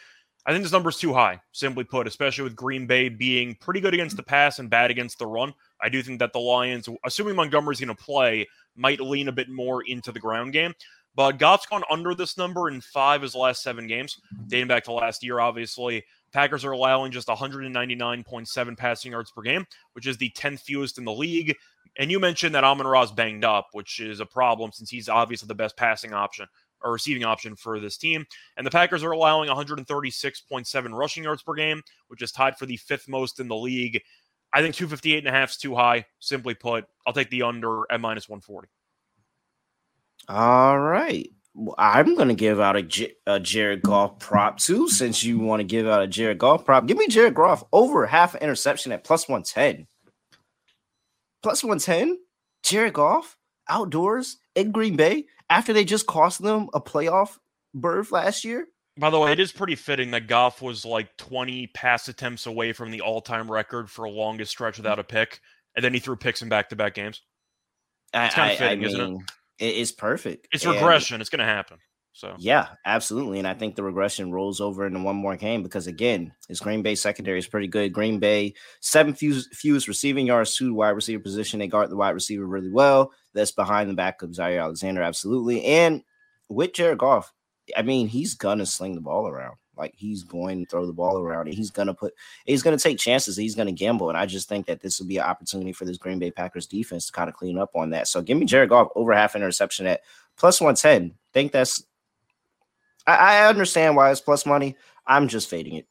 I 0.47 0.51
think 0.51 0.63
this 0.63 0.71
number 0.71 0.89
is 0.89 0.97
too 0.97 1.13
high, 1.13 1.41
simply 1.53 1.83
put, 1.83 2.07
especially 2.07 2.43
with 2.43 2.55
Green 2.55 2.85
Bay 2.85 3.09
being 3.09 3.55
pretty 3.55 3.79
good 3.79 3.95
against 3.95 4.15
the 4.15 4.23
pass 4.23 4.59
and 4.59 4.69
bad 4.69 4.91
against 4.91 5.17
the 5.17 5.25
run. 5.25 5.53
I 5.81 5.89
do 5.89 6.03
think 6.03 6.19
that 6.19 6.33
the 6.33 6.39
Lions, 6.39 6.87
assuming 7.03 7.35
Montgomery's 7.35 7.79
going 7.79 7.95
to 7.95 8.03
play, 8.03 8.47
might 8.75 8.99
lean 8.99 9.27
a 9.27 9.31
bit 9.31 9.49
more 9.49 9.83
into 9.83 10.11
the 10.11 10.19
ground 10.19 10.53
game. 10.53 10.73
But 11.15 11.39
Goff's 11.39 11.65
gone 11.65 11.83
under 11.89 12.13
this 12.13 12.37
number 12.37 12.69
in 12.69 12.81
five 12.81 13.19
of 13.19 13.23
his 13.23 13.35
last 13.35 13.63
seven 13.63 13.87
games, 13.87 14.19
dating 14.47 14.67
back 14.67 14.83
to 14.83 14.91
last 14.91 15.23
year, 15.23 15.39
obviously. 15.39 16.03
Packers 16.35 16.65
are 16.65 16.71
allowing 16.71 17.13
just 17.13 17.29
199.7 17.29 18.77
passing 18.77 19.13
yards 19.13 19.31
per 19.31 19.41
game, 19.41 19.65
which 19.93 20.05
is 20.05 20.17
the 20.17 20.29
10th 20.31 20.59
fewest 20.59 20.97
in 20.97 21.05
the 21.05 21.13
league. 21.13 21.55
And 21.97 22.11
you 22.11 22.19
mentioned 22.19 22.53
that 22.55 22.65
Amon-Ra's 22.65 23.13
banged 23.13 23.45
up, 23.45 23.69
which 23.71 24.01
is 24.01 24.19
a 24.19 24.25
problem 24.25 24.73
since 24.73 24.89
he's 24.89 25.07
obviously 25.07 25.47
the 25.47 25.55
best 25.55 25.77
passing 25.77 26.13
option 26.13 26.45
or 26.81 26.91
receiving 26.91 27.23
option 27.23 27.55
for 27.55 27.79
this 27.79 27.95
team. 27.97 28.25
And 28.57 28.67
the 28.67 28.71
Packers 28.71 29.01
are 29.01 29.11
allowing 29.11 29.49
136.7 29.49 30.91
rushing 30.91 31.23
yards 31.23 31.41
per 31.41 31.53
game, 31.53 31.81
which 32.09 32.21
is 32.21 32.33
tied 32.33 32.57
for 32.57 32.65
the 32.65 32.75
fifth 32.77 33.07
most 33.07 33.39
in 33.39 33.47
the 33.47 33.55
league. 33.55 34.01
I 34.53 34.61
think 34.61 34.75
258 34.75 35.19
and 35.19 35.27
a 35.27 35.31
half 35.31 35.51
is 35.51 35.57
too 35.57 35.73
high. 35.73 36.05
Simply 36.19 36.53
put, 36.53 36.83
I'll 37.07 37.13
take 37.13 37.29
the 37.29 37.43
under 37.43 37.89
at 37.89 38.01
minus 38.01 38.27
140. 38.27 38.67
All 40.27 40.79
right. 40.79 41.29
I'm 41.77 42.15
going 42.15 42.27
to 42.27 42.33
give 42.33 42.59
out 42.59 42.75
a, 42.75 43.39
Jared 43.39 43.81
Goff 43.81 44.19
prop 44.19 44.59
too, 44.59 44.89
since 44.89 45.23
you 45.23 45.39
want 45.39 45.61
to 45.61 45.63
give 45.63 45.87
out 45.87 46.01
a 46.01 46.07
Jared 46.07 46.37
Goff 46.37 46.65
prop. 46.65 46.85
Give 46.85 46.97
me 46.97 47.07
Jared 47.07 47.33
Goff 47.33 47.63
over 47.71 48.05
half 48.05 48.35
an 48.35 48.41
interception 48.41 48.91
at 48.91 49.03
plus 49.03 49.29
110. 49.29 49.87
Plus 51.41 51.63
110? 51.63 52.17
Jared 52.63 52.93
Goff 52.93 53.37
outdoors 53.69 54.37
in 54.55 54.71
Green 54.71 54.95
Bay 54.95 55.25
after 55.49 55.71
they 55.73 55.85
just 55.85 56.07
cost 56.07 56.41
them 56.41 56.69
a 56.73 56.81
playoff 56.81 57.37
berth 57.73 58.11
last 58.11 58.43
year? 58.43 58.67
By 58.97 59.09
the 59.09 59.19
way, 59.19 59.31
it 59.31 59.39
is 59.39 59.51
pretty 59.51 59.75
fitting 59.75 60.11
that 60.11 60.27
Goff 60.27 60.61
was 60.61 60.85
like 60.85 61.15
20 61.17 61.67
pass 61.67 62.07
attempts 62.07 62.45
away 62.45 62.73
from 62.73 62.91
the 62.91 63.01
all 63.01 63.21
time 63.21 63.51
record 63.51 63.89
for 63.89 64.09
longest 64.09 64.51
stretch 64.51 64.77
without 64.77 64.99
a 64.99 65.03
pick. 65.03 65.41
And 65.75 65.83
then 65.83 65.93
he 65.93 65.99
threw 65.99 66.15
picks 66.15 66.41
in 66.41 66.49
back 66.49 66.69
to 66.69 66.75
back 66.75 66.93
games. 66.95 67.21
It's 68.13 68.33
kinda 68.35 68.53
I- 68.53 68.55
fitting, 68.55 68.83
I 68.83 68.87
isn't 68.87 69.01
it? 69.15 69.21
It 69.59 69.75
is 69.75 69.91
perfect. 69.91 70.47
It's 70.53 70.65
And- 70.65 70.73
regression. 70.75 71.21
It's 71.21 71.29
going 71.29 71.39
to 71.39 71.45
happen. 71.45 71.77
So 72.13 72.33
Yeah, 72.37 72.69
absolutely. 72.85 73.39
And 73.39 73.47
I 73.47 73.53
think 73.53 73.75
the 73.75 73.83
regression 73.83 74.31
rolls 74.31 74.61
over 74.61 74.87
into 74.87 75.01
one 75.03 75.17
more 75.17 75.35
game 75.35 75.63
because 75.63 75.85
again, 75.87 76.31
his 76.47 76.61
Green 76.61 76.81
Bay 76.81 76.95
secondary 76.95 77.39
is 77.39 77.47
pretty 77.47 77.67
good. 77.67 77.91
Green 77.91 78.19
Bay, 78.19 78.53
seven 78.79 79.13
fewest, 79.13 79.53
fewest 79.53 79.89
receiving 79.89 80.25
yards 80.25 80.55
to 80.55 80.73
wide 80.73 80.91
receiver 80.91 81.21
position. 81.21 81.59
They 81.59 81.67
guard 81.67 81.89
the 81.89 81.97
wide 81.97 82.11
receiver 82.11 82.45
really 82.45 82.71
well. 82.71 83.11
That's 83.33 83.51
behind 83.51 83.89
the 83.89 83.95
back 83.95 84.21
of 84.21 84.29
Jaire 84.29 84.61
Alexander, 84.63 85.01
absolutely. 85.01 85.65
And 85.65 86.03
with 86.47 86.71
Jared 86.71 86.99
Goff, 86.99 87.33
I 87.75 87.81
mean, 87.81 88.07
he's 88.07 88.33
gonna 88.33 88.65
sling 88.65 88.95
the 88.95 89.01
ball 89.01 89.27
around. 89.27 89.57
Like 89.77 89.93
he's 89.95 90.23
going 90.23 90.63
to 90.63 90.69
throw 90.69 90.85
the 90.85 90.93
ball 90.93 91.19
around 91.19 91.47
and 91.47 91.55
he's 91.55 91.71
gonna 91.71 91.93
put 91.93 92.13
he's 92.45 92.63
gonna 92.63 92.77
take 92.77 92.97
chances, 92.97 93.37
he's 93.37 93.55
gonna 93.55 93.71
gamble. 93.71 94.09
And 94.09 94.17
I 94.17 94.25
just 94.25 94.47
think 94.49 94.65
that 94.67 94.81
this 94.81 94.99
will 94.99 95.07
be 95.07 95.17
an 95.17 95.25
opportunity 95.25 95.71
for 95.73 95.85
this 95.85 95.97
Green 95.97 96.19
Bay 96.19 96.31
Packers 96.31 96.67
defense 96.67 97.07
to 97.07 97.11
kind 97.11 97.29
of 97.29 97.35
clean 97.35 97.57
up 97.57 97.75
on 97.75 97.89
that. 97.91 98.07
So 98.07 98.21
give 98.21 98.37
me 98.37 98.45
Jared 98.45 98.69
Goff 98.69 98.89
over 98.95 99.13
half 99.13 99.35
interception 99.35 99.87
at 99.87 100.01
plus 100.37 100.61
110. 100.61 101.15
Think 101.33 101.51
that's 101.51 101.83
I, 103.07 103.43
I 103.43 103.47
understand 103.47 103.95
why 103.95 104.11
it's 104.11 104.21
plus 104.21 104.45
money. 104.45 104.75
I'm 105.07 105.27
just 105.27 105.49
fading 105.49 105.75
it. 105.75 105.87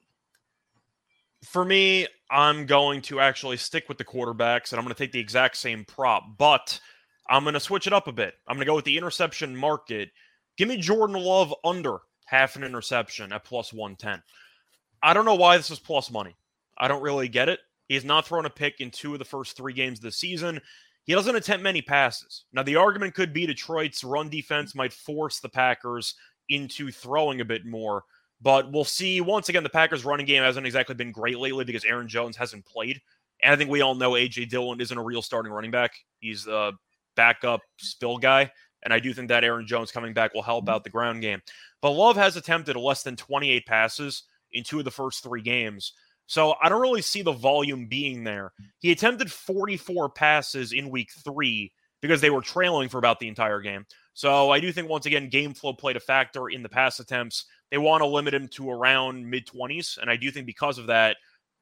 for 1.45 1.65
me, 1.65 2.07
I'm 2.31 2.67
going 2.67 3.03
to 3.03 3.21
actually 3.21 3.59
stick 3.59 3.89
with 3.89 3.99
the 3.99 4.05
quarterbacks 4.05 4.73
and 4.73 4.79
I'm 4.79 4.85
going 4.85 4.95
to 4.95 4.99
take 4.99 5.13
the 5.13 5.21
exact 5.21 5.57
same 5.57 5.85
prop, 5.85 6.37
but 6.39 6.81
I'm 7.29 7.45
going 7.45 7.55
to 7.55 7.61
switch 7.61 7.87
it 7.87 7.93
up 7.93 8.09
a 8.09 8.13
bit. 8.13 8.35
I'm 8.49 8.57
going 8.57 8.65
to 8.67 8.71
go 8.71 8.75
with 8.75 8.85
the 8.87 8.97
interception 8.99 9.55
market. 9.55 10.11
Give 10.57 10.69
me 10.69 10.77
Jordan 10.77 11.17
Love 11.17 11.55
under 11.65 11.99
half 12.35 12.57
an 12.57 12.65
interception 12.65 13.33
at 13.33 13.45
plus 13.45 13.73
110. 13.73 14.21
I 15.03 15.15
don't 15.15 15.25
know 15.25 15.37
why 15.37 15.57
this 15.57 15.71
is 15.71 15.79
plus 15.79 16.11
money. 16.11 16.35
I 16.77 16.89
don't 16.89 17.03
really 17.03 17.29
get 17.29 17.49
it. 17.49 17.61
He's 17.89 18.05
not 18.05 18.27
thrown 18.27 18.47
a 18.47 18.51
pick 18.51 18.81
in 18.81 18.91
two 18.91 19.13
of 19.13 19.21
the 19.21 19.25
first 19.25 19.57
three 19.57 19.73
games 19.73 19.99
of 19.99 20.03
the 20.03 20.13
season. 20.13 20.61
he 21.05 21.13
doesn't 21.13 21.37
attempt 21.37 21.63
many 21.63 21.81
passes. 21.81 22.45
Now, 22.53 22.65
the 22.65 22.77
argument 22.77 23.15
could 23.15 23.33
be 23.33 23.47
Detroit's 23.47 24.03
run 24.03 24.29
defense 24.31 24.75
might 24.75 24.93
force 24.93 25.39
the 25.39 25.49
Packers 25.49 26.15
into 26.49 26.91
throwing 26.91 27.41
a 27.41 27.45
bit 27.45 27.65
more. 27.65 28.03
But 28.43 28.73
we'll 28.73 28.85
see. 28.85 29.21
Once 29.21 29.49
again, 29.49 29.63
the 29.63 29.71
Packers' 29.71 30.05
running 30.05 30.27
game 30.27 30.43
hasn't 30.43 30.67
exactly 30.67 30.95
been 30.95 31.13
great 31.13 31.39
lately 31.39 31.65
because 31.65 31.85
Aaron 31.85 32.09
Jones 32.09 32.37
hasn't 32.37 32.67
played. 32.67 33.01
And 33.43 33.53
I 33.53 33.57
think 33.57 33.71
we 33.71 33.81
all 33.81 33.95
know 33.95 34.13
AJ 34.13 34.49
Dillon 34.49 34.81
isn't 34.81 34.99
a 34.99 35.03
real 35.03 35.23
starting 35.23 35.53
running 35.53 35.71
back. 35.71 35.93
He's 36.19 36.47
a 36.47 36.73
backup 37.15 37.61
spill 37.77 38.19
guy. 38.19 38.51
And 38.85 38.93
I 38.93 38.99
do 38.99 39.13
think 39.15 39.29
that 39.29 39.45
Aaron 39.45 39.67
Jones 39.67 39.91
coming 39.91 40.13
back 40.13 40.35
will 40.35 40.43
help 40.43 40.67
mm-hmm. 40.67 40.75
out 40.75 40.85
the 40.85 40.91
ground 40.91 41.23
game. 41.23 41.41
But 41.81 41.91
Love 41.91 42.17
has 42.17 42.37
attempted 42.37 42.77
less 42.77 43.03
than 43.03 43.17
28 43.17 43.67
passes 43.67 44.25
in 44.53 44.65
two 44.65 44.79
of 44.79 44.85
the 44.85 44.91
first 44.91 45.23
three 45.23 45.43
games. 45.43 45.93
So 46.27 46.55
I 46.63 46.69
don't 46.69 46.81
really 46.81 47.03
see 47.03 47.23
the 47.23 47.33
volume 47.33 47.87
being 47.87 48.25
there. 48.25 48.53
He 48.79 48.93
attempted 48.93 49.31
44 49.31 50.11
passes 50.11 50.73
in 50.73 50.91
week 50.91 51.11
three 51.23 51.73
because 52.01 52.21
they 52.21 52.31
were 52.31 52.41
trailing 52.41 52.89
for 52.89 52.99
about 52.99 53.21
the 53.21 53.29
entire 53.29 53.61
game. 53.61 53.87
So 54.15 54.51
I 54.51 54.61
do 54.61 54.73
think 54.73 54.89
once 54.89 55.07
again, 55.07 55.29
game 55.29 55.55
flow 55.55 55.73
played 55.73 55.97
a 55.97 56.01
factor 56.01 56.49
in 56.49 56.63
the 56.63 56.69
pass 56.69 57.01
attempts. 57.01 57.47
They 57.71 57.79
want 57.79 58.03
to 58.03 58.07
limit 58.07 58.35
him 58.35 58.49
to 58.49 58.71
around 58.71 59.29
mid 59.29 59.47
20s. 59.47 59.99
And 59.99 60.11
I 60.11 60.17
do 60.17 60.31
think 60.31 60.47
because 60.47 60.79
of 60.79 60.87
that, 60.87 61.17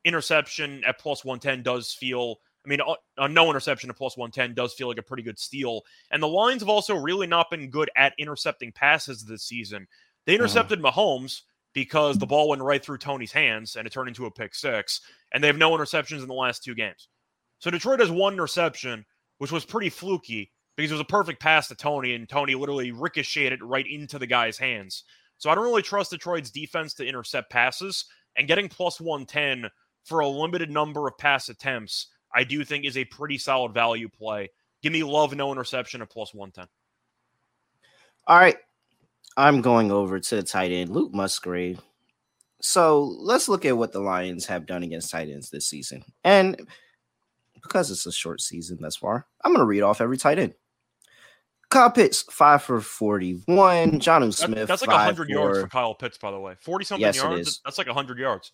interception 0.05 0.83
at 0.85 0.99
plus 0.99 1.25
110 1.25 1.63
does 1.63 1.93
feel, 1.93 2.37
I 2.65 2.69
mean, 2.69 2.81
no 3.19 3.51
interception 3.51 3.91
at 3.91 3.97
plus 3.97 4.17
110 4.17 4.55
does 4.55 4.75
feel 4.75 4.89
like 4.89 4.99
a 4.99 5.03
pretty 5.03 5.23
good 5.23 5.39
steal. 5.39 5.83
And 6.11 6.23
the 6.23 6.29
Lions 6.29 6.63
have 6.63 6.69
also 6.69 6.95
really 6.95 7.27
not 7.27 7.51
been 7.51 7.71
good 7.71 7.91
at 7.97 8.15
intercepting 8.19 8.73
passes 8.73 9.25
this 9.25 9.43
season. 9.43 9.87
They 10.27 10.35
uh-huh. 10.35 10.45
intercepted 10.45 10.81
Mahomes 10.81 11.41
because 11.75 12.19
the 12.19 12.27
ball 12.27 12.51
went 12.51 12.63
right 12.63 12.85
through 12.85 12.99
Toney's 12.99 13.33
hands 13.33 13.77
and 13.77 13.87
it 13.87 13.93
turned 13.93 14.09
into 14.09 14.27
a 14.27 14.31
pick 14.31 14.55
six. 14.55 15.01
And 15.33 15.43
they 15.43 15.49
have 15.49 15.57
no 15.57 15.73
interceptions 15.73 16.23
in 16.23 16.29
the 16.29 16.35
last 16.35 16.63
two 16.63 16.75
games. 16.75 17.09
So 17.59 17.71
Detroit 17.71 18.01
has 18.01 18.11
one 18.11 18.35
interception, 18.35 19.05
which 19.39 19.53
was 19.53 19.65
pretty 19.65 19.91
fluky 19.91 20.53
because 20.77 20.91
it 20.91 20.95
was 20.95 21.01
a 21.01 21.05
perfect 21.05 21.41
pass 21.41 21.69
to 21.69 21.75
Toney, 21.75 22.15
and 22.15 22.29
Toney 22.29 22.55
literally 22.55 22.93
ricocheted 22.93 23.61
it 23.61 23.65
right 23.65 23.87
into 23.87 24.19
the 24.19 24.27
guy's 24.27 24.59
hands. 24.59 25.05
So 25.39 25.51
I 25.51 25.55
don't 25.55 25.65
really 25.65 25.83
trust 25.83 26.11
Detroit's 26.11 26.51
defense 26.51 26.95
to 26.95 27.07
intercept 27.07 27.51
passes, 27.51 28.07
and 28.37 28.49
getting 28.49 28.69
plus 28.69 29.01
110 29.01 29.71
for 30.05 30.21
a 30.21 30.29
limited 30.29 30.71
number 30.71 31.07
of 31.07 31.19
pass 31.19 31.49
attempts, 31.49 32.09
I 32.35 32.45
do 32.45 32.65
think 32.65 32.85
is 32.85 32.97
a 32.97 33.05
pretty 33.05 33.39
solid 33.39 33.73
value 33.75 34.09
play. 34.09 34.51
Give 34.83 34.93
me 34.93 35.03
love 35.03 35.35
no 35.35 35.53
interception 35.53 36.03
at 36.03 36.11
plus 36.11 36.35
110. 36.35 36.67
All 38.27 38.39
right. 38.39 38.57
I'm 39.37 39.61
going 39.63 39.91
over 39.91 40.21
to 40.21 40.37
the 40.37 40.43
tight 40.43 40.73
end, 40.73 40.91
Luke 40.91 41.15
Musgrave. 41.15 41.81
So 42.61 43.03
let's 43.03 43.49
look 43.49 43.65
at 43.65 43.77
what 43.77 43.93
the 43.93 44.01
Lions 44.01 44.47
have 44.47 44.67
done 44.67 44.83
against 44.83 45.11
tight 45.11 45.29
ends 45.29 45.51
this 45.51 45.67
season. 45.67 46.05
And 46.23 46.69
because 47.55 47.91
it's 47.91 48.07
a 48.07 48.13
short 48.13 48.41
season 48.41 48.79
thus 48.81 48.97
far, 48.97 49.27
I'm 49.45 49.53
going 49.53 49.61
to 49.61 49.67
read 49.67 49.83
off 49.83 50.01
every 50.01 50.17
tight 50.19 50.39
end. 50.39 50.55
Kyle 51.71 51.91
Pitts, 51.91 52.23
five 52.31 52.63
for 52.63 52.81
41. 52.81 53.99
John 54.01 54.21
That- 54.21 54.33
Smith, 54.33 54.69
that's 54.69 54.83
like 54.83 54.91
five 54.91 55.17
100 55.19 55.31
yards 55.31 55.59
for- 55.59 55.63
for 55.65 55.71
Kyle 55.71 55.95
Pitts, 55.95 56.19
by 56.19 56.31
the 56.31 56.39
way. 56.39 56.55
40 56.61 56.85
something 56.85 57.01
Yes, 57.01 57.17
it 57.17 57.23
yards. 57.23 57.49
is. 57.49 57.61
That's 57.65 57.79
like 57.79 57.87
100 57.89 58.19
yards. 58.19 58.53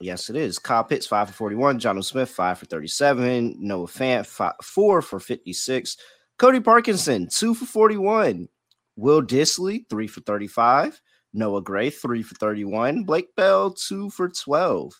Yes, 0.00 0.28
it 0.28 0.36
is. 0.36 0.58
Kyle 0.58 0.84
Pitts, 0.84 1.06
five 1.06 1.28
for 1.28 1.34
41. 1.34 1.78
Jonnu 1.78 2.04
Smith, 2.04 2.30
five 2.30 2.58
for 2.58 2.66
37. 2.66 3.56
Noah 3.58 3.86
Fant, 3.86 4.26
five, 4.26 4.54
four 4.62 5.00
for 5.00 5.20
56. 5.20 5.96
Colby 6.38 6.60
Parkinson, 6.60 7.28
two 7.28 7.54
for 7.54 7.64
41. 7.64 8.48
Will 8.96 9.22
Dissly, 9.22 9.88
three 9.88 10.06
for 10.06 10.20
35. 10.22 11.00
Noah 11.32 11.62
Gray, 11.62 11.90
three 11.90 12.22
for 12.22 12.34
31. 12.34 13.04
Blake 13.04 13.34
Bell, 13.36 13.72
two 13.72 14.10
for 14.10 14.28
12. 14.28 14.92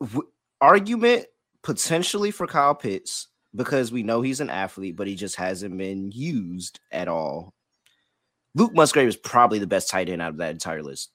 W- 0.00 0.28
argument 0.60 1.26
potentially 1.62 2.30
for 2.30 2.46
Kyle 2.46 2.74
Pitts 2.74 3.28
because 3.54 3.90
we 3.90 4.02
know 4.02 4.20
he's 4.20 4.40
an 4.40 4.50
athlete, 4.50 4.96
but 4.96 5.06
he 5.06 5.14
just 5.14 5.36
hasn't 5.36 5.76
been 5.76 6.10
used 6.12 6.80
at 6.92 7.08
all. 7.08 7.54
Luke 8.54 8.74
Musgrave 8.74 9.08
is 9.08 9.16
probably 9.16 9.58
the 9.58 9.66
best 9.66 9.90
tight 9.90 10.08
end 10.08 10.22
out 10.22 10.30
of 10.30 10.36
that 10.38 10.52
entire 10.52 10.82
list 10.82 11.10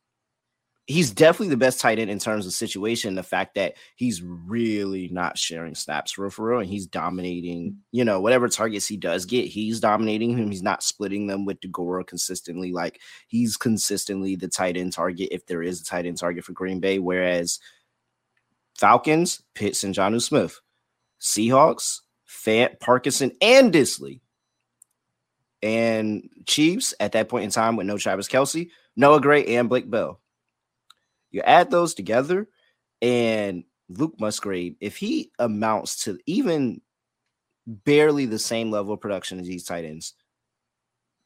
he's 0.91 1.11
definitely 1.11 1.49
the 1.49 1.57
best 1.57 1.79
tight 1.79 1.99
end 1.99 2.11
in 2.11 2.19
terms 2.19 2.45
of 2.45 2.53
situation. 2.53 3.15
The 3.15 3.23
fact 3.23 3.55
that 3.55 3.75
he's 3.95 4.21
really 4.21 5.07
not 5.09 5.37
sharing 5.37 5.73
snaps 5.73 6.11
for 6.11 6.23
real, 6.23 6.31
for 6.31 6.49
real, 6.49 6.59
and 6.59 6.69
he's 6.69 6.85
dominating, 6.85 7.71
mm-hmm. 7.71 7.77
you 7.91 8.03
know, 8.03 8.19
whatever 8.19 8.47
targets 8.49 8.87
he 8.87 8.97
does 8.97 9.25
get, 9.25 9.45
he's 9.45 9.79
dominating 9.79 10.37
him. 10.37 10.51
He's 10.51 10.63
not 10.63 10.83
splitting 10.83 11.27
them 11.27 11.45
with 11.45 11.61
Deguara 11.61 12.05
consistently. 12.05 12.71
Like 12.71 12.99
he's 13.27 13.57
consistently 13.57 14.35
the 14.35 14.47
tight 14.47 14.77
end 14.77 14.93
target 14.93 15.29
if 15.31 15.45
there 15.45 15.63
is 15.63 15.81
a 15.81 15.85
tight 15.85 16.05
end 16.05 16.17
target 16.17 16.43
for 16.43 16.53
Green 16.53 16.79
Bay. 16.79 16.99
Whereas 16.99 17.59
Falcons, 18.77 19.41
Pitts 19.55 19.83
and 19.83 19.95
Jonnu 19.95 20.21
Smith, 20.21 20.59
Seahawks, 21.19 22.01
Fant, 22.27 22.79
Parkinson, 22.79 23.31
and 23.41 23.73
Dissly. 23.73 24.21
And 25.63 26.27
Chiefs 26.47 26.93
at 26.99 27.11
that 27.11 27.29
point 27.29 27.45
in 27.45 27.51
time 27.51 27.75
with 27.75 27.85
no 27.85 27.97
Travis 27.97 28.27
Kelce, 28.27 28.69
Noah 28.95 29.21
Gray, 29.21 29.45
and 29.55 29.69
Blake 29.69 29.89
Bell. 29.89 30.19
You 31.31 31.41
add 31.41 31.71
those 31.71 31.93
together, 31.93 32.47
and 33.01 33.63
Luke 33.89 34.19
Musgrave, 34.19 34.75
if 34.79 34.97
he 34.97 35.31
amounts 35.39 36.03
to 36.03 36.19
even 36.25 36.81
barely 37.67 38.25
the 38.25 38.39
same 38.39 38.71
level 38.71 38.93
of 38.93 39.01
production 39.01 39.39
as 39.39 39.47
these 39.47 39.63
tight 39.63 39.85
ends, 39.85 40.13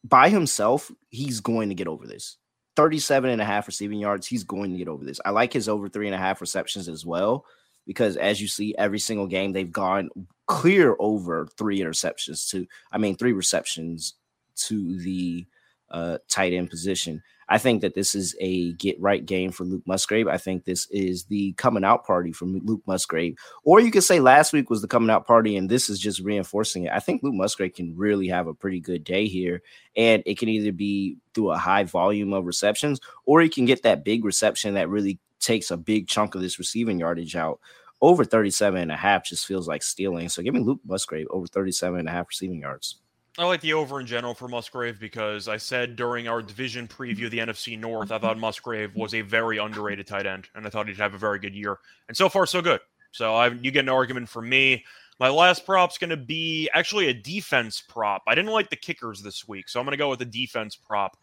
by 0.03 0.29
himself, 0.29 0.91
he's 1.09 1.39
going 1.39 1.69
to 1.69 1.75
get 1.75 1.87
over 1.87 2.05
this. 2.05 2.37
37 2.75 3.29
and 3.29 3.41
a 3.41 3.45
half 3.45 3.67
receiving 3.67 3.99
yards, 3.99 4.27
he's 4.27 4.43
going 4.43 4.71
to 4.71 4.77
get 4.77 4.87
over 4.87 5.03
this. 5.03 5.19
I 5.25 5.31
like 5.31 5.53
his 5.53 5.69
over 5.69 5.87
three 5.87 6.07
and 6.07 6.15
a 6.15 6.19
half 6.19 6.41
receptions 6.41 6.87
as 6.87 7.05
well, 7.05 7.45
because 7.87 8.17
as 8.17 8.41
you 8.41 8.47
see, 8.47 8.75
every 8.77 8.99
single 8.99 9.27
game 9.27 9.53
they've 9.53 9.71
gone 9.71 10.09
clear 10.47 10.95
over 10.99 11.47
three 11.57 11.79
interceptions 11.79 12.49
to, 12.51 12.67
I 12.91 12.97
mean, 12.97 13.15
three 13.15 13.33
receptions 13.33 14.15
to 14.57 14.99
the 14.99 15.45
uh, 15.89 16.17
tight 16.29 16.53
end 16.53 16.69
position. 16.69 17.23
I 17.47 17.57
think 17.59 17.81
that 17.81 17.93
this 17.93 18.15
is 18.15 18.35
a 18.39 18.73
get 18.73 18.99
right 18.99 19.23
game 19.25 19.51
for 19.51 19.65
Luke 19.65 19.83
Musgrave. 19.85 20.27
I 20.27 20.37
think 20.37 20.65
this 20.65 20.87
is 20.89 21.25
the 21.25 21.53
coming 21.53 21.83
out 21.83 22.05
party 22.05 22.31
for 22.31 22.45
Luke 22.45 22.81
Musgrave. 22.87 23.37
Or 23.63 23.79
you 23.79 23.91
could 23.91 24.03
say 24.03 24.19
last 24.19 24.51
week 24.51 24.69
was 24.69 24.81
the 24.81 24.87
coming 24.87 25.11
out 25.11 25.27
party, 25.27 25.55
and 25.55 25.69
this 25.69 25.89
is 25.89 25.99
just 25.99 26.21
reinforcing 26.21 26.85
it. 26.85 26.91
I 26.91 26.99
think 26.99 27.21
Luke 27.21 27.35
Musgrave 27.35 27.75
can 27.75 27.95
really 27.95 28.27
have 28.27 28.47
a 28.47 28.53
pretty 28.53 28.79
good 28.79 29.03
day 29.03 29.27
here. 29.27 29.61
And 29.95 30.23
it 30.25 30.39
can 30.39 30.49
either 30.49 30.71
be 30.71 31.17
through 31.33 31.51
a 31.51 31.57
high 31.57 31.83
volume 31.83 32.33
of 32.33 32.45
receptions, 32.45 32.99
or 33.25 33.41
he 33.41 33.49
can 33.49 33.65
get 33.65 33.83
that 33.83 34.03
big 34.03 34.25
reception 34.25 34.73
that 34.73 34.89
really 34.89 35.19
takes 35.39 35.69
a 35.69 35.77
big 35.77 36.07
chunk 36.07 36.33
of 36.33 36.41
this 36.41 36.57
receiving 36.57 36.99
yardage 36.99 37.35
out. 37.35 37.59
Over 38.01 38.25
37 38.25 38.81
and 38.81 38.91
a 38.91 38.97
half 38.97 39.23
just 39.23 39.45
feels 39.45 39.67
like 39.67 39.83
stealing. 39.83 40.29
So 40.29 40.41
give 40.41 40.53
me 40.53 40.59
Luke 40.59 40.81
Musgrave 40.85 41.27
over 41.29 41.47
37 41.47 41.99
and 41.99 42.09
a 42.09 42.11
half 42.11 42.27
receiving 42.27 42.61
yards. 42.61 42.97
I 43.37 43.45
like 43.45 43.59
the 43.59 43.73
over 43.73 43.99
in 43.99 44.05
general 44.05 44.33
for 44.33 44.47
Musgrave 44.47 44.97
because 44.99 45.49
I 45.49 45.57
said 45.57 45.97
during 45.97 46.27
our 46.27 46.41
division 46.41 46.87
preview 46.87 47.25
of 47.25 47.31
the 47.31 47.39
NFC 47.39 47.77
North, 47.77 48.11
I 48.11 48.17
thought 48.17 48.37
Musgrave 48.39 48.95
was 48.95 49.13
a 49.13 49.21
very 49.21 49.57
underrated 49.57 50.07
tight 50.07 50.25
end, 50.25 50.47
and 50.55 50.65
I 50.65 50.69
thought 50.69 50.87
he'd 50.87 50.97
have 50.97 51.13
a 51.13 51.17
very 51.17 51.39
good 51.39 51.53
year. 51.53 51.77
And 52.07 52.15
so 52.15 52.29
far, 52.29 52.45
so 52.45 52.61
good. 52.61 52.79
So 53.11 53.35
I, 53.35 53.49
you 53.49 53.71
get 53.71 53.81
an 53.81 53.89
argument 53.89 54.29
from 54.29 54.47
me. 54.47 54.85
My 55.19 55.29
last 55.29 55.65
prop's 55.65 55.97
going 55.97 56.11
to 56.11 56.17
be 56.17 56.69
actually 56.73 57.07
a 57.07 57.13
defense 57.13 57.81
prop. 57.81 58.23
I 58.27 58.35
didn't 58.35 58.51
like 58.51 58.69
the 58.69 58.75
kickers 58.77 59.21
this 59.21 59.47
week, 59.47 59.67
so 59.67 59.79
I'm 59.79 59.85
going 59.85 59.91
to 59.91 59.97
go 59.97 60.09
with 60.09 60.21
a 60.21 60.25
defense 60.25 60.75
prop. 60.77 61.17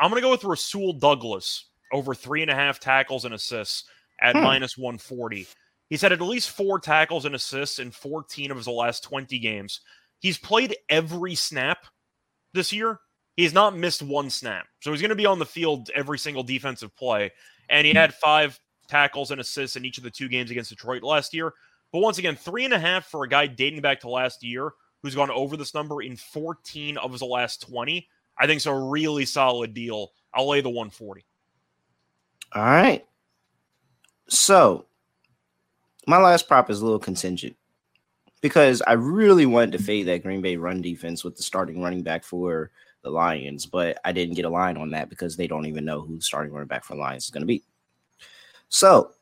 I'm 0.00 0.10
going 0.10 0.20
to 0.20 0.26
go 0.26 0.30
with 0.32 0.44
Rasul 0.44 0.94
Douglas 0.94 1.66
over 1.92 2.14
three 2.14 2.42
and 2.42 2.50
a 2.50 2.54
half 2.54 2.80
tackles 2.80 3.24
and 3.24 3.34
assists 3.34 3.84
at 4.20 4.34
Hmm. 4.34 4.42
minus 4.42 4.76
140. 4.76 5.46
He's 5.90 6.00
had 6.00 6.12
at 6.12 6.20
least 6.20 6.50
four 6.50 6.78
tackles 6.80 7.24
and 7.24 7.34
assists 7.34 7.78
in 7.78 7.90
14 7.90 8.50
of 8.50 8.56
his 8.56 8.66
last 8.66 9.04
20 9.04 9.38
games. 9.38 9.80
He's 10.22 10.38
played 10.38 10.76
every 10.88 11.34
snap 11.34 11.84
this 12.54 12.72
year. 12.72 13.00
He's 13.36 13.52
not 13.52 13.76
missed 13.76 14.02
one 14.02 14.30
snap. 14.30 14.66
So 14.80 14.92
he's 14.92 15.00
going 15.00 15.08
to 15.08 15.16
be 15.16 15.26
on 15.26 15.40
the 15.40 15.46
field 15.46 15.90
every 15.94 16.18
single 16.18 16.44
defensive 16.44 16.94
play. 16.96 17.32
And 17.68 17.84
he 17.84 17.92
had 17.92 18.14
five 18.14 18.58
tackles 18.86 19.32
and 19.32 19.40
assists 19.40 19.76
in 19.76 19.84
each 19.84 19.98
of 19.98 20.04
the 20.04 20.10
two 20.10 20.28
games 20.28 20.52
against 20.52 20.70
Detroit 20.70 21.02
last 21.02 21.34
year. 21.34 21.52
But 21.92 22.02
once 22.02 22.18
again, 22.18 22.36
three 22.36 22.64
and 22.64 22.72
a 22.72 22.78
half 22.78 23.06
for 23.06 23.24
a 23.24 23.28
guy 23.28 23.48
dating 23.48 23.80
back 23.80 23.98
to 24.00 24.08
last 24.08 24.44
year 24.44 24.70
who's 25.02 25.16
gone 25.16 25.30
over 25.30 25.56
this 25.56 25.74
number 25.74 26.02
in 26.02 26.16
14 26.16 26.98
of 26.98 27.10
his 27.10 27.22
last 27.22 27.62
20. 27.62 28.06
I 28.38 28.46
think 28.46 28.58
it's 28.58 28.66
a 28.66 28.74
really 28.74 29.24
solid 29.24 29.74
deal. 29.74 30.12
I'll 30.32 30.48
lay 30.48 30.60
the 30.60 30.70
140. 30.70 31.24
All 32.54 32.62
right. 32.62 33.04
So 34.28 34.86
my 36.06 36.18
last 36.18 36.46
prop 36.46 36.70
is 36.70 36.80
a 36.80 36.84
little 36.84 37.00
contingent 37.00 37.56
because 38.42 38.82
I 38.86 38.92
really 38.94 39.46
wanted 39.46 39.72
to 39.72 39.82
fade 39.82 40.08
that 40.08 40.22
Green 40.22 40.42
Bay 40.42 40.56
run 40.56 40.82
defense 40.82 41.24
with 41.24 41.36
the 41.36 41.42
starting 41.42 41.80
running 41.80 42.02
back 42.02 42.24
for 42.24 42.70
the 43.02 43.10
Lions, 43.10 43.64
but 43.64 43.98
I 44.04 44.12
didn't 44.12 44.34
get 44.34 44.44
a 44.44 44.50
line 44.50 44.76
on 44.76 44.90
that 44.90 45.08
because 45.08 45.36
they 45.36 45.46
don't 45.46 45.66
even 45.66 45.84
know 45.84 46.02
who 46.02 46.20
starting 46.20 46.52
running 46.52 46.68
back 46.68 46.84
for 46.84 46.94
the 46.94 47.00
Lions 47.00 47.24
is 47.24 47.30
going 47.30 47.42
to 47.42 47.46
be. 47.46 47.62
So 48.68 49.12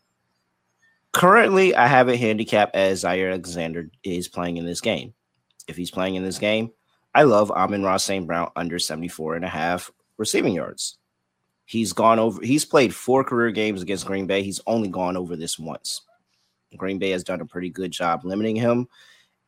currently, 1.13 1.75
I 1.77 1.87
have 1.87 2.09
it 2.09 2.19
handicapped 2.19 2.75
as 2.75 3.05
Jaire 3.05 3.31
Alexander 3.31 3.91
is 4.03 4.27
playing 4.27 4.57
in 4.57 4.65
this 4.65 4.81
game. 4.81 5.15
If 5.69 5.77
he's 5.77 5.91
playing 5.91 6.15
in 6.15 6.25
this 6.25 6.39
game, 6.39 6.73
I 7.15 7.25
love 7.25 7.51
Amon-Ra 7.51 7.99
St. 7.99 8.27
Brown 8.27 8.51
under 8.57 8.79
74 8.79 9.37
and 9.37 9.45
a 9.45 9.49
half 9.49 9.91
receiving 10.17 10.55
yards. 10.55 10.97
He's 11.67 11.93
gone 11.93 12.19
over, 12.19 12.43
he's 12.43 12.65
played 12.65 12.95
four 12.95 13.23
career 13.23 13.51
games 13.51 13.83
against 13.83 14.07
Green 14.07 14.27
Bay. 14.27 14.43
He's 14.43 14.61
only 14.67 14.89
gone 14.89 15.17
over 15.17 15.37
this 15.37 15.59
once. 15.59 16.03
Green 16.77 16.99
Bay 16.99 17.11
has 17.11 17.25
done 17.25 17.41
a 17.41 17.47
pretty 17.47 17.71
good 17.71 17.91
job 17.91 18.25
limiting 18.25 18.57
him. 18.57 18.89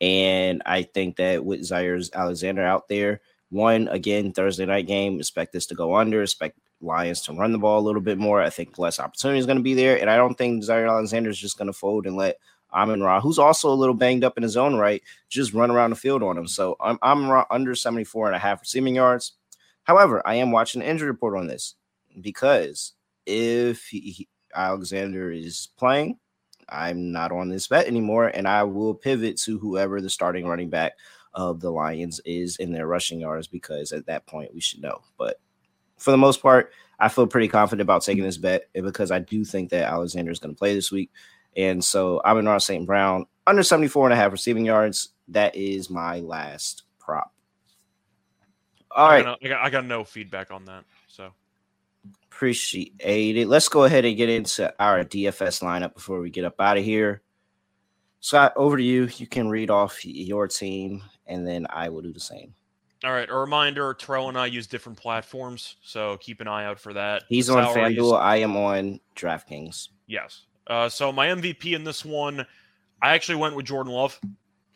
And 0.03 0.63
I 0.67 0.83
think 0.83 1.17
that 1.17 1.45
with 1.45 1.61
Jaire 1.61 2.13
Alexander 2.13 2.63
out 2.63 2.89
there, 2.89 3.21
one 3.51 3.87
again 3.89 4.33
Thursday 4.33 4.67
night 4.67 4.89
game, 4.89 5.19
expect 5.19 5.53
this 5.53 5.67
to 5.67 5.77
go 5.77 5.95
under, 5.95 6.23
expect 6.23 6.59
Lions 6.81 7.21
to 7.23 7.33
run 7.33 7.53
the 7.53 7.59
ball 7.59 7.79
a 7.79 7.87
little 7.87 8.01
bit 8.01 8.19
more. 8.19 8.43
I 8.43 8.51
think 8.51 8.79
less 8.79 8.99
opportunity 8.99 9.39
is 9.39 9.47
going 9.47 9.59
to 9.59 9.63
be 9.63 9.75
there, 9.75 10.01
and 10.01 10.11
I 10.11 10.17
don't 10.17 10.37
think 10.37 10.65
Jaire 10.65 10.91
Alexander 10.91 11.31
is 11.31 11.39
just 11.39 11.57
going 11.57 11.69
to 11.69 11.73
fold 11.73 12.07
and 12.07 12.17
let 12.17 12.39
Amon-Ra, 12.73 13.21
who's 13.21 13.39
also 13.39 13.71
a 13.71 13.75
little 13.75 13.95
banged 13.95 14.25
up 14.25 14.37
in 14.37 14.43
his 14.43 14.57
own 14.57 14.77
right, 14.77 15.03
just 15.29 15.53
run 15.53 15.71
around 15.71 15.91
the 15.91 15.97
field 15.97 16.23
on 16.23 16.37
him. 16.37 16.49
So 16.49 16.77
I'm 16.81 16.99
Amon-Ra 17.03 17.45
under 17.51 17.75
74 17.75 18.27
and 18.27 18.37
a 18.37 18.41
half 18.41 18.61
receiving 18.61 18.97
yards. 18.97 19.35
However, 19.85 20.23
I 20.27 20.37
am 20.37 20.51
watching 20.51 20.81
the 20.81 20.89
injury 20.89 21.09
report 21.09 21.37
on 21.37 21.47
this 21.47 21.75
because 22.21 22.95
if 23.27 23.87
he- 23.87 24.29
Alexander 24.55 25.31
is 25.31 25.69
playing, 25.77 26.19
I'm 26.73 27.13
not 27.13 27.33
on 27.33 27.49
this 27.49 27.69
bet 27.69 27.87
anymore, 27.87 28.29
and 28.29 28.49
I 28.49 28.65
will 28.65 28.95
pivot 28.95 29.37
to 29.43 29.59
whoever 29.59 30.01
the 30.01 30.11
starting 30.11 30.47
running 30.47 30.71
back 30.71 30.93
of 31.35 31.61
the 31.61 31.71
Lions 31.71 32.21
is 32.25 32.57
in 32.57 32.73
their 32.73 32.87
rushing 32.87 33.21
yards 33.21 33.47
because 33.47 33.93
at 33.93 34.07
that 34.07 34.27
point 34.27 34.55
we 34.55 34.61
should 34.61 34.83
know. 34.83 35.03
But 35.19 35.41
for 35.99 36.11
the 36.11 36.19
most 36.19 36.43
part, 36.43 36.73
I 36.99 37.09
feel 37.09 37.27
pretty 37.27 37.49
confident 37.49 37.83
about 37.83 38.03
taking 38.03 38.25
this 38.25 38.37
bet 38.37 38.69
because 38.75 39.11
I 39.11 39.19
do 39.19 39.45
think 39.45 39.71
that 39.71 39.91
Alexander 39.91 40.31
is 40.31 40.39
going 40.39 40.55
to 40.55 40.59
play 40.59 40.75
this 40.75 40.93
week. 40.93 41.11
And 41.57 41.85
so 41.85 42.21
I'm 42.25 42.39
in 42.39 42.47
Ross 42.47 42.67
St. 42.67 42.87
Brown 42.87 43.27
under 43.47 43.63
74 43.63 44.07
and 44.07 44.13
a 44.13 44.17
half 44.17 44.33
receiving 44.33 44.65
yards. 44.65 45.11
That 45.29 45.55
is 45.57 45.91
my 45.91 46.21
last 46.21 46.85
prop. 46.99 47.33
All 48.91 49.07
I 49.07 49.15
right. 49.17 49.25
got, 49.25 49.43
no- 49.43 49.47
I 49.47 49.51
got 49.51 49.65
I 49.65 49.71
got 49.71 49.85
no 49.87 50.05
feedback 50.05 50.51
on 50.51 50.67
that. 50.67 50.85
Appreciate 52.35 52.95
it. 52.99 53.47
Let's 53.47 53.69
go 53.69 53.85
ahead 53.85 54.05
and 54.05 54.17
get 54.17 54.29
into 54.29 54.73
our 54.83 55.05
DFS 55.05 55.63
lineup 55.63 55.95
before 55.95 56.21
we 56.21 56.31
get 56.31 56.45
up 56.45 56.61
out 56.61 56.79
of 56.79 56.85
here. 56.85 57.21
Scott, 58.21 58.55
over 58.57 58.77
to 58.79 58.83
you. 58.83 59.09
You 59.17 59.27
can 59.27 59.51
read 59.51 59.71
off 59.71 60.05
your 60.05 60.49
team, 60.49 61.03
and 61.27 61.47
then 61.47 61.67
I 61.69 61.91
will 61.91 62.01
do 62.01 62.13
the 62.13 62.21
same. 62.21 62.55
all 63.05 63.13
right, 63.13 63.29
a 63.29 63.37
reminder: 63.37 63.95
Terrell 63.95 64.29
and 64.29 64.39
I 64.39 64.47
use 64.47 64.67
different 64.67 64.99
platforms, 64.99 65.77
so 65.85 66.17
keep 66.19 66.41
an 66.41 66.49
eye 66.49 66.65
out 66.65 66.81
for 66.81 66.95
that. 66.95 67.25
He's 67.29 67.51
on 67.51 67.65
FanDuel. 67.75 68.19
I 68.19 68.37
am 68.37 68.57
on 68.57 68.99
DraftKings. 69.15 69.89
Yes. 70.07 70.47
Uh, 70.67 70.89
so 70.89 71.13
my 71.13 71.27
MVP 71.27 71.75
in 71.75 71.85
this 71.85 72.05
one, 72.05 72.47
I 73.03 73.15
actually 73.15 73.37
went 73.37 73.57
with 73.57 73.67
Jordan 73.67 73.93
Love 73.93 74.19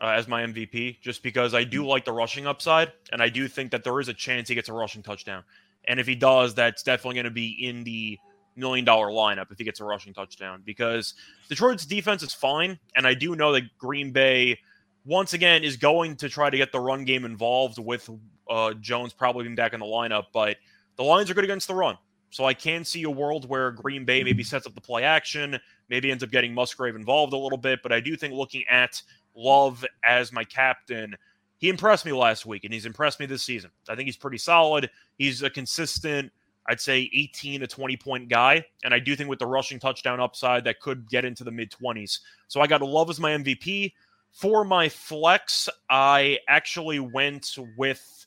uh, 0.00 0.09
as 0.09 0.28
my 0.28 0.42
MVP, 0.42 1.00
just 1.00 1.22
because 1.22 1.54
I 1.54 1.64
do 1.64 1.86
like 1.86 2.04
the 2.04 2.12
rushing 2.12 2.46
upside, 2.46 2.92
and 3.12 3.22
I 3.22 3.28
do 3.28 3.48
think 3.48 3.70
that 3.70 3.82
there 3.82 3.98
is 3.98 4.09
a 4.09 4.14
chance 4.14 4.48
he 4.48 4.54
gets 4.54 4.68
a 4.68 4.74
rushing 4.74 5.02
touchdown. 5.02 5.42
And 5.89 6.01
if 6.01 6.07
he 6.07 6.14
does, 6.14 6.55
that's 6.55 6.82
definitely 6.82 7.14
going 7.14 7.24
to 7.24 7.30
be 7.30 7.66
in 7.66 7.84
the 7.84 8.18
million 8.57 8.84
dollar 8.84 9.09
lineup 9.09 9.53
if 9.53 9.59
he 9.59 9.64
gets 9.64 9.80
a 9.80 9.84
rushing 9.84 10.14
touchdown, 10.14 10.62
because 10.64 11.14
Detroit's 11.49 11.87
defense 11.87 12.22
is 12.22 12.34
fine, 12.34 12.78
and 12.97 13.07
I 13.07 13.14
do 13.14 13.37
know 13.37 13.53
that 13.53 13.76
Green 13.78 14.12
Bay, 14.12 14.59
once 15.05 15.34
again, 15.34 15.62
is 15.62 15.76
going 15.76 16.16
to 16.16 16.28
try 16.28 16.51
to 16.51 16.57
get 16.57 16.72
the 16.72 16.80
run 16.80 17.05
game 17.05 17.24
involved 17.24 17.78
with 17.78 18.09
uh, 18.49 18.72
Jones 18.74 19.12
probably 19.12 19.45
being 19.45 19.57
back 19.57 19.74
in 19.74 19.80
the 19.80 19.87
lineup, 19.87 20.24
but 20.32 20.57
the 20.97 21.03
Lions 21.03 21.30
are 21.30 21.34
good 21.34 21.45
against 21.45 21.68
the 21.68 21.74
run. 21.74 21.97
So 22.30 22.45
I 22.45 22.55
can 22.55 22.84
see 22.84 23.05
a 23.05 23.11
world 23.11 23.49
where 23.49 23.70
Green 23.70 24.05
Bay 24.05 24.24
maybe 24.24 24.43
sets 24.43 24.66
up 24.66 24.74
the 24.74 24.80
play 24.80 25.05
action, 25.05 25.59
maybe 25.89 26.11
ends 26.11 26.24
up 26.24 26.30
getting 26.30 26.53
Musgrave 26.53 26.97
involved 26.97 27.32
a 27.32 27.37
little 27.37 27.59
bit. 27.59 27.80
But 27.82 27.93
I 27.93 28.01
do 28.01 28.16
think 28.16 28.34
looking 28.34 28.64
at 28.68 29.01
Love 29.34 29.84
as 30.05 30.32
my 30.32 30.45
captain, 30.45 31.14
he 31.59 31.68
impressed 31.68 32.04
me 32.04 32.12
last 32.12 32.46
week 32.46 32.64
and 32.64 32.72
he's 32.72 32.86
impressed 32.86 33.20
me 33.20 33.26
this 33.26 33.42
season. 33.42 33.70
I 33.88 33.94
think 33.94 34.07
he's 34.07 34.16
pretty 34.16 34.38
solid. 34.38 34.90
He's 35.18 35.42
a 35.42 35.50
consistent, 35.50 36.30
I'd 36.68 36.80
say 36.80 37.11
18 37.14 37.61
to 37.61 37.66
20 37.66 37.96
point 37.96 38.28
guy. 38.28 38.64
And 38.84 38.92
I 38.92 38.98
do 38.98 39.16
think 39.16 39.30
with 39.30 39.38
the 39.38 39.46
rushing 39.46 39.78
touchdown 39.78 40.20
upside, 40.20 40.64
that 40.64 40.80
could 40.80 41.09
get 41.09 41.24
into 41.24 41.44
the 41.44 41.50
mid 41.50 41.70
20s. 41.70 42.20
So 42.48 42.61
I 42.61 42.66
got 42.66 42.78
to 42.78 42.86
Love 42.86 43.11
as 43.11 43.20
my 43.20 43.32
MVP. 43.32 43.92
For 44.32 44.64
my 44.64 44.90
flex, 44.90 45.68
I 45.88 46.38
actually 46.46 47.00
went 47.00 47.57
with 47.78 48.26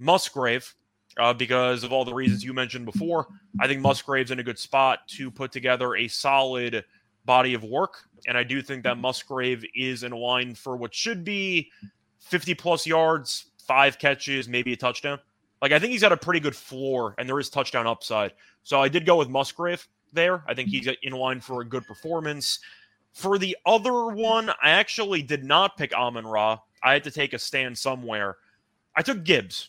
Musgrave 0.00 0.74
uh, 1.16 1.32
because 1.32 1.84
of 1.84 1.92
all 1.92 2.04
the 2.04 2.14
reasons 2.14 2.42
you 2.42 2.52
mentioned 2.52 2.86
before. 2.86 3.28
I 3.60 3.68
think 3.68 3.80
Musgrave's 3.80 4.32
in 4.32 4.40
a 4.40 4.42
good 4.42 4.58
spot 4.58 5.06
to 5.10 5.30
put 5.30 5.52
together 5.52 5.94
a 5.94 6.08
solid 6.08 6.84
body 7.24 7.54
of 7.54 7.62
work. 7.62 7.98
And 8.26 8.36
I 8.36 8.42
do 8.42 8.62
think 8.62 8.82
that 8.84 8.98
Musgrave 8.98 9.64
is 9.74 10.02
in 10.02 10.12
line 10.12 10.54
for 10.54 10.76
what 10.76 10.94
should 10.94 11.24
be 11.24 11.70
50 12.24 12.54
plus 12.54 12.86
yards, 12.86 13.46
five 13.58 13.98
catches, 13.98 14.48
maybe 14.48 14.72
a 14.72 14.76
touchdown. 14.76 15.18
Like, 15.60 15.72
I 15.72 15.78
think 15.78 15.92
he's 15.92 16.00
got 16.00 16.12
a 16.12 16.16
pretty 16.16 16.40
good 16.40 16.56
floor 16.56 17.14
and 17.18 17.28
there 17.28 17.38
is 17.38 17.48
touchdown 17.48 17.86
upside. 17.86 18.32
So 18.62 18.80
I 18.80 18.88
did 18.88 19.06
go 19.06 19.16
with 19.16 19.28
Musgrave 19.28 19.86
there. 20.12 20.42
I 20.46 20.54
think 20.54 20.68
he's 20.68 20.88
in 21.02 21.12
line 21.12 21.40
for 21.40 21.60
a 21.60 21.64
good 21.64 21.86
performance. 21.86 22.60
For 23.12 23.38
the 23.38 23.56
other 23.64 24.06
one, 24.06 24.50
I 24.50 24.70
actually 24.70 25.22
did 25.22 25.44
not 25.44 25.76
pick 25.76 25.92
Amon-Ra. 25.92 26.58
I 26.82 26.92
had 26.92 27.04
to 27.04 27.10
take 27.10 27.32
a 27.32 27.38
stand 27.38 27.78
somewhere. 27.78 28.36
I 28.96 29.02
took 29.02 29.24
Gibbs. 29.24 29.68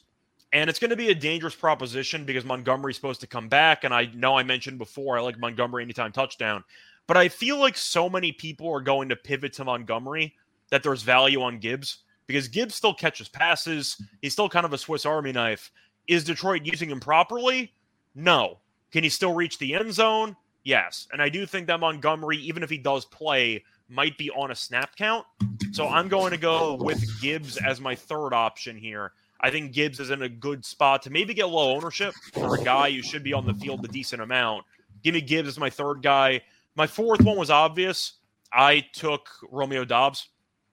And 0.53 0.69
it's 0.69 0.79
going 0.79 0.89
to 0.89 0.95
be 0.95 1.09
a 1.09 1.15
dangerous 1.15 1.55
proposition 1.55 2.23
because 2.23 2.45
Montgomery's 2.45 2.95
supposed 2.95 3.21
to 3.21 3.27
come 3.27 3.49
back. 3.49 3.83
And 3.83 3.93
I 3.93 4.09
know 4.13 4.37
I 4.37 4.43
mentioned 4.43 4.77
before 4.77 5.17
I 5.17 5.21
like 5.21 5.37
Montgomery 5.37 5.83
anytime 5.83 6.13
touchdown. 6.13 6.63
But 7.07 7.17
I 7.17 7.27
feel 7.27 7.59
like 7.59 7.75
so 7.75 8.09
many 8.09 8.31
people 8.31 8.71
are 8.71 8.81
going 8.81 9.09
to 9.09 9.15
pivot 9.15 9.53
to 9.53 9.65
Montgomery 9.65 10.33
that 10.69 10.81
there's 10.81 11.03
value 11.03 11.41
on 11.41 11.59
Gibbs 11.59 12.04
because 12.27 12.47
Gibbs 12.47 12.75
still 12.75 12.93
catches 12.93 13.27
passes. 13.27 14.01
He's 14.21 14.33
still 14.33 14.49
kind 14.49 14.65
of 14.65 14.73
a 14.73 14.77
Swiss 14.77 15.05
Army 15.05 15.31
knife. 15.31 15.71
Is 16.07 16.23
Detroit 16.23 16.61
using 16.65 16.89
him 16.89 16.99
properly? 16.99 17.73
No. 18.13 18.59
Can 18.91 19.03
he 19.03 19.09
still 19.09 19.33
reach 19.33 19.57
the 19.57 19.73
end 19.73 19.93
zone? 19.93 20.35
Yes. 20.63 21.07
And 21.11 21.21
I 21.21 21.29
do 21.29 21.45
think 21.45 21.67
that 21.67 21.79
Montgomery, 21.79 22.37
even 22.37 22.63
if 22.63 22.69
he 22.69 22.77
does 22.77 23.05
play, 23.05 23.63
might 23.89 24.17
be 24.17 24.29
on 24.31 24.51
a 24.51 24.55
snap 24.55 24.95
count. 24.95 25.25
So 25.71 25.87
I'm 25.87 26.07
going 26.07 26.31
to 26.31 26.37
go 26.37 26.75
with 26.75 27.03
Gibbs 27.21 27.57
as 27.57 27.81
my 27.81 27.95
third 27.95 28.33
option 28.33 28.77
here. 28.77 29.11
I 29.41 29.51
think 29.51 29.73
Gibbs 29.73 29.99
is 29.99 30.09
in 30.09 30.21
a 30.23 30.29
good 30.29 30.65
spot 30.65 31.01
to 31.03 31.09
maybe 31.09 31.33
get 31.33 31.49
low 31.49 31.75
ownership 31.75 32.13
for 32.33 32.55
a 32.55 32.63
guy 32.63 32.91
who 32.91 33.01
should 33.01 33.23
be 33.23 33.33
on 33.33 33.45
the 33.45 33.53
field 33.53 33.83
a 33.85 33.87
decent 33.87 34.21
amount. 34.21 34.65
Give 35.03 35.13
me 35.13 35.21
Gibbs 35.21 35.49
as 35.49 35.59
my 35.59 35.69
third 35.69 36.01
guy. 36.01 36.41
My 36.75 36.87
fourth 36.87 37.21
one 37.21 37.37
was 37.37 37.49
obvious. 37.49 38.13
I 38.51 38.85
took 38.93 39.29
Romeo 39.51 39.85
Doubs. 39.85 40.29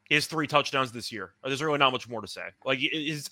His 0.09 0.27
three 0.27 0.47
touchdowns 0.47 0.93
this 0.93 1.11
year. 1.11 1.33
There's 1.43 1.63
really 1.63 1.79
not 1.79 1.93
much 1.93 2.09
more 2.09 2.21
to 2.21 2.29
say. 2.29 2.43
Like, 2.67 2.81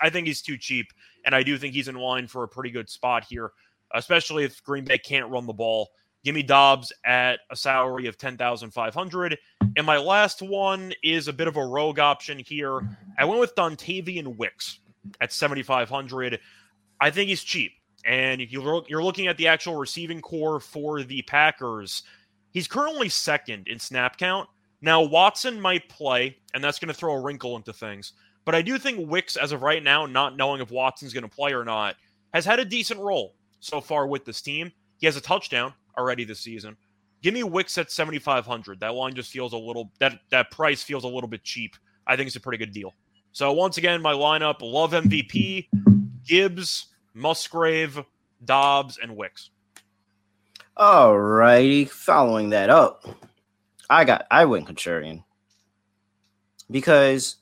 I 0.01 0.09
think 0.09 0.27
he's 0.27 0.41
too 0.41 0.57
cheap, 0.57 0.87
and 1.25 1.35
I 1.35 1.43
do 1.43 1.59
think 1.59 1.75
he's 1.75 1.89
in 1.89 1.95
line 1.97 2.27
for 2.27 2.43
a 2.43 2.49
pretty 2.49 2.71
good 2.71 2.89
spot 2.89 3.25
here, 3.29 3.53
especially 3.93 4.45
if 4.45 4.62
Green 4.62 4.85
Bay 4.85 4.97
can't 4.97 5.29
run 5.29 5.47
the 5.47 5.53
ball. 5.53 5.91
Give 6.25 6.35
me 6.35 6.43
Doubs 6.43 6.93
at 7.05 7.41
a 7.51 7.57
salary 7.57 8.07
of 8.07 8.16
ten 8.16 8.37
thousand 8.37 8.71
five 8.71 8.95
hundred. 8.95 9.39
And 9.77 9.87
my 9.87 9.99
last 9.99 10.43
one 10.43 10.93
is 11.03 11.29
a 11.29 11.33
bit 11.33 11.49
of 11.49 11.57
a 11.57 11.64
rogue 11.64 11.99
option 11.99 12.39
here. 12.39 12.81
I 13.18 13.25
went 13.25 13.41
with 13.41 13.55
Dontayvion 13.55 14.37
Wicks 14.37 14.81
at 15.21 15.33
seventy 15.33 15.62
five 15.62 15.89
hundred. 15.89 16.41
I 17.01 17.11
think 17.11 17.29
he's 17.29 17.43
cheap, 17.43 17.73
and 18.05 18.41
if 18.41 18.53
you're 18.53 19.03
looking 19.03 19.27
at 19.27 19.37
the 19.37 19.49
actual 19.49 19.77
receiving 19.77 20.21
core 20.21 20.61
for 20.61 21.03
the 21.03 21.23
Packers. 21.23 22.05
He's 22.53 22.66
currently 22.66 23.09
second 23.09 23.68
in 23.68 23.79
snap 23.79 24.16
count. 24.18 24.49
Now 24.83 25.03
Watson 25.03 25.61
might 25.61 25.89
play, 25.89 26.37
and 26.55 26.62
that's 26.62 26.78
going 26.78 26.89
to 26.89 26.95
throw 26.95 27.14
a 27.14 27.20
wrinkle 27.20 27.57
into 27.57 27.72
things. 27.72 28.12
But 28.45 28.55
I 28.55 28.62
do 28.62 28.78
think 28.78 29.11
Wicks, 29.11 29.37
as 29.37 29.53
of 29.53 29.62
right 29.62 29.83
now, 29.83 30.07
not 30.07 30.37
knowing 30.37 30.61
if 30.61 30.70
Watson's 30.70 31.12
going 31.12 31.28
to 31.28 31.28
play 31.28 31.53
or 31.53 31.64
not, 31.64 31.97
has 32.33 32.45
had 32.45 32.59
a 32.59 32.64
decent 32.64 33.01
role 33.01 33.35
so 33.61 33.81
far 33.81 34.07
with 34.07 34.24
this 34.24 34.41
team. 34.41 34.72
He 34.99 35.07
has 35.07 35.16
a 35.16 35.20
touchdown 35.20 35.74
already 35.97 36.24
this 36.24 36.41
season. 36.41 36.76
Give 37.22 37.35
me 37.35 37.43
Wicks 37.43 37.76
at 37.76 37.91
7,500. 37.91 38.81
That 38.81 38.95
line 38.95 39.14
just 39.14 39.31
feels 39.31 39.53
a 39.53 39.59
little 39.59 39.91
that 39.99 40.20
that 40.31 40.51
price 40.51 40.83
feels 40.83 41.05
a 41.05 41.09
little 41.09 41.28
bit 41.28 41.45
cheap. 41.45 41.76
I 42.07 42.16
think 42.16 42.26
it's 42.26 42.37
a 42.37 42.41
pretty 42.41 42.59
good 42.59 42.72
deal. 42.72 42.95
So 43.33 43.53
once 43.53 43.76
again, 43.76 44.01
my 44.01 44.14
lineup: 44.14 44.62
Love 44.62 44.93
MVP, 44.93 45.68
Gibbs, 46.26 46.87
Musgrave, 47.12 48.03
Doubs, 48.45 48.99
and 49.03 49.16
Wicks. 49.16 49.51
All 50.76 51.18
righty. 51.18 51.85
Following 51.85 52.51
that 52.51 52.70
up, 52.70 53.05
I 53.91 54.05
got 54.05 54.26
I 54.30 54.45
went 54.45 54.68
contrarian 54.68 55.24
because 56.70 57.36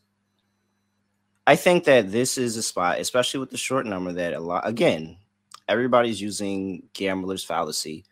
I 1.46 1.57
think 1.57 1.84
that 1.84 2.11
this 2.11 2.38
is 2.38 2.57
a 2.57 2.62
spot, 2.62 2.99
especially 2.99 3.40
with 3.40 3.51
the 3.51 3.57
short 3.57 3.86
number, 3.86 4.12
that 4.12 4.32
a 4.32 4.40
lot 4.40 4.66
again, 4.66 5.18
everybody's 5.68 6.20
using 6.20 6.88
gambler's 6.94 7.44
fallacy. 7.44 8.05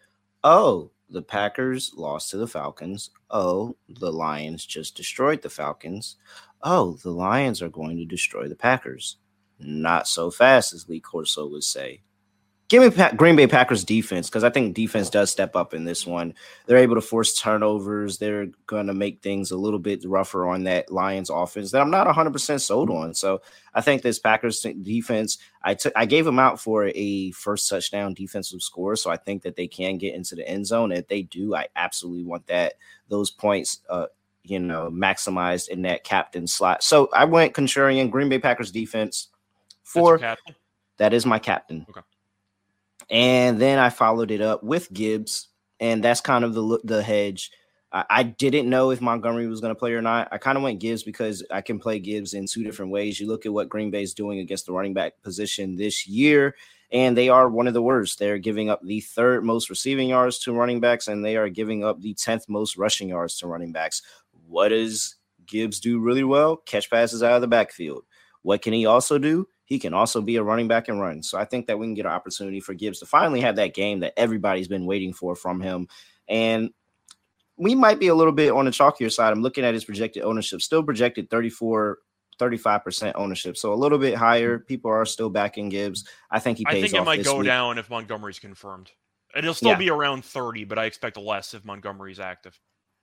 Oh, 0.44 0.90
the 1.08 1.22
Packers 1.22 1.92
lost 1.96 2.30
to 2.30 2.36
the 2.36 2.46
Falcons. 2.46 3.10
Oh, 3.30 3.76
the 3.88 4.12
Lions 4.12 4.66
just 4.66 4.96
destroyed 4.96 5.42
the 5.42 5.50
Falcons. 5.50 6.16
Oh, 6.62 6.98
the 7.02 7.10
Lions 7.10 7.62
are 7.62 7.68
going 7.68 7.96
to 7.96 8.04
destroy 8.04 8.48
the 8.48 8.56
Packers. 8.56 9.16
Not 9.58 10.06
so 10.08 10.30
fast, 10.30 10.74
as 10.74 10.88
Lee 10.88 11.00
Corso 11.00 11.46
would 11.48 11.64
say. 11.64 12.02
Give 12.68 12.82
me 12.82 12.90
Pa- 12.90 13.12
Green 13.12 13.36
Bay 13.36 13.46
Packers 13.46 13.84
defense 13.84 14.28
because 14.28 14.42
I 14.42 14.50
think 14.50 14.74
defense 14.74 15.08
does 15.08 15.30
step 15.30 15.54
up 15.54 15.72
in 15.72 15.84
this 15.84 16.04
one. 16.04 16.34
They're 16.66 16.78
able 16.78 16.96
to 16.96 17.00
force 17.00 17.38
turnovers. 17.38 18.18
They're 18.18 18.46
going 18.66 18.88
to 18.88 18.94
make 18.94 19.22
things 19.22 19.52
a 19.52 19.56
little 19.56 19.78
bit 19.78 20.04
rougher 20.04 20.48
on 20.48 20.64
that 20.64 20.90
Lions 20.90 21.30
offense 21.30 21.70
that 21.70 21.80
I'm 21.80 21.92
not 21.92 22.08
100% 22.08 22.60
sold 22.60 22.90
on. 22.90 23.14
So 23.14 23.40
I 23.74 23.82
think 23.82 24.02
this 24.02 24.18
Packers 24.18 24.60
defense, 24.82 25.38
I 25.62 25.74
took, 25.74 25.92
I 25.94 26.06
gave 26.06 26.24
them 26.24 26.40
out 26.40 26.60
for 26.60 26.90
a 26.92 27.30
first 27.32 27.68
touchdown 27.68 28.14
defensive 28.14 28.62
score. 28.62 28.96
So 28.96 29.10
I 29.10 29.16
think 29.16 29.42
that 29.42 29.54
they 29.54 29.68
can 29.68 29.96
get 29.96 30.14
into 30.14 30.34
the 30.34 30.48
end 30.48 30.66
zone. 30.66 30.90
If 30.90 31.06
they 31.06 31.22
do, 31.22 31.54
I 31.54 31.68
absolutely 31.76 32.24
want 32.24 32.48
that 32.48 32.74
those 33.08 33.30
points 33.30 33.80
uh, 33.88 34.06
you 34.42 34.58
know, 34.58 34.90
maximized 34.90 35.68
in 35.68 35.82
that 35.82 36.04
captain 36.04 36.46
slot. 36.46 36.82
So 36.82 37.08
I 37.12 37.24
went 37.24 37.54
contrarian 37.54 38.10
Green 38.10 38.28
Bay 38.28 38.38
Packers 38.38 38.70
defense 38.70 39.28
for 39.82 40.18
that 40.98 41.12
is 41.12 41.26
my 41.26 41.38
captain. 41.38 41.86
Okay. 41.88 42.00
And 43.10 43.60
then 43.60 43.78
I 43.78 43.90
followed 43.90 44.30
it 44.30 44.40
up 44.40 44.62
with 44.62 44.92
Gibbs, 44.92 45.48
and 45.78 46.02
that's 46.02 46.20
kind 46.20 46.44
of 46.44 46.54
the 46.54 46.80
the 46.84 47.02
hedge. 47.02 47.50
I, 47.92 48.04
I 48.10 48.22
didn't 48.24 48.68
know 48.68 48.90
if 48.90 49.00
Montgomery 49.00 49.46
was 49.46 49.60
going 49.60 49.74
to 49.74 49.78
play 49.78 49.92
or 49.92 50.02
not. 50.02 50.28
I 50.32 50.38
kind 50.38 50.58
of 50.58 50.64
went 50.64 50.80
Gibbs 50.80 51.02
because 51.02 51.44
I 51.50 51.60
can 51.60 51.78
play 51.78 51.98
Gibbs 51.98 52.34
in 52.34 52.46
two 52.46 52.64
different 52.64 52.90
ways. 52.90 53.20
You 53.20 53.28
look 53.28 53.46
at 53.46 53.52
what 53.52 53.68
Green 53.68 53.90
Bay 53.90 54.02
is 54.02 54.14
doing 54.14 54.40
against 54.40 54.66
the 54.66 54.72
running 54.72 54.94
back 54.94 55.14
position 55.22 55.76
this 55.76 56.06
year, 56.06 56.56
and 56.90 57.16
they 57.16 57.28
are 57.28 57.48
one 57.48 57.68
of 57.68 57.74
the 57.74 57.82
worst. 57.82 58.18
They're 58.18 58.38
giving 58.38 58.70
up 58.70 58.82
the 58.82 59.00
third 59.00 59.44
most 59.44 59.70
receiving 59.70 60.08
yards 60.08 60.38
to 60.40 60.52
running 60.52 60.80
backs, 60.80 61.08
and 61.08 61.24
they 61.24 61.36
are 61.36 61.48
giving 61.48 61.84
up 61.84 62.00
the 62.00 62.14
tenth 62.14 62.48
most 62.48 62.76
rushing 62.76 63.08
yards 63.08 63.38
to 63.38 63.46
running 63.46 63.72
backs. 63.72 64.02
What 64.48 64.68
does 64.68 65.16
Gibbs 65.46 65.78
do 65.78 66.00
really 66.00 66.24
well? 66.24 66.56
Catch 66.56 66.90
passes 66.90 67.22
out 67.22 67.36
of 67.36 67.40
the 67.40 67.48
backfield. 67.48 68.04
What 68.42 68.62
can 68.62 68.72
he 68.72 68.86
also 68.86 69.18
do? 69.18 69.48
He 69.66 69.78
can 69.78 69.92
also 69.92 70.20
be 70.22 70.36
a 70.36 70.42
running 70.42 70.68
back 70.68 70.88
and 70.88 71.00
run. 71.00 71.22
So 71.22 71.38
I 71.38 71.44
think 71.44 71.66
that 71.66 71.78
we 71.78 71.86
can 71.86 71.94
get 71.94 72.06
an 72.06 72.12
opportunity 72.12 72.60
for 72.60 72.72
Gibbs 72.72 73.00
to 73.00 73.06
finally 73.06 73.40
have 73.42 73.56
that 73.56 73.74
game 73.74 74.00
that 74.00 74.14
everybody's 74.16 74.68
been 74.68 74.86
waiting 74.86 75.12
for 75.12 75.36
from 75.36 75.60
him. 75.60 75.88
And 76.28 76.70
we 77.56 77.74
might 77.74 77.98
be 77.98 78.08
a 78.08 78.14
little 78.14 78.32
bit 78.32 78.52
on 78.52 78.64
the 78.64 78.70
chalkier 78.70 79.12
side. 79.12 79.32
I'm 79.32 79.42
looking 79.42 79.64
at 79.64 79.74
his 79.74 79.84
projected 79.84 80.22
ownership, 80.22 80.62
still 80.62 80.82
projected 80.82 81.28
34, 81.30 81.98
35% 82.38 83.12
ownership. 83.16 83.56
So 83.56 83.72
a 83.72 83.74
little 83.74 83.98
bit 83.98 84.14
higher. 84.14 84.58
Mm-hmm. 84.58 84.66
People 84.66 84.90
are 84.90 85.04
still 85.04 85.30
backing 85.30 85.68
Gibbs. 85.68 86.06
I 86.30 86.38
think 86.38 86.58
he 86.58 86.66
I 86.66 86.72
pays 86.72 86.90
think 86.92 87.02
it 87.02 87.04
might 87.04 87.24
go 87.24 87.38
week. 87.38 87.46
down 87.46 87.78
if 87.78 87.90
Montgomery's 87.90 88.38
confirmed. 88.38 88.92
It'll 89.34 89.54
still 89.54 89.70
Yeah. 89.70 89.78
be 89.78 89.90
around 89.90 90.24
30, 90.24 90.64
but 90.64 90.78
I 90.78 90.84
expect 90.84 91.16
less 91.16 91.54
if 91.54 91.64
Montgomery's 91.64 92.20
active. 92.20 92.58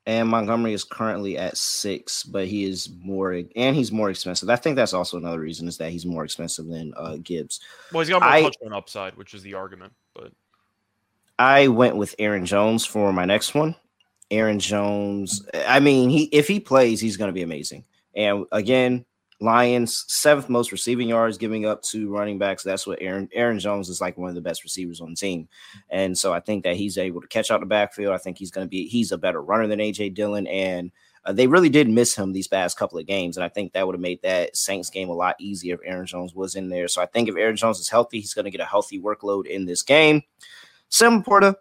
And 0.05 0.27
Montgomery 0.27 0.73
is 0.73 0.83
currently 0.83 1.37
at 1.37 1.57
six, 1.57 2.23
but 2.23 2.47
he 2.47 2.65
is 2.65 2.89
more 3.01 3.31
and 3.33 3.75
he's 3.75 3.91
more 3.91 4.09
expensive. 4.09 4.49
I 4.49 4.57
think 4.57 4.75
that's 4.75 4.93
also 4.93 5.17
another 5.17 5.39
reason 5.39 5.67
is 5.67 5.77
that 5.77 5.91
he's 5.91 6.05
more 6.05 6.25
expensive 6.25 6.67
than 6.67 6.93
uh, 6.97 7.17
Gibbs. 7.23 7.61
Well, 7.91 8.01
he's 8.01 8.09
got 8.09 8.21
more 8.21 8.29
I- 8.29 8.41
touchdown 8.41 8.73
upside, 8.73 9.15
which 9.15 9.33
is 9.33 9.43
the 9.43 9.53
argument. 9.53 9.93
But 10.13 10.33
I 11.39 11.69
went 11.69 11.95
with 11.95 12.15
Aaron 12.19 12.45
Jones 12.45 12.85
for 12.85 13.13
my 13.13 13.25
next 13.25 13.55
one. 13.55 13.75
Aaron 14.29 14.59
Jones, 14.59 15.45
I 15.67 15.79
mean, 15.79 16.09
he 16.09 16.23
if 16.25 16.47
he 16.47 16.59
plays, 16.59 16.99
he's 16.99 17.17
going 17.17 17.29
to 17.29 17.33
be 17.33 17.43
amazing. 17.43 17.85
And 18.15 18.45
again, 18.51 19.05
Lions 19.43 20.05
seventh 20.07 20.49
most 20.49 20.71
receiving 20.71 21.09
yards, 21.09 21.37
giving 21.37 21.65
up 21.65 21.81
to 21.83 22.09
running 22.09 22.39
backs. 22.39 22.63
That's 22.63 22.87
what 22.87 23.01
Aaron 23.01 23.29
Aaron 23.33 23.59
Jones 23.59 23.89
is 23.89 24.01
like 24.01 24.17
one 24.17 24.29
of 24.29 24.35
the 24.35 24.41
best 24.41 24.63
receivers 24.63 25.01
on 25.01 25.11
the 25.11 25.15
team, 25.15 25.47
and 25.89 26.17
so 26.17 26.33
I 26.33 26.39
think 26.39 26.63
that 26.63 26.77
he's 26.77 26.97
able 26.97 27.21
to 27.21 27.27
catch 27.27 27.51
out 27.51 27.59
the 27.59 27.65
backfield. 27.65 28.13
I 28.13 28.17
think 28.17 28.37
he's 28.37 28.51
going 28.51 28.65
to 28.65 28.69
be 28.69 28.87
he's 28.87 29.11
a 29.11 29.17
better 29.17 29.41
runner 29.41 29.67
than 29.67 29.79
AJ 29.79 30.15
Dillon, 30.15 30.47
and 30.47 30.91
uh, 31.25 31.33
they 31.33 31.47
really 31.47 31.69
did 31.69 31.89
miss 31.89 32.15
him 32.15 32.33
these 32.33 32.47
past 32.47 32.77
couple 32.77 32.97
of 32.97 33.05
games, 33.05 33.37
and 33.37 33.43
I 33.43 33.49
think 33.49 33.73
that 33.73 33.85
would 33.85 33.95
have 33.95 34.01
made 34.01 34.21
that 34.23 34.55
Saints 34.55 34.89
game 34.89 35.09
a 35.09 35.13
lot 35.13 35.35
easier 35.39 35.75
if 35.75 35.81
Aaron 35.83 36.05
Jones 36.05 36.33
was 36.33 36.55
in 36.55 36.69
there. 36.69 36.87
So 36.87 37.01
I 37.01 37.05
think 37.05 37.29
if 37.29 37.35
Aaron 37.35 37.55
Jones 37.57 37.79
is 37.79 37.89
healthy, 37.89 38.19
he's 38.19 38.33
going 38.33 38.45
to 38.45 38.51
get 38.51 38.61
a 38.61 38.65
healthy 38.65 38.99
workload 38.99 39.45
in 39.45 39.65
this 39.65 39.83
game. 39.83 40.23
Sam 40.89 41.23
Laporta, 41.23 41.55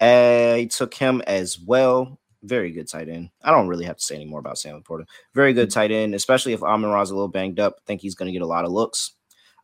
I 0.00 0.68
took 0.70 0.94
him 0.94 1.22
as 1.26 1.58
well. 1.58 2.18
Very 2.42 2.70
good 2.70 2.88
tight 2.88 3.08
end. 3.08 3.30
I 3.42 3.50
don't 3.50 3.68
really 3.68 3.84
have 3.86 3.96
to 3.96 4.04
say 4.04 4.14
any 4.14 4.26
more 4.26 4.40
about 4.40 4.58
Sam 4.58 4.80
Laporta. 4.80 5.06
Very 5.34 5.52
good 5.52 5.68
mm. 5.68 5.72
tight 5.72 5.90
end, 5.90 6.14
especially 6.14 6.52
if 6.52 6.62
Amon-Ra's 6.62 7.10
a 7.10 7.14
little 7.14 7.28
banged 7.28 7.60
up. 7.60 7.76
I 7.78 7.82
think 7.86 8.00
he's 8.00 8.14
going 8.14 8.26
to 8.26 8.32
get 8.32 8.42
a 8.42 8.46
lot 8.46 8.64
of 8.64 8.72
looks. 8.72 9.12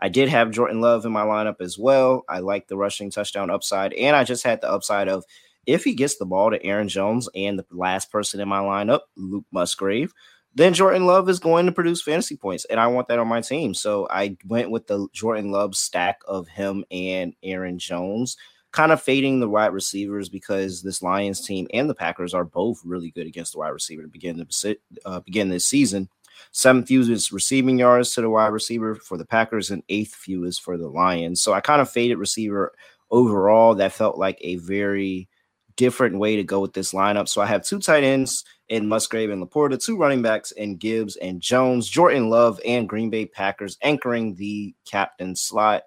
I 0.00 0.08
did 0.08 0.28
have 0.28 0.50
Jordan 0.50 0.80
Love 0.80 1.04
in 1.04 1.12
my 1.12 1.22
lineup 1.22 1.60
as 1.60 1.78
well. 1.78 2.24
I 2.28 2.40
like 2.40 2.66
the 2.66 2.76
rushing 2.76 3.10
touchdown 3.10 3.50
upside, 3.50 3.92
and 3.92 4.16
I 4.16 4.24
just 4.24 4.42
had 4.42 4.60
the 4.60 4.70
upside 4.70 5.08
of 5.08 5.24
if 5.64 5.84
he 5.84 5.94
gets 5.94 6.16
the 6.16 6.26
ball 6.26 6.50
to 6.50 6.64
Aaron 6.64 6.88
Jones 6.88 7.28
and 7.36 7.56
the 7.56 7.64
last 7.70 8.10
person 8.10 8.40
in 8.40 8.48
my 8.48 8.58
lineup, 8.58 9.02
Luke 9.16 9.44
Musgrave, 9.52 10.12
then 10.54 10.74
Jordan 10.74 11.06
Love 11.06 11.28
is 11.28 11.38
going 11.38 11.66
to 11.66 11.72
produce 11.72 12.02
fantasy 12.02 12.36
points, 12.36 12.64
and 12.66 12.80
I 12.80 12.88
want 12.88 13.08
that 13.08 13.18
on 13.18 13.28
my 13.28 13.40
team. 13.40 13.74
So 13.74 14.06
I 14.10 14.36
went 14.44 14.70
with 14.70 14.86
the 14.86 15.06
Jordan 15.12 15.50
Love 15.50 15.74
stack 15.74 16.20
of 16.26 16.48
him 16.48 16.84
and 16.90 17.34
Aaron 17.42 17.78
Jones, 17.78 18.36
kind 18.72 18.90
of 18.90 19.02
fading 19.02 19.38
the 19.38 19.48
wide 19.48 19.72
receivers 19.72 20.28
because 20.28 20.82
this 20.82 21.02
Lions 21.02 21.46
team 21.46 21.68
and 21.72 21.88
the 21.88 21.94
Packers 21.94 22.34
are 22.34 22.44
both 22.44 22.80
really 22.84 23.10
good 23.10 23.26
against 23.26 23.52
the 23.52 23.58
wide 23.58 23.68
receiver 23.68 24.02
to 24.02 24.08
begin 24.08 24.38
the 24.38 24.78
uh, 25.04 25.20
begin 25.20 25.48
this 25.48 25.66
season. 25.66 26.08
Seventh 26.50 26.88
fewest 26.88 27.30
receiving 27.30 27.78
yards 27.78 28.14
to 28.14 28.22
the 28.22 28.30
wide 28.30 28.48
receiver 28.48 28.94
for 28.94 29.16
the 29.16 29.24
Packers, 29.24 29.70
and 29.70 29.82
eighth 29.88 30.14
fewest 30.14 30.62
for 30.62 30.76
the 30.76 30.88
Lions. 30.88 31.40
So 31.40 31.52
I 31.52 31.60
kind 31.60 31.80
of 31.80 31.90
faded 31.90 32.16
receiver 32.16 32.72
overall. 33.10 33.74
That 33.74 33.92
felt 33.92 34.18
like 34.18 34.38
a 34.40 34.56
very 34.56 35.28
different 35.76 36.18
way 36.18 36.36
to 36.36 36.44
go 36.44 36.60
with 36.60 36.72
this 36.72 36.92
lineup. 36.92 37.28
So 37.28 37.40
I 37.40 37.46
have 37.46 37.64
two 37.64 37.78
tight 37.78 38.04
ends 38.04 38.44
in 38.68 38.88
Musgrave 38.88 39.30
and 39.30 39.42
Laporta, 39.42 39.82
two 39.82 39.96
running 39.96 40.22
backs 40.22 40.50
in 40.52 40.76
Gibbs 40.76 41.16
and 41.16 41.40
Jones, 41.40 41.88
Jordan 41.88 42.30
Love 42.30 42.60
and 42.64 42.88
Green 42.88 43.10
Bay 43.10 43.26
Packers 43.26 43.78
anchoring 43.82 44.34
the 44.34 44.74
captain 44.84 45.36
slot. 45.36 45.82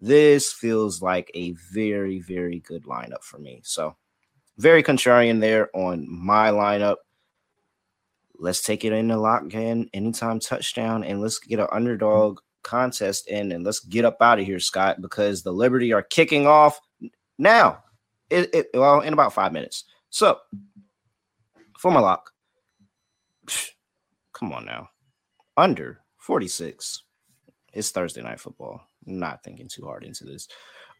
This 0.00 0.52
feels 0.52 1.02
like 1.02 1.30
a 1.34 1.52
very, 1.72 2.20
very 2.20 2.60
good 2.60 2.84
lineup 2.84 3.22
for 3.22 3.38
me. 3.38 3.60
So 3.64 3.96
very 4.56 4.82
contrarian 4.82 5.40
there 5.40 5.68
on 5.74 6.06
my 6.08 6.50
lineup. 6.50 6.96
Let's 8.38 8.62
take 8.62 8.84
it 8.84 8.92
in 8.92 9.08
the 9.08 9.18
lock 9.18 9.42
again, 9.42 9.90
anytime 9.92 10.40
touchdown, 10.40 11.04
and 11.04 11.20
let's 11.20 11.38
get 11.38 11.60
an 11.60 11.66
underdog 11.70 12.40
contest 12.62 13.28
in 13.28 13.52
and 13.52 13.64
let's 13.64 13.80
get 13.80 14.04
up 14.04 14.16
out 14.20 14.38
of 14.38 14.46
here, 14.46 14.60
Scott, 14.60 15.00
because 15.00 15.42
the 15.42 15.52
Liberty 15.52 15.92
are 15.92 16.02
kicking 16.02 16.46
off 16.46 16.78
now. 17.38 17.82
It, 18.30 18.54
it 18.54 18.70
well 18.72 19.00
in 19.00 19.12
about 19.12 19.32
five 19.32 19.52
minutes. 19.52 19.84
So 20.08 20.38
for 21.78 21.90
my 21.90 22.00
lock, 22.00 22.30
come 24.32 24.52
on 24.52 24.64
now, 24.64 24.88
under 25.56 26.00
46. 26.18 27.02
It's 27.72 27.90
Thursday 27.90 28.22
night 28.22 28.40
football. 28.40 28.82
Not 29.06 29.42
thinking 29.42 29.68
too 29.68 29.84
hard 29.84 30.04
into 30.04 30.24
this. 30.24 30.48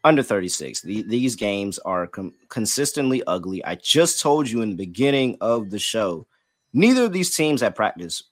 Under 0.03 0.23
36. 0.23 0.81
The, 0.81 1.03
these 1.03 1.35
games 1.35 1.77
are 1.79 2.07
com- 2.07 2.33
consistently 2.49 3.23
ugly. 3.27 3.63
I 3.63 3.75
just 3.75 4.19
told 4.19 4.49
you 4.49 4.61
in 4.61 4.71
the 4.71 4.75
beginning 4.75 5.37
of 5.41 5.69
the 5.69 5.79
show, 5.79 6.25
neither 6.73 7.05
of 7.05 7.13
these 7.13 7.35
teams 7.35 7.61
have 7.61 7.75
practice. 7.75 8.23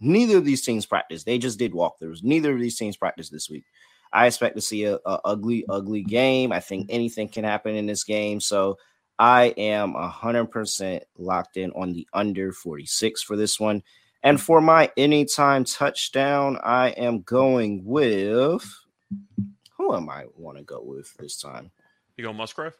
Neither 0.00 0.38
of 0.38 0.44
these 0.44 0.64
teams 0.64 0.86
practice. 0.86 1.24
They 1.24 1.38
just 1.38 1.58
did 1.58 1.72
walkthroughs. 1.72 2.22
Neither 2.22 2.54
of 2.54 2.60
these 2.60 2.78
teams 2.78 2.96
practice 2.96 3.28
this 3.28 3.50
week. 3.50 3.64
I 4.12 4.26
expect 4.26 4.56
to 4.56 4.62
see 4.62 4.84
a, 4.84 4.94
a 4.94 5.20
ugly, 5.24 5.64
ugly 5.68 6.02
game. 6.02 6.52
I 6.52 6.60
think 6.60 6.86
anything 6.88 7.28
can 7.28 7.44
happen 7.44 7.74
in 7.74 7.86
this 7.86 8.04
game. 8.04 8.40
So 8.40 8.78
I 9.18 9.46
am 9.56 9.94
100% 9.94 11.00
locked 11.18 11.56
in 11.56 11.72
on 11.72 11.92
the 11.92 12.06
under 12.14 12.52
46 12.52 13.22
for 13.22 13.36
this 13.36 13.58
one. 13.58 13.82
And 14.22 14.40
for 14.40 14.60
my 14.60 14.90
anytime 14.96 15.64
touchdown, 15.64 16.58
I 16.62 16.90
am 16.90 17.22
going 17.22 17.84
with 17.84 18.64
who 19.76 19.94
am 19.94 20.10
I 20.10 20.24
want 20.36 20.58
to 20.58 20.64
go 20.64 20.82
with 20.82 21.14
this 21.14 21.40
time? 21.40 21.70
you 22.16 22.24
go 22.24 22.32
Musgrave? 22.32 22.74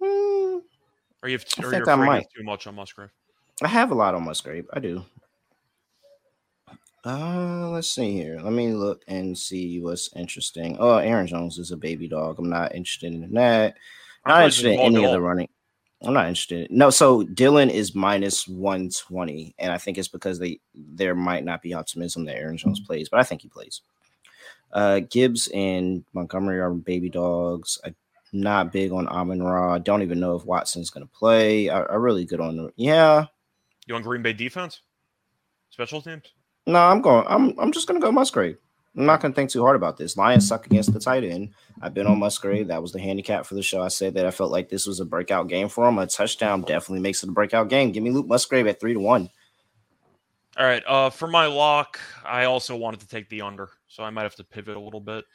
Or 0.00 1.28
you 1.28 1.38
have 1.38 1.46
I 1.58 1.64
or 1.64 1.70
think 1.70 1.88
I 1.88 1.94
might. 1.96 2.26
too 2.36 2.44
much 2.44 2.66
on 2.66 2.74
Musgrave? 2.74 3.10
I 3.62 3.68
have 3.68 3.90
a 3.90 3.94
lot 3.94 4.14
on 4.14 4.24
Musgrave. 4.24 4.66
I 4.72 4.80
do. 4.80 5.04
Uh, 7.04 7.70
let's 7.70 7.88
see 7.88 8.12
here. 8.12 8.38
Let 8.42 8.52
me 8.52 8.72
look 8.72 9.02
and 9.08 9.36
see 9.36 9.80
what's 9.80 10.14
interesting. 10.14 10.76
Oh, 10.78 10.98
Aaron 10.98 11.26
Jones 11.26 11.58
is 11.58 11.70
a 11.70 11.76
baby 11.76 12.06
dog. 12.06 12.38
I'm 12.38 12.50
not 12.50 12.74
interested 12.74 13.14
in 13.14 13.32
that. 13.32 13.76
Not 14.26 14.42
interested 14.42 14.72
in 14.72 14.80
any 14.80 15.04
of 15.04 15.12
the 15.12 15.20
running. 15.20 15.48
I'm 16.02 16.12
not 16.12 16.28
interested. 16.28 16.70
No, 16.70 16.90
so 16.90 17.22
Dillon 17.22 17.70
is 17.70 17.94
minus 17.94 18.46
120, 18.46 19.54
and 19.58 19.72
I 19.72 19.78
think 19.78 19.96
it's 19.96 20.08
because 20.08 20.38
they 20.38 20.60
there 20.74 21.14
might 21.14 21.44
not 21.44 21.62
be 21.62 21.74
optimism 21.74 22.24
that 22.26 22.36
Aaron 22.36 22.58
Jones 22.58 22.80
plays, 22.80 23.08
but 23.08 23.18
I 23.18 23.22
think 23.22 23.42
he 23.42 23.48
plays. 23.48 23.80
Uh, 24.72 25.00
Gibbs 25.00 25.48
and 25.54 26.04
Montgomery 26.12 26.60
are 26.60 26.70
baby 26.70 27.08
dogs. 27.08 27.80
I'm 27.84 27.94
not 28.32 28.72
big 28.72 28.92
on 28.92 29.08
Amon-Ra. 29.08 29.74
I 29.74 29.78
don't 29.78 30.02
even 30.02 30.20
know 30.20 30.36
if 30.36 30.44
Watson's 30.44 30.90
going 30.90 31.06
to 31.06 31.12
play. 31.12 31.70
I, 31.70 31.82
I'm 31.84 32.02
really 32.02 32.26
good 32.26 32.40
on 32.40 32.56
the 32.56 32.72
yeah. 32.76 33.26
You 33.86 33.94
on 33.94 34.02
Green 34.02 34.22
Bay 34.22 34.34
defense? 34.34 34.80
Special 35.70 36.02
teams? 36.02 36.24
No, 36.66 36.78
I'm 36.78 37.00
going. 37.00 37.24
I'm 37.28 37.58
I'm 37.58 37.72
just 37.72 37.86
gonna 37.86 38.00
go 38.00 38.10
Musgrave. 38.10 38.58
I'm 38.96 39.04
not 39.06 39.20
gonna 39.20 39.34
think 39.34 39.50
too 39.50 39.62
hard 39.62 39.76
about 39.76 39.96
this. 39.96 40.16
Lions 40.16 40.48
suck 40.48 40.66
against 40.66 40.92
the 40.92 41.00
tight 41.00 41.24
end. 41.24 41.50
I've 41.82 41.92
been 41.92 42.06
on 42.06 42.18
Musgrave. 42.18 42.68
That 42.68 42.80
was 42.80 42.92
the 42.92 43.00
handicap 43.00 43.44
for 43.44 43.54
the 43.54 43.62
show. 43.62 43.82
I 43.82 43.88
said 43.88 44.14
that 44.14 44.26
I 44.26 44.30
felt 44.30 44.50
like 44.50 44.68
this 44.68 44.86
was 44.86 45.00
a 45.00 45.04
breakout 45.04 45.48
game 45.48 45.68
for 45.68 45.86
him. 45.86 45.98
A 45.98 46.06
touchdown 46.06 46.62
definitely 46.62 47.00
makes 47.00 47.22
it 47.22 47.28
a 47.28 47.32
breakout 47.32 47.68
game. 47.68 47.92
Give 47.92 48.02
me 48.02 48.10
Luke 48.10 48.26
Musgrave 48.26 48.66
at 48.66 48.80
three 48.80 48.94
to 48.94 49.00
one. 49.00 49.28
All 50.56 50.64
right. 50.64 50.82
Uh, 50.86 51.10
for 51.10 51.28
my 51.28 51.46
lock, 51.46 52.00
I 52.24 52.44
also 52.44 52.74
wanted 52.76 53.00
to 53.00 53.08
take 53.08 53.28
the 53.28 53.42
under, 53.42 53.68
so 53.88 54.02
I 54.02 54.10
might 54.10 54.22
have 54.22 54.36
to 54.36 54.44
pivot 54.44 54.76
a 54.76 54.80
little 54.80 55.00
bit. 55.00 55.26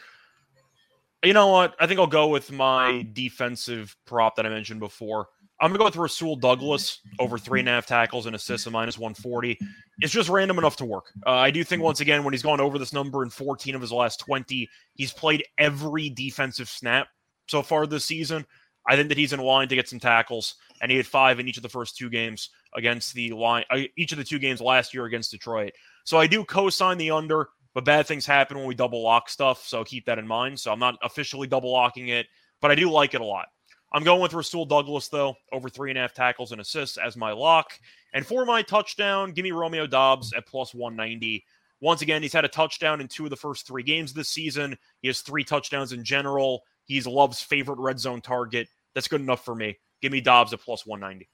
You 1.24 1.34
know 1.34 1.50
what? 1.50 1.76
I 1.80 1.86
think 1.86 2.00
I'll 2.00 2.08
go 2.08 2.30
with 2.30 2.52
my 2.52 3.08
defensive 3.14 3.96
prop 4.06 4.38
that 4.38 4.48
I 4.48 4.50
mentioned 4.50 4.80
before. 4.80 5.28
I'm 5.62 5.70
gonna 5.70 5.78
go 5.78 5.86
with 5.86 5.96
Rasul 5.96 6.36
Douglas 6.36 7.02
over 7.20 7.38
three 7.38 7.60
and 7.60 7.70
a 7.70 7.74
half 7.74 7.86
tackles 7.86 8.26
and 8.26 8.36
assists 8.36 8.66
at 8.66 8.74
minus 8.74 8.98
140. 8.98 9.60
It's 10.00 10.12
just 10.12 10.28
random 10.28 10.58
enough 10.58 10.76
to 10.78 10.86
work. 10.86 11.06
Uh, 11.26 11.34
I 11.34 11.52
do 11.52 11.64
think 11.64 11.84
once 11.84 12.00
again 12.00 12.24
when 12.24 12.34
he's 12.34 12.42
gone 12.42 12.60
over 12.60 12.80
this 12.80 12.94
number 12.94 13.22
in 13.22 13.30
14 13.30 13.76
of 13.76 13.82
his 13.82 13.92
last 13.92 14.20
20, 14.22 14.68
he's 14.96 15.14
played 15.14 15.44
every 15.60 16.10
defensive 16.10 16.68
snap 16.68 17.10
so 17.48 17.62
far 17.62 17.86
this 17.86 18.06
season. 18.06 18.44
I 18.88 18.96
think 18.96 19.10
that 19.10 19.18
he's 19.20 19.34
in 19.34 19.40
line 19.40 19.68
to 19.68 19.76
get 19.76 19.88
some 19.88 20.00
tackles, 20.00 20.56
and 20.82 20.90
he 20.90 20.98
had 20.98 21.06
five 21.06 21.40
in 21.40 21.48
each 21.48 21.58
of 21.58 21.64
the 21.64 21.70
first 21.70 21.96
two 21.96 22.10
games. 22.10 22.50
against 22.74 23.14
the 23.14 23.32
line, 23.32 23.66
uh, 23.70 23.80
each 23.98 24.14
of 24.14 24.18
the 24.18 24.24
two 24.24 24.40
games 24.40 24.62
last 24.62 24.94
year 24.94 25.06
against 25.06 25.30
Detroit. 25.30 25.74
So 26.06 26.18
I 26.18 26.26
do 26.26 26.46
co-sign 26.46 26.98
the 26.98 27.12
under, 27.12 27.50
but 27.74 27.84
bad 27.84 28.08
things 28.08 28.26
happen 28.26 28.58
when 28.58 28.66
we 28.66 28.76
double 28.76 29.04
lock 29.04 29.30
stuff. 29.30 29.68
So 29.68 29.84
keep 29.84 30.06
that 30.06 30.18
in 30.18 30.26
mind. 30.26 30.60
So 30.60 30.72
I'm 30.72 30.80
not 30.80 30.98
officially 31.04 31.48
double 31.48 31.72
locking 31.72 32.08
it, 32.08 32.28
but 32.62 32.72
I 32.72 32.76
do 32.76 32.90
like 32.90 33.14
it 33.14 33.22
a 33.22 33.26
lot. 33.26 33.48
I'm 33.94 34.04
going 34.04 34.22
with 34.22 34.34
Rasul 34.34 34.66
Douglas 34.66 35.10
though, 35.10 35.36
over 35.52 35.70
three 35.70 35.92
and 35.92 35.98
a 35.98 36.02
half 36.02 36.14
tackles 36.14 36.52
and 36.52 36.62
assists 36.62 36.98
as 36.98 37.18
my 37.18 37.32
lock. 37.32 37.72
And 38.14 38.26
for 38.26 38.46
my 38.46 38.62
touchdown, 38.62 39.32
give 39.32 39.44
me 39.44 39.52
Romeo 39.52 39.88
Doubs 39.88 40.34
at 40.34 40.48
plus 40.48 40.74
190. 40.74 41.44
Once 41.82 42.02
again, 42.02 42.22
he's 42.22 42.34
had 42.34 42.46
a 42.46 42.50
touchdown 42.50 43.02
in 43.02 43.08
two 43.08 43.26
of 43.26 43.32
the 43.32 43.36
first 43.36 43.68
three 43.68 43.84
games 43.84 44.14
this 44.14 44.30
season. 44.30 44.78
He 45.02 45.08
has 45.08 45.22
three 45.22 45.44
touchdowns 45.44 45.94
in 45.94 46.04
general. 46.04 46.64
He's 46.86 47.08
Love's 47.08 47.42
favorite 47.42 47.80
red 47.80 48.00
zone 48.00 48.22
target. 48.22 48.68
That's 48.94 49.08
good 49.08 49.22
enough 49.22 49.44
for 49.44 49.56
me. 49.56 49.78
Give 50.02 50.12
me 50.12 50.22
Doubs 50.22 50.54
at 50.54 50.62
plus 50.62 50.86
190. 50.86 51.28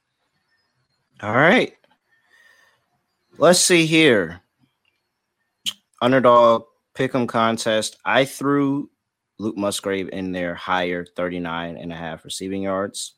All 1.22 1.34
right. 1.34 1.74
Let's 3.38 3.60
see 3.60 3.86
here. 3.86 4.42
Underdog 6.02 6.66
pick'em 6.96 7.28
contest. 7.28 7.98
I 8.06 8.26
threw 8.26 8.90
Luke 9.40 9.58
Musgrave 9.58 10.10
in 10.10 10.32
there 10.32 10.56
higher 10.56 11.06
39 11.06 11.78
and 11.78 11.92
a 11.92 11.96
half 11.96 12.26
receiving 12.26 12.64
yards. 12.64 13.16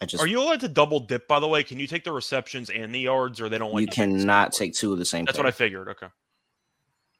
I 0.00 0.06
just 0.06 0.22
Are 0.22 0.26
you 0.26 0.42
allowed 0.42 0.60
to 0.60 0.68
double 0.68 1.00
dip, 1.00 1.28
by 1.28 1.38
the 1.38 1.46
way? 1.46 1.62
Can 1.62 1.78
you 1.78 1.86
take 1.86 2.02
the 2.02 2.12
receptions 2.12 2.70
and 2.70 2.92
the 2.94 3.00
yards, 3.00 3.40
or 3.40 3.48
they 3.48 3.58
don't 3.58 3.72
like 3.72 3.82
you 3.82 3.86
to 3.86 3.92
take 3.92 3.96
the 3.96 4.10
same 4.10 4.18
cannot 4.20 4.52
take 4.52 4.74
two 4.74 4.92
of 4.92 4.98
the 4.98 5.04
same. 5.04 5.24
That's 5.24 5.38
what 5.38 5.46
I 5.46 5.52
figured. 5.52 5.88
Okay. 5.90 6.08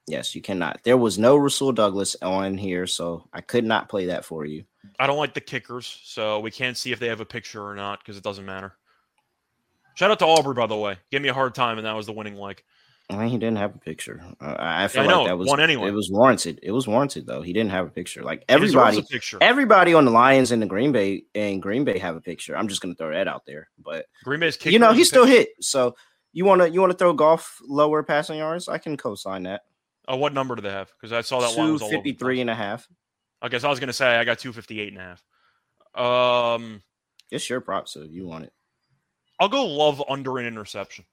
Yes, 0.05 0.35
you 0.35 0.41
cannot. 0.41 0.81
There 0.83 0.97
was 0.97 1.17
no 1.17 1.37
Rasul 1.37 1.71
Douglas 1.71 2.17
on 2.21 2.57
here, 2.57 2.85
so 2.87 3.29
I 3.31 3.39
could 3.39 3.63
not 3.63 3.87
play 3.87 4.07
that 4.07 4.25
for 4.25 4.45
you. 4.45 4.65
I 4.99 5.07
don't 5.07 5.17
like 5.17 5.33
the 5.33 5.41
kickers, 5.41 5.97
so 6.03 6.41
we 6.41 6.51
can't 6.51 6.75
see 6.75 6.91
if 6.91 6.99
they 6.99 7.07
have 7.07 7.21
a 7.21 7.25
picture 7.25 7.65
or 7.65 7.73
not 7.73 7.99
because 7.99 8.17
it 8.17 8.23
doesn't 8.23 8.45
matter. 8.45 8.73
Shout 9.95 10.11
out 10.11 10.19
to 10.19 10.25
Aubrey, 10.25 10.55
by 10.55 10.67
the 10.67 10.75
way. 10.75 10.97
Gave 11.09 11.21
me 11.21 11.29
a 11.29 11.33
hard 11.33 11.55
time, 11.55 11.77
and 11.77 11.87
that 11.87 11.95
was 11.95 12.05
the 12.05 12.11
winning 12.11 12.35
leg. 12.35 12.61
I 13.09 13.17
mean, 13.17 13.27
he 13.27 13.37
didn't 13.37 13.57
have 13.57 13.75
a 13.75 13.79
picture. 13.79 14.23
Uh, 14.39 14.55
I 14.57 14.87
feel 14.87 15.03
I 15.03 15.05
like 15.05 15.15
know, 15.15 15.25
that 15.25 15.37
was 15.37 15.49
won 15.49 15.59
anyway. 15.59 15.89
It 15.89 15.93
was 15.93 16.09
warranted. 16.11 16.59
It 16.63 16.71
was 16.71 16.87
warranted 16.87 17.27
though. 17.27 17.41
He 17.41 17.51
didn't 17.51 17.71
have 17.71 17.85
a 17.85 17.89
picture. 17.89 18.23
Like 18.23 18.45
everybody, 18.47 18.99
a 18.99 19.03
picture. 19.03 19.37
everybody 19.41 19.93
on 19.93 20.05
the 20.05 20.11
Lions 20.11 20.51
and 20.51 20.61
the 20.61 20.65
Green 20.65 20.91
Bay 20.91 21.23
and 21.35 21.61
Green 21.61 21.83
Bay 21.83 21.99
have 21.99 22.15
a 22.15 22.21
picture. 22.21 22.55
I'm 22.55 22.67
just 22.67 22.81
gonna 22.81 22.95
throw 22.95 23.11
that 23.11 23.27
out 23.27 23.45
there. 23.45 23.69
But 23.77 24.05
Green 24.23 24.39
Bay's 24.39 24.57
you 24.65 24.79
know, 24.79 24.93
he 24.93 25.03
still 25.03 25.25
hit. 25.25 25.49
So 25.59 25.95
you 26.31 26.45
wanna 26.45 26.67
you 26.67 26.79
wanna 26.79 26.93
throw 26.93 27.13
Goff 27.13 27.59
lower 27.67 28.03
passing 28.03 28.37
yards? 28.37 28.69
I 28.69 28.77
can 28.77 28.95
co-sign 28.95 29.43
that. 29.43 29.63
Oh, 30.07 30.15
what 30.15 30.33
number 30.33 30.55
do 30.55 30.61
they 30.61 30.71
have? 30.71 30.91
Because 30.99 31.11
I 31.13 31.21
saw 31.21 31.41
that 31.41 31.57
one 31.57 31.73
was 31.73 31.81
all 31.81 31.93
over 31.93 32.01
the 32.03 32.41
and 32.41 32.49
a 32.49 32.55
half. 32.55 32.87
I 33.41 33.49
guess 33.49 33.65
I 33.65 33.69
was 33.69 33.79
gonna 33.79 33.93
say 33.93 34.15
I 34.15 34.23
got 34.23 34.39
258 34.39 34.93
and 34.93 35.01
a 35.01 35.01
half. 35.01 35.23
Um, 36.55 36.81
It's 37.31 37.49
your 37.49 37.61
prop, 37.61 37.87
so 37.87 38.01
if 38.01 38.11
you 38.11 38.25
want 38.25 38.45
it. 38.45 38.53
I'll 39.39 39.49
go 39.49 39.65
love 39.65 40.01
under 40.09 40.37
an 40.37 40.45
interception. 40.45 41.05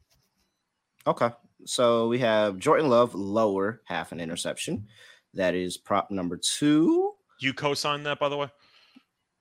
Okay. 1.07 1.31
So 1.65 2.09
we 2.09 2.19
have 2.21 2.59
Jordan 2.59 2.89
Love 2.89 3.15
lower 3.15 3.83
half 3.85 4.13
an 4.13 4.21
interception. 4.21 4.87
That 5.35 5.55
is 5.55 5.77
prop 5.77 6.11
number 6.11 6.37
two. 6.37 7.13
You 7.41 7.53
co-sign 7.55 8.03
that, 8.05 8.19
by 8.19 8.29
the 8.29 8.37
way? 8.37 8.49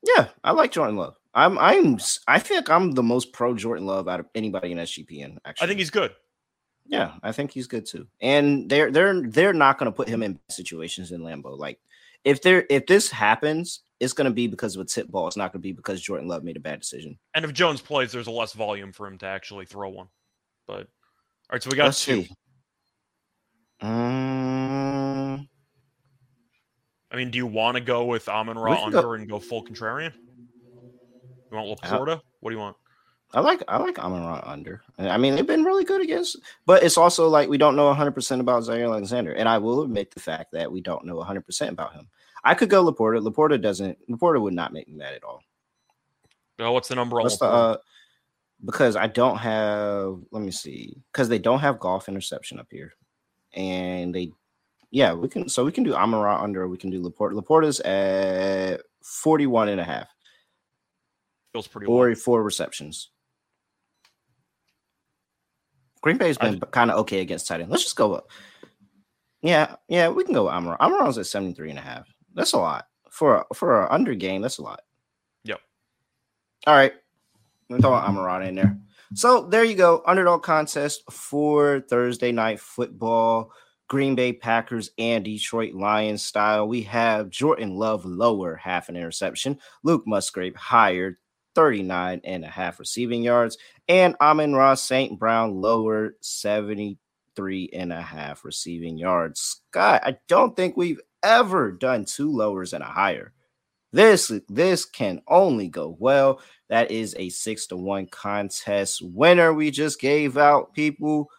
Yeah, 0.03 0.27
I 0.43 0.51
like 0.51 0.71
Jordan 0.71 0.95
Love. 0.95 1.15
I'm 1.33 1.57
I'm 1.59 1.99
I 2.27 2.41
like 2.51 2.69
I'm 2.69 2.91
the 2.91 3.03
most 3.03 3.33
pro 3.33 3.53
Jordan 3.55 3.85
Love 3.85 4.07
out 4.07 4.19
of 4.19 4.27
anybody 4.35 4.71
in 4.71 4.77
SGPN. 4.77 5.37
Actually, 5.45 5.65
I 5.65 5.67
think 5.67 5.79
he's 5.79 5.89
good. 5.89 6.11
yeah, 6.85 7.13
I 7.21 7.31
think 7.31 7.51
he's 7.51 7.67
good 7.67 7.85
too. 7.85 8.07
And 8.21 8.69
they're 8.69 8.91
they're 8.91 9.21
they're 9.21 9.53
not 9.53 9.77
going 9.77 9.91
to 9.91 9.95
put 9.95 10.07
him 10.07 10.23
in 10.23 10.39
situations 10.49 11.11
in 11.11 11.21
Lambeau. 11.21 11.57
Like 11.57 11.79
if 12.23 12.41
there 12.41 12.65
if 12.69 12.87
this 12.87 13.09
happens, 13.09 13.81
it's 13.99 14.13
going 14.13 14.25
to 14.25 14.33
be 14.33 14.47
because 14.47 14.75
of 14.75 14.81
a 14.81 14.85
tip 14.85 15.07
ball. 15.09 15.27
It's 15.27 15.37
not 15.37 15.51
going 15.51 15.61
to 15.61 15.67
be 15.67 15.73
because 15.73 16.01
Jordan 16.01 16.27
Love 16.27 16.43
made 16.43 16.57
a 16.57 16.61
bad 16.61 16.79
decision. 16.79 17.17
And 17.35 17.45
if 17.45 17.53
Jones 17.53 17.81
plays, 17.81 18.11
there's 18.11 18.27
a 18.27 18.31
less 18.31 18.53
volume 18.53 18.91
for 18.91 19.05
him 19.07 19.17
to 19.19 19.25
actually 19.25 19.65
throw 19.65 19.89
one. 19.89 20.07
But 20.67 20.87
all 21.49 21.55
right, 21.55 21.63
so 21.63 21.69
we 21.69 21.75
got 21.77 21.85
Let's 21.85 22.03
two. 22.05 22.23
see. 22.23 22.29
Um, 23.81 25.47
I 27.11 27.15
mean, 27.15 27.31
do 27.31 27.37
you 27.37 27.47
want 27.47 27.75
to 27.75 27.81
go 27.81 28.05
with 28.05 28.27
Amon-Ra 28.29 28.83
under 28.85 29.01
go- 29.01 29.13
and 29.13 29.27
go 29.27 29.39
full 29.39 29.65
contrarian? 29.65 30.13
You 31.51 31.57
want 31.57 31.79
Uh, 31.83 31.87
Laporta? 31.87 32.21
What 32.41 32.51
do 32.51 32.55
you 32.55 32.59
want? 32.61 32.77
I 33.33 33.41
like 33.41 33.63
I 33.67 33.77
like 33.77 33.99
Amon-Ra 33.99 34.41
under. 34.43 34.81
I 34.97 35.17
mean, 35.17 35.35
they've 35.35 35.45
been 35.45 35.63
really 35.63 35.83
good 35.85 36.01
against, 36.01 36.37
but 36.65 36.81
it's 36.83 36.97
also 36.97 37.27
like 37.29 37.47
we 37.47 37.57
don't 37.59 37.75
know 37.75 37.85
100 37.87 38.11
percent 38.11 38.41
about 38.41 38.63
Jaire 38.63 38.85
Alexander, 38.85 39.33
and 39.33 39.47
I 39.47 39.59
will 39.59 39.83
admit 39.83 40.11
the 40.11 40.19
fact 40.19 40.51
that 40.53 40.71
we 40.71 40.81
don't 40.81 41.05
know 41.05 41.15
100 41.17 41.45
percent 41.45 41.71
about 41.71 41.93
him. 41.93 42.09
I 42.43 42.53
could 42.55 42.69
go 42.69 42.83
Laporta. 42.83 43.25
Laporta 43.27 43.61
doesn't. 43.61 43.97
Laporta 44.09 44.41
would 44.41 44.53
not 44.53 44.73
make 44.73 44.87
me 44.87 44.95
mad 44.95 45.13
at 45.13 45.23
all. 45.23 45.41
Oh, 46.59 46.71
what's 46.71 46.87
the 46.89 46.95
number 46.95 47.17
on 47.17 47.23
What's 47.23 47.37
the, 47.37 47.45
uh, 47.45 47.77
because 48.63 48.95
I 48.95 49.07
don't 49.07 49.37
have. 49.37 50.19
Let 50.31 50.43
me 50.43 50.51
see. 50.51 50.97
Because 51.11 51.29
they 51.29 51.39
don't 51.39 51.59
have 51.59 51.79
Goff 51.79 52.09
interception 52.09 52.59
up 52.59 52.67
here, 52.71 52.93
and 53.53 54.13
they, 54.13 54.31
yeah, 54.91 55.13
we 55.13 55.27
can. 55.27 55.49
So 55.49 55.65
we 55.65 55.71
can 55.71 55.83
do 55.83 55.93
Amon-Ra 55.93 56.41
under. 56.41 56.67
We 56.67 56.77
can 56.77 56.89
do 56.89 57.01
Laporta. 57.01 57.33
Laporta's 57.33 57.79
at 57.81 58.81
41 59.01 59.69
and 59.69 59.81
a 59.81 59.83
half 59.83 60.07
Feels 61.53 61.67
pretty 61.67 61.87
or 61.87 62.15
four 62.15 62.43
receptions. 62.43 63.09
Green 66.01 66.17
Bay's 66.17 66.37
been 66.37 66.59
kind 66.59 66.91
of 66.91 66.99
okay 66.99 67.21
against 67.21 67.47
tight 67.47 67.59
end. 67.59 67.71
Let's 67.71 67.83
just 67.83 67.95
go 67.95 68.13
up. 68.13 68.29
Yeah, 69.41 69.75
yeah, 69.87 70.09
we 70.09 70.23
can 70.23 70.33
go 70.33 70.45
with 70.45 70.53
Amon. 70.53 70.77
Amon's 70.79 71.17
at 71.17 71.25
73 71.25 71.71
and 71.71 71.79
a 71.79 71.81
half. 71.81 72.07
That's 72.33 72.53
a 72.53 72.57
lot. 72.57 72.85
For 73.09 73.37
a, 73.37 73.53
for 73.53 73.83
an 73.83 73.87
under 73.91 74.13
game, 74.13 74.41
that's 74.41 74.59
a 74.59 74.63
lot. 74.63 74.81
Yep. 75.43 75.59
All 76.67 76.75
right. 76.75 76.93
We're 77.69 77.79
throwing 77.79 78.01
Amon 78.01 78.41
in 78.43 78.55
there. 78.55 78.77
So 79.13 79.47
there 79.47 79.63
you 79.63 79.75
go. 79.75 80.01
Underdog 80.05 80.43
contest 80.43 81.03
for 81.11 81.81
Thursday 81.81 82.31
night 82.31 82.59
football. 82.59 83.51
Green 83.87 84.15
Bay 84.15 84.33
Packers 84.33 84.91
and 84.97 85.25
Detroit 85.25 85.73
Lions 85.73 86.23
style. 86.23 86.67
We 86.67 86.83
have 86.83 87.29
Jordan 87.29 87.75
Love 87.75 88.05
lower 88.05 88.55
half 88.55 88.89
an 88.89 88.95
interception. 88.95 89.59
Luke 89.83 90.03
Musgrave 90.05 90.55
higher 90.55 91.17
39 91.55 92.21
and 92.23 92.45
a 92.45 92.47
half 92.47 92.79
receiving 92.79 93.23
yards. 93.23 93.57
And 93.87 94.15
Amon-Ra 94.21 94.75
St. 94.75 95.17
Brown 95.19 95.55
lower 95.59 96.15
73 96.21 97.69
and 97.73 97.91
a 97.91 98.01
half 98.01 98.45
receiving 98.45 98.97
yards. 98.97 99.41
Scott, 99.41 100.01
I 100.05 100.17
don't 100.27 100.55
think 100.55 100.77
we've 100.77 101.01
ever 101.23 101.71
done 101.71 102.05
two 102.05 102.31
lowers 102.31 102.73
and 102.73 102.83
a 102.83 102.87
higher. 102.87 103.33
This 103.91 104.31
this 104.47 104.85
can 104.85 105.21
only 105.27 105.67
go 105.67 105.95
well. 105.99 106.41
That 106.69 106.91
is 106.91 107.15
a 107.17 107.29
six 107.29 107.65
to 107.67 107.77
one 107.77 108.05
contest 108.05 109.01
winner 109.01 109.53
we 109.53 109.71
just 109.71 109.99
gave 109.99 110.37
out, 110.37 110.73
people. 110.73 111.29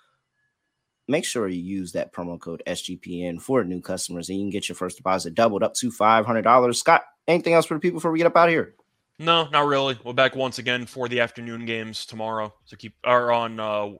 Make 1.06 1.24
sure 1.24 1.48
you 1.48 1.60
use 1.60 1.92
that 1.92 2.12
promo 2.12 2.38
code 2.38 2.62
SGPN 2.66 3.40
for 3.40 3.64
new 3.64 3.80
customers, 3.80 4.28
and 4.28 4.38
you 4.38 4.44
can 4.44 4.50
get 4.50 4.68
your 4.68 4.76
first 4.76 4.96
deposit 4.96 5.34
doubled 5.34 5.62
up 5.62 5.74
to 5.74 5.90
five 5.90 6.26
hundred 6.26 6.42
dollars. 6.42 6.80
Scott, 6.80 7.02
anything 7.28 7.54
else 7.54 7.66
for 7.66 7.74
the 7.74 7.80
people 7.80 7.98
before 7.98 8.10
we 8.10 8.18
get 8.18 8.26
up 8.26 8.36
out 8.36 8.48
of 8.48 8.52
here? 8.52 8.74
No, 9.20 9.48
not 9.50 9.66
really. 9.66 9.98
We're 10.02 10.14
back 10.14 10.34
once 10.34 10.58
again 10.58 10.86
for 10.86 11.06
the 11.06 11.20
afternoon 11.20 11.66
games 11.66 12.06
tomorrow. 12.06 12.54
So 12.64 12.76
keep 12.76 12.94
or 13.04 13.30
on 13.30 13.60
uh, 13.60 13.90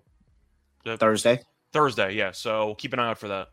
Thursday. 0.97 1.41
Thursday. 1.73 2.15
Yeah. 2.15 2.33
So 2.33 2.75
keep 2.77 2.93
an 2.95 2.99
eye 2.99 3.11
out 3.11 3.19
for 3.19 3.29
that. 3.29 3.49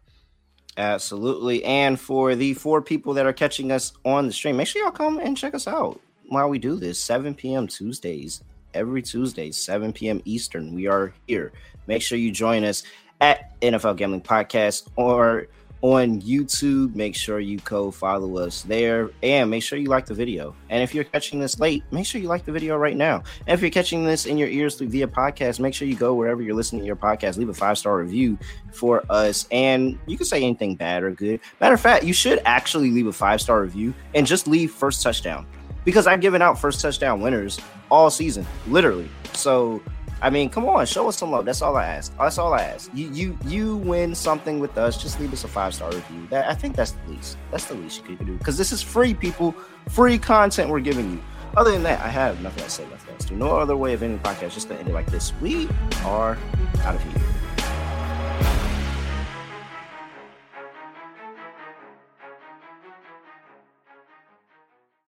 Absolutely. 0.77 1.63
And 1.63 1.99
for 1.99 2.35
the 2.35 2.53
four 2.53 2.81
people 2.83 3.15
that 3.15 3.25
are 3.25 3.33
catching 3.33 3.71
us 3.71 3.93
on 4.05 4.27
the 4.27 4.33
stream, 4.33 4.57
make 4.57 4.67
sure 4.67 4.83
y'all 4.83 4.91
come 4.91 5.17
and 5.17 5.35
check 5.35 5.55
us 5.55 5.67
out 5.67 5.99
while 6.29 6.49
we 6.49 6.59
do 6.59 6.75
this. 6.75 7.03
7 7.03 7.33
p.m. 7.33 7.67
Tuesdays, 7.67 8.43
every 8.75 9.01
Tuesday, 9.01 9.51
7 9.51 9.91
p.m. 9.91 10.21
Eastern. 10.23 10.75
We 10.75 10.85
are 10.87 11.13
here. 11.27 11.51
Make 11.87 12.03
sure 12.03 12.17
you 12.19 12.31
join 12.31 12.63
us 12.63 12.83
at 13.21 13.59
NFL 13.61 13.97
Gambling 13.97 14.21
Podcast 14.21 14.87
or 14.95 15.47
on 15.81 16.21
YouTube. 16.21 16.95
Make 16.95 17.15
sure 17.15 17.39
you 17.39 17.59
co 17.59 17.91
follow 17.91 18.37
us 18.37 18.63
there 18.63 19.11
and 19.23 19.49
make 19.49 19.63
sure 19.63 19.77
you 19.77 19.89
like 19.89 20.05
the 20.05 20.13
video. 20.13 20.55
And 20.69 20.81
if 20.81 20.93
you're 20.93 21.03
catching 21.03 21.39
this 21.39 21.59
late, 21.59 21.83
make 21.91 22.05
sure 22.05 22.19
you 22.21 22.27
like 22.27 22.45
the 22.45 22.51
video 22.51 22.77
right 22.77 22.95
now. 22.95 23.23
And 23.45 23.53
if 23.53 23.61
you're 23.61 23.71
catching 23.71 24.05
this 24.05 24.25
in 24.25 24.37
your 24.37 24.49
ears 24.49 24.75
through 24.75 24.89
via 24.89 25.07
podcast, 25.07 25.59
make 25.59 25.73
sure 25.73 25.87
you 25.87 25.95
go 25.95 26.13
wherever 26.13 26.41
you're 26.41 26.55
listening 26.55 26.81
to 26.81 26.85
your 26.85 26.95
podcast, 26.95 27.37
leave 27.37 27.49
a 27.49 27.53
five 27.53 27.77
star 27.77 27.97
review 27.97 28.37
for 28.71 29.03
us. 29.09 29.47
And 29.51 29.97
you 30.07 30.17
can 30.17 30.25
say 30.25 30.43
anything 30.43 30.75
bad 30.75 31.03
or 31.03 31.11
good. 31.11 31.39
Matter 31.61 31.75
of 31.75 31.81
fact, 31.81 32.03
you 32.03 32.13
should 32.13 32.41
actually 32.45 32.91
leave 32.91 33.07
a 33.07 33.13
five 33.13 33.41
star 33.41 33.61
review 33.61 33.93
and 34.15 34.25
just 34.25 34.47
leave 34.47 34.71
first 34.71 35.01
touchdown 35.01 35.45
because 35.85 36.05
I've 36.05 36.21
given 36.21 36.41
out 36.41 36.59
first 36.59 36.81
touchdown 36.81 37.21
winners 37.21 37.59
all 37.89 38.09
season, 38.09 38.45
literally. 38.67 39.09
So, 39.33 39.81
I 40.21 40.29
mean, 40.29 40.49
come 40.49 40.65
on, 40.67 40.85
show 40.85 41.07
us 41.07 41.17
some 41.17 41.31
love. 41.31 41.45
That's 41.45 41.61
all 41.61 41.75
I 41.75 41.85
ask. 41.85 42.15
That's 42.17 42.37
all 42.37 42.53
I 42.53 42.61
ask. 42.61 42.89
You 42.93 43.09
you 43.11 43.37
you 43.45 43.77
win 43.77 44.15
something 44.15 44.59
with 44.59 44.77
us, 44.77 45.01
just 45.01 45.19
leave 45.19 45.31
us 45.31 45.43
a 45.43 45.47
five 45.47 45.73
star 45.73 45.91
review. 45.91 46.27
That 46.29 46.49
I 46.49 46.53
think 46.55 46.75
that's 46.75 46.91
the 46.91 47.11
least. 47.11 47.37
That's 47.51 47.65
the 47.65 47.75
least 47.75 47.97
you 48.09 48.15
could 48.17 48.25
do 48.25 48.37
because 48.37 48.57
this 48.57 48.71
is 48.71 48.81
free, 48.81 49.13
people. 49.13 49.53
Free 49.89 50.17
content 50.17 50.69
we're 50.69 50.79
giving 50.79 51.11
you. 51.11 51.23
Other 51.55 51.71
than 51.71 51.83
that, 51.83 52.01
I 52.01 52.09
have 52.09 52.41
nothing 52.41 52.63
to 52.63 52.69
say. 52.69 52.83
Nothing 52.89 53.13
else. 53.13 53.31
No 53.31 53.57
other 53.57 53.77
way 53.77 53.93
of 53.93 54.03
ending 54.03 54.19
podcast. 54.19 54.53
Just 54.53 54.67
to 54.69 54.75
end 54.77 54.89
it 54.89 54.93
like 54.93 55.09
this. 55.11 55.33
We 55.41 55.69
are 56.03 56.37
out 56.83 56.95
of 56.95 57.03
here. 57.03 57.36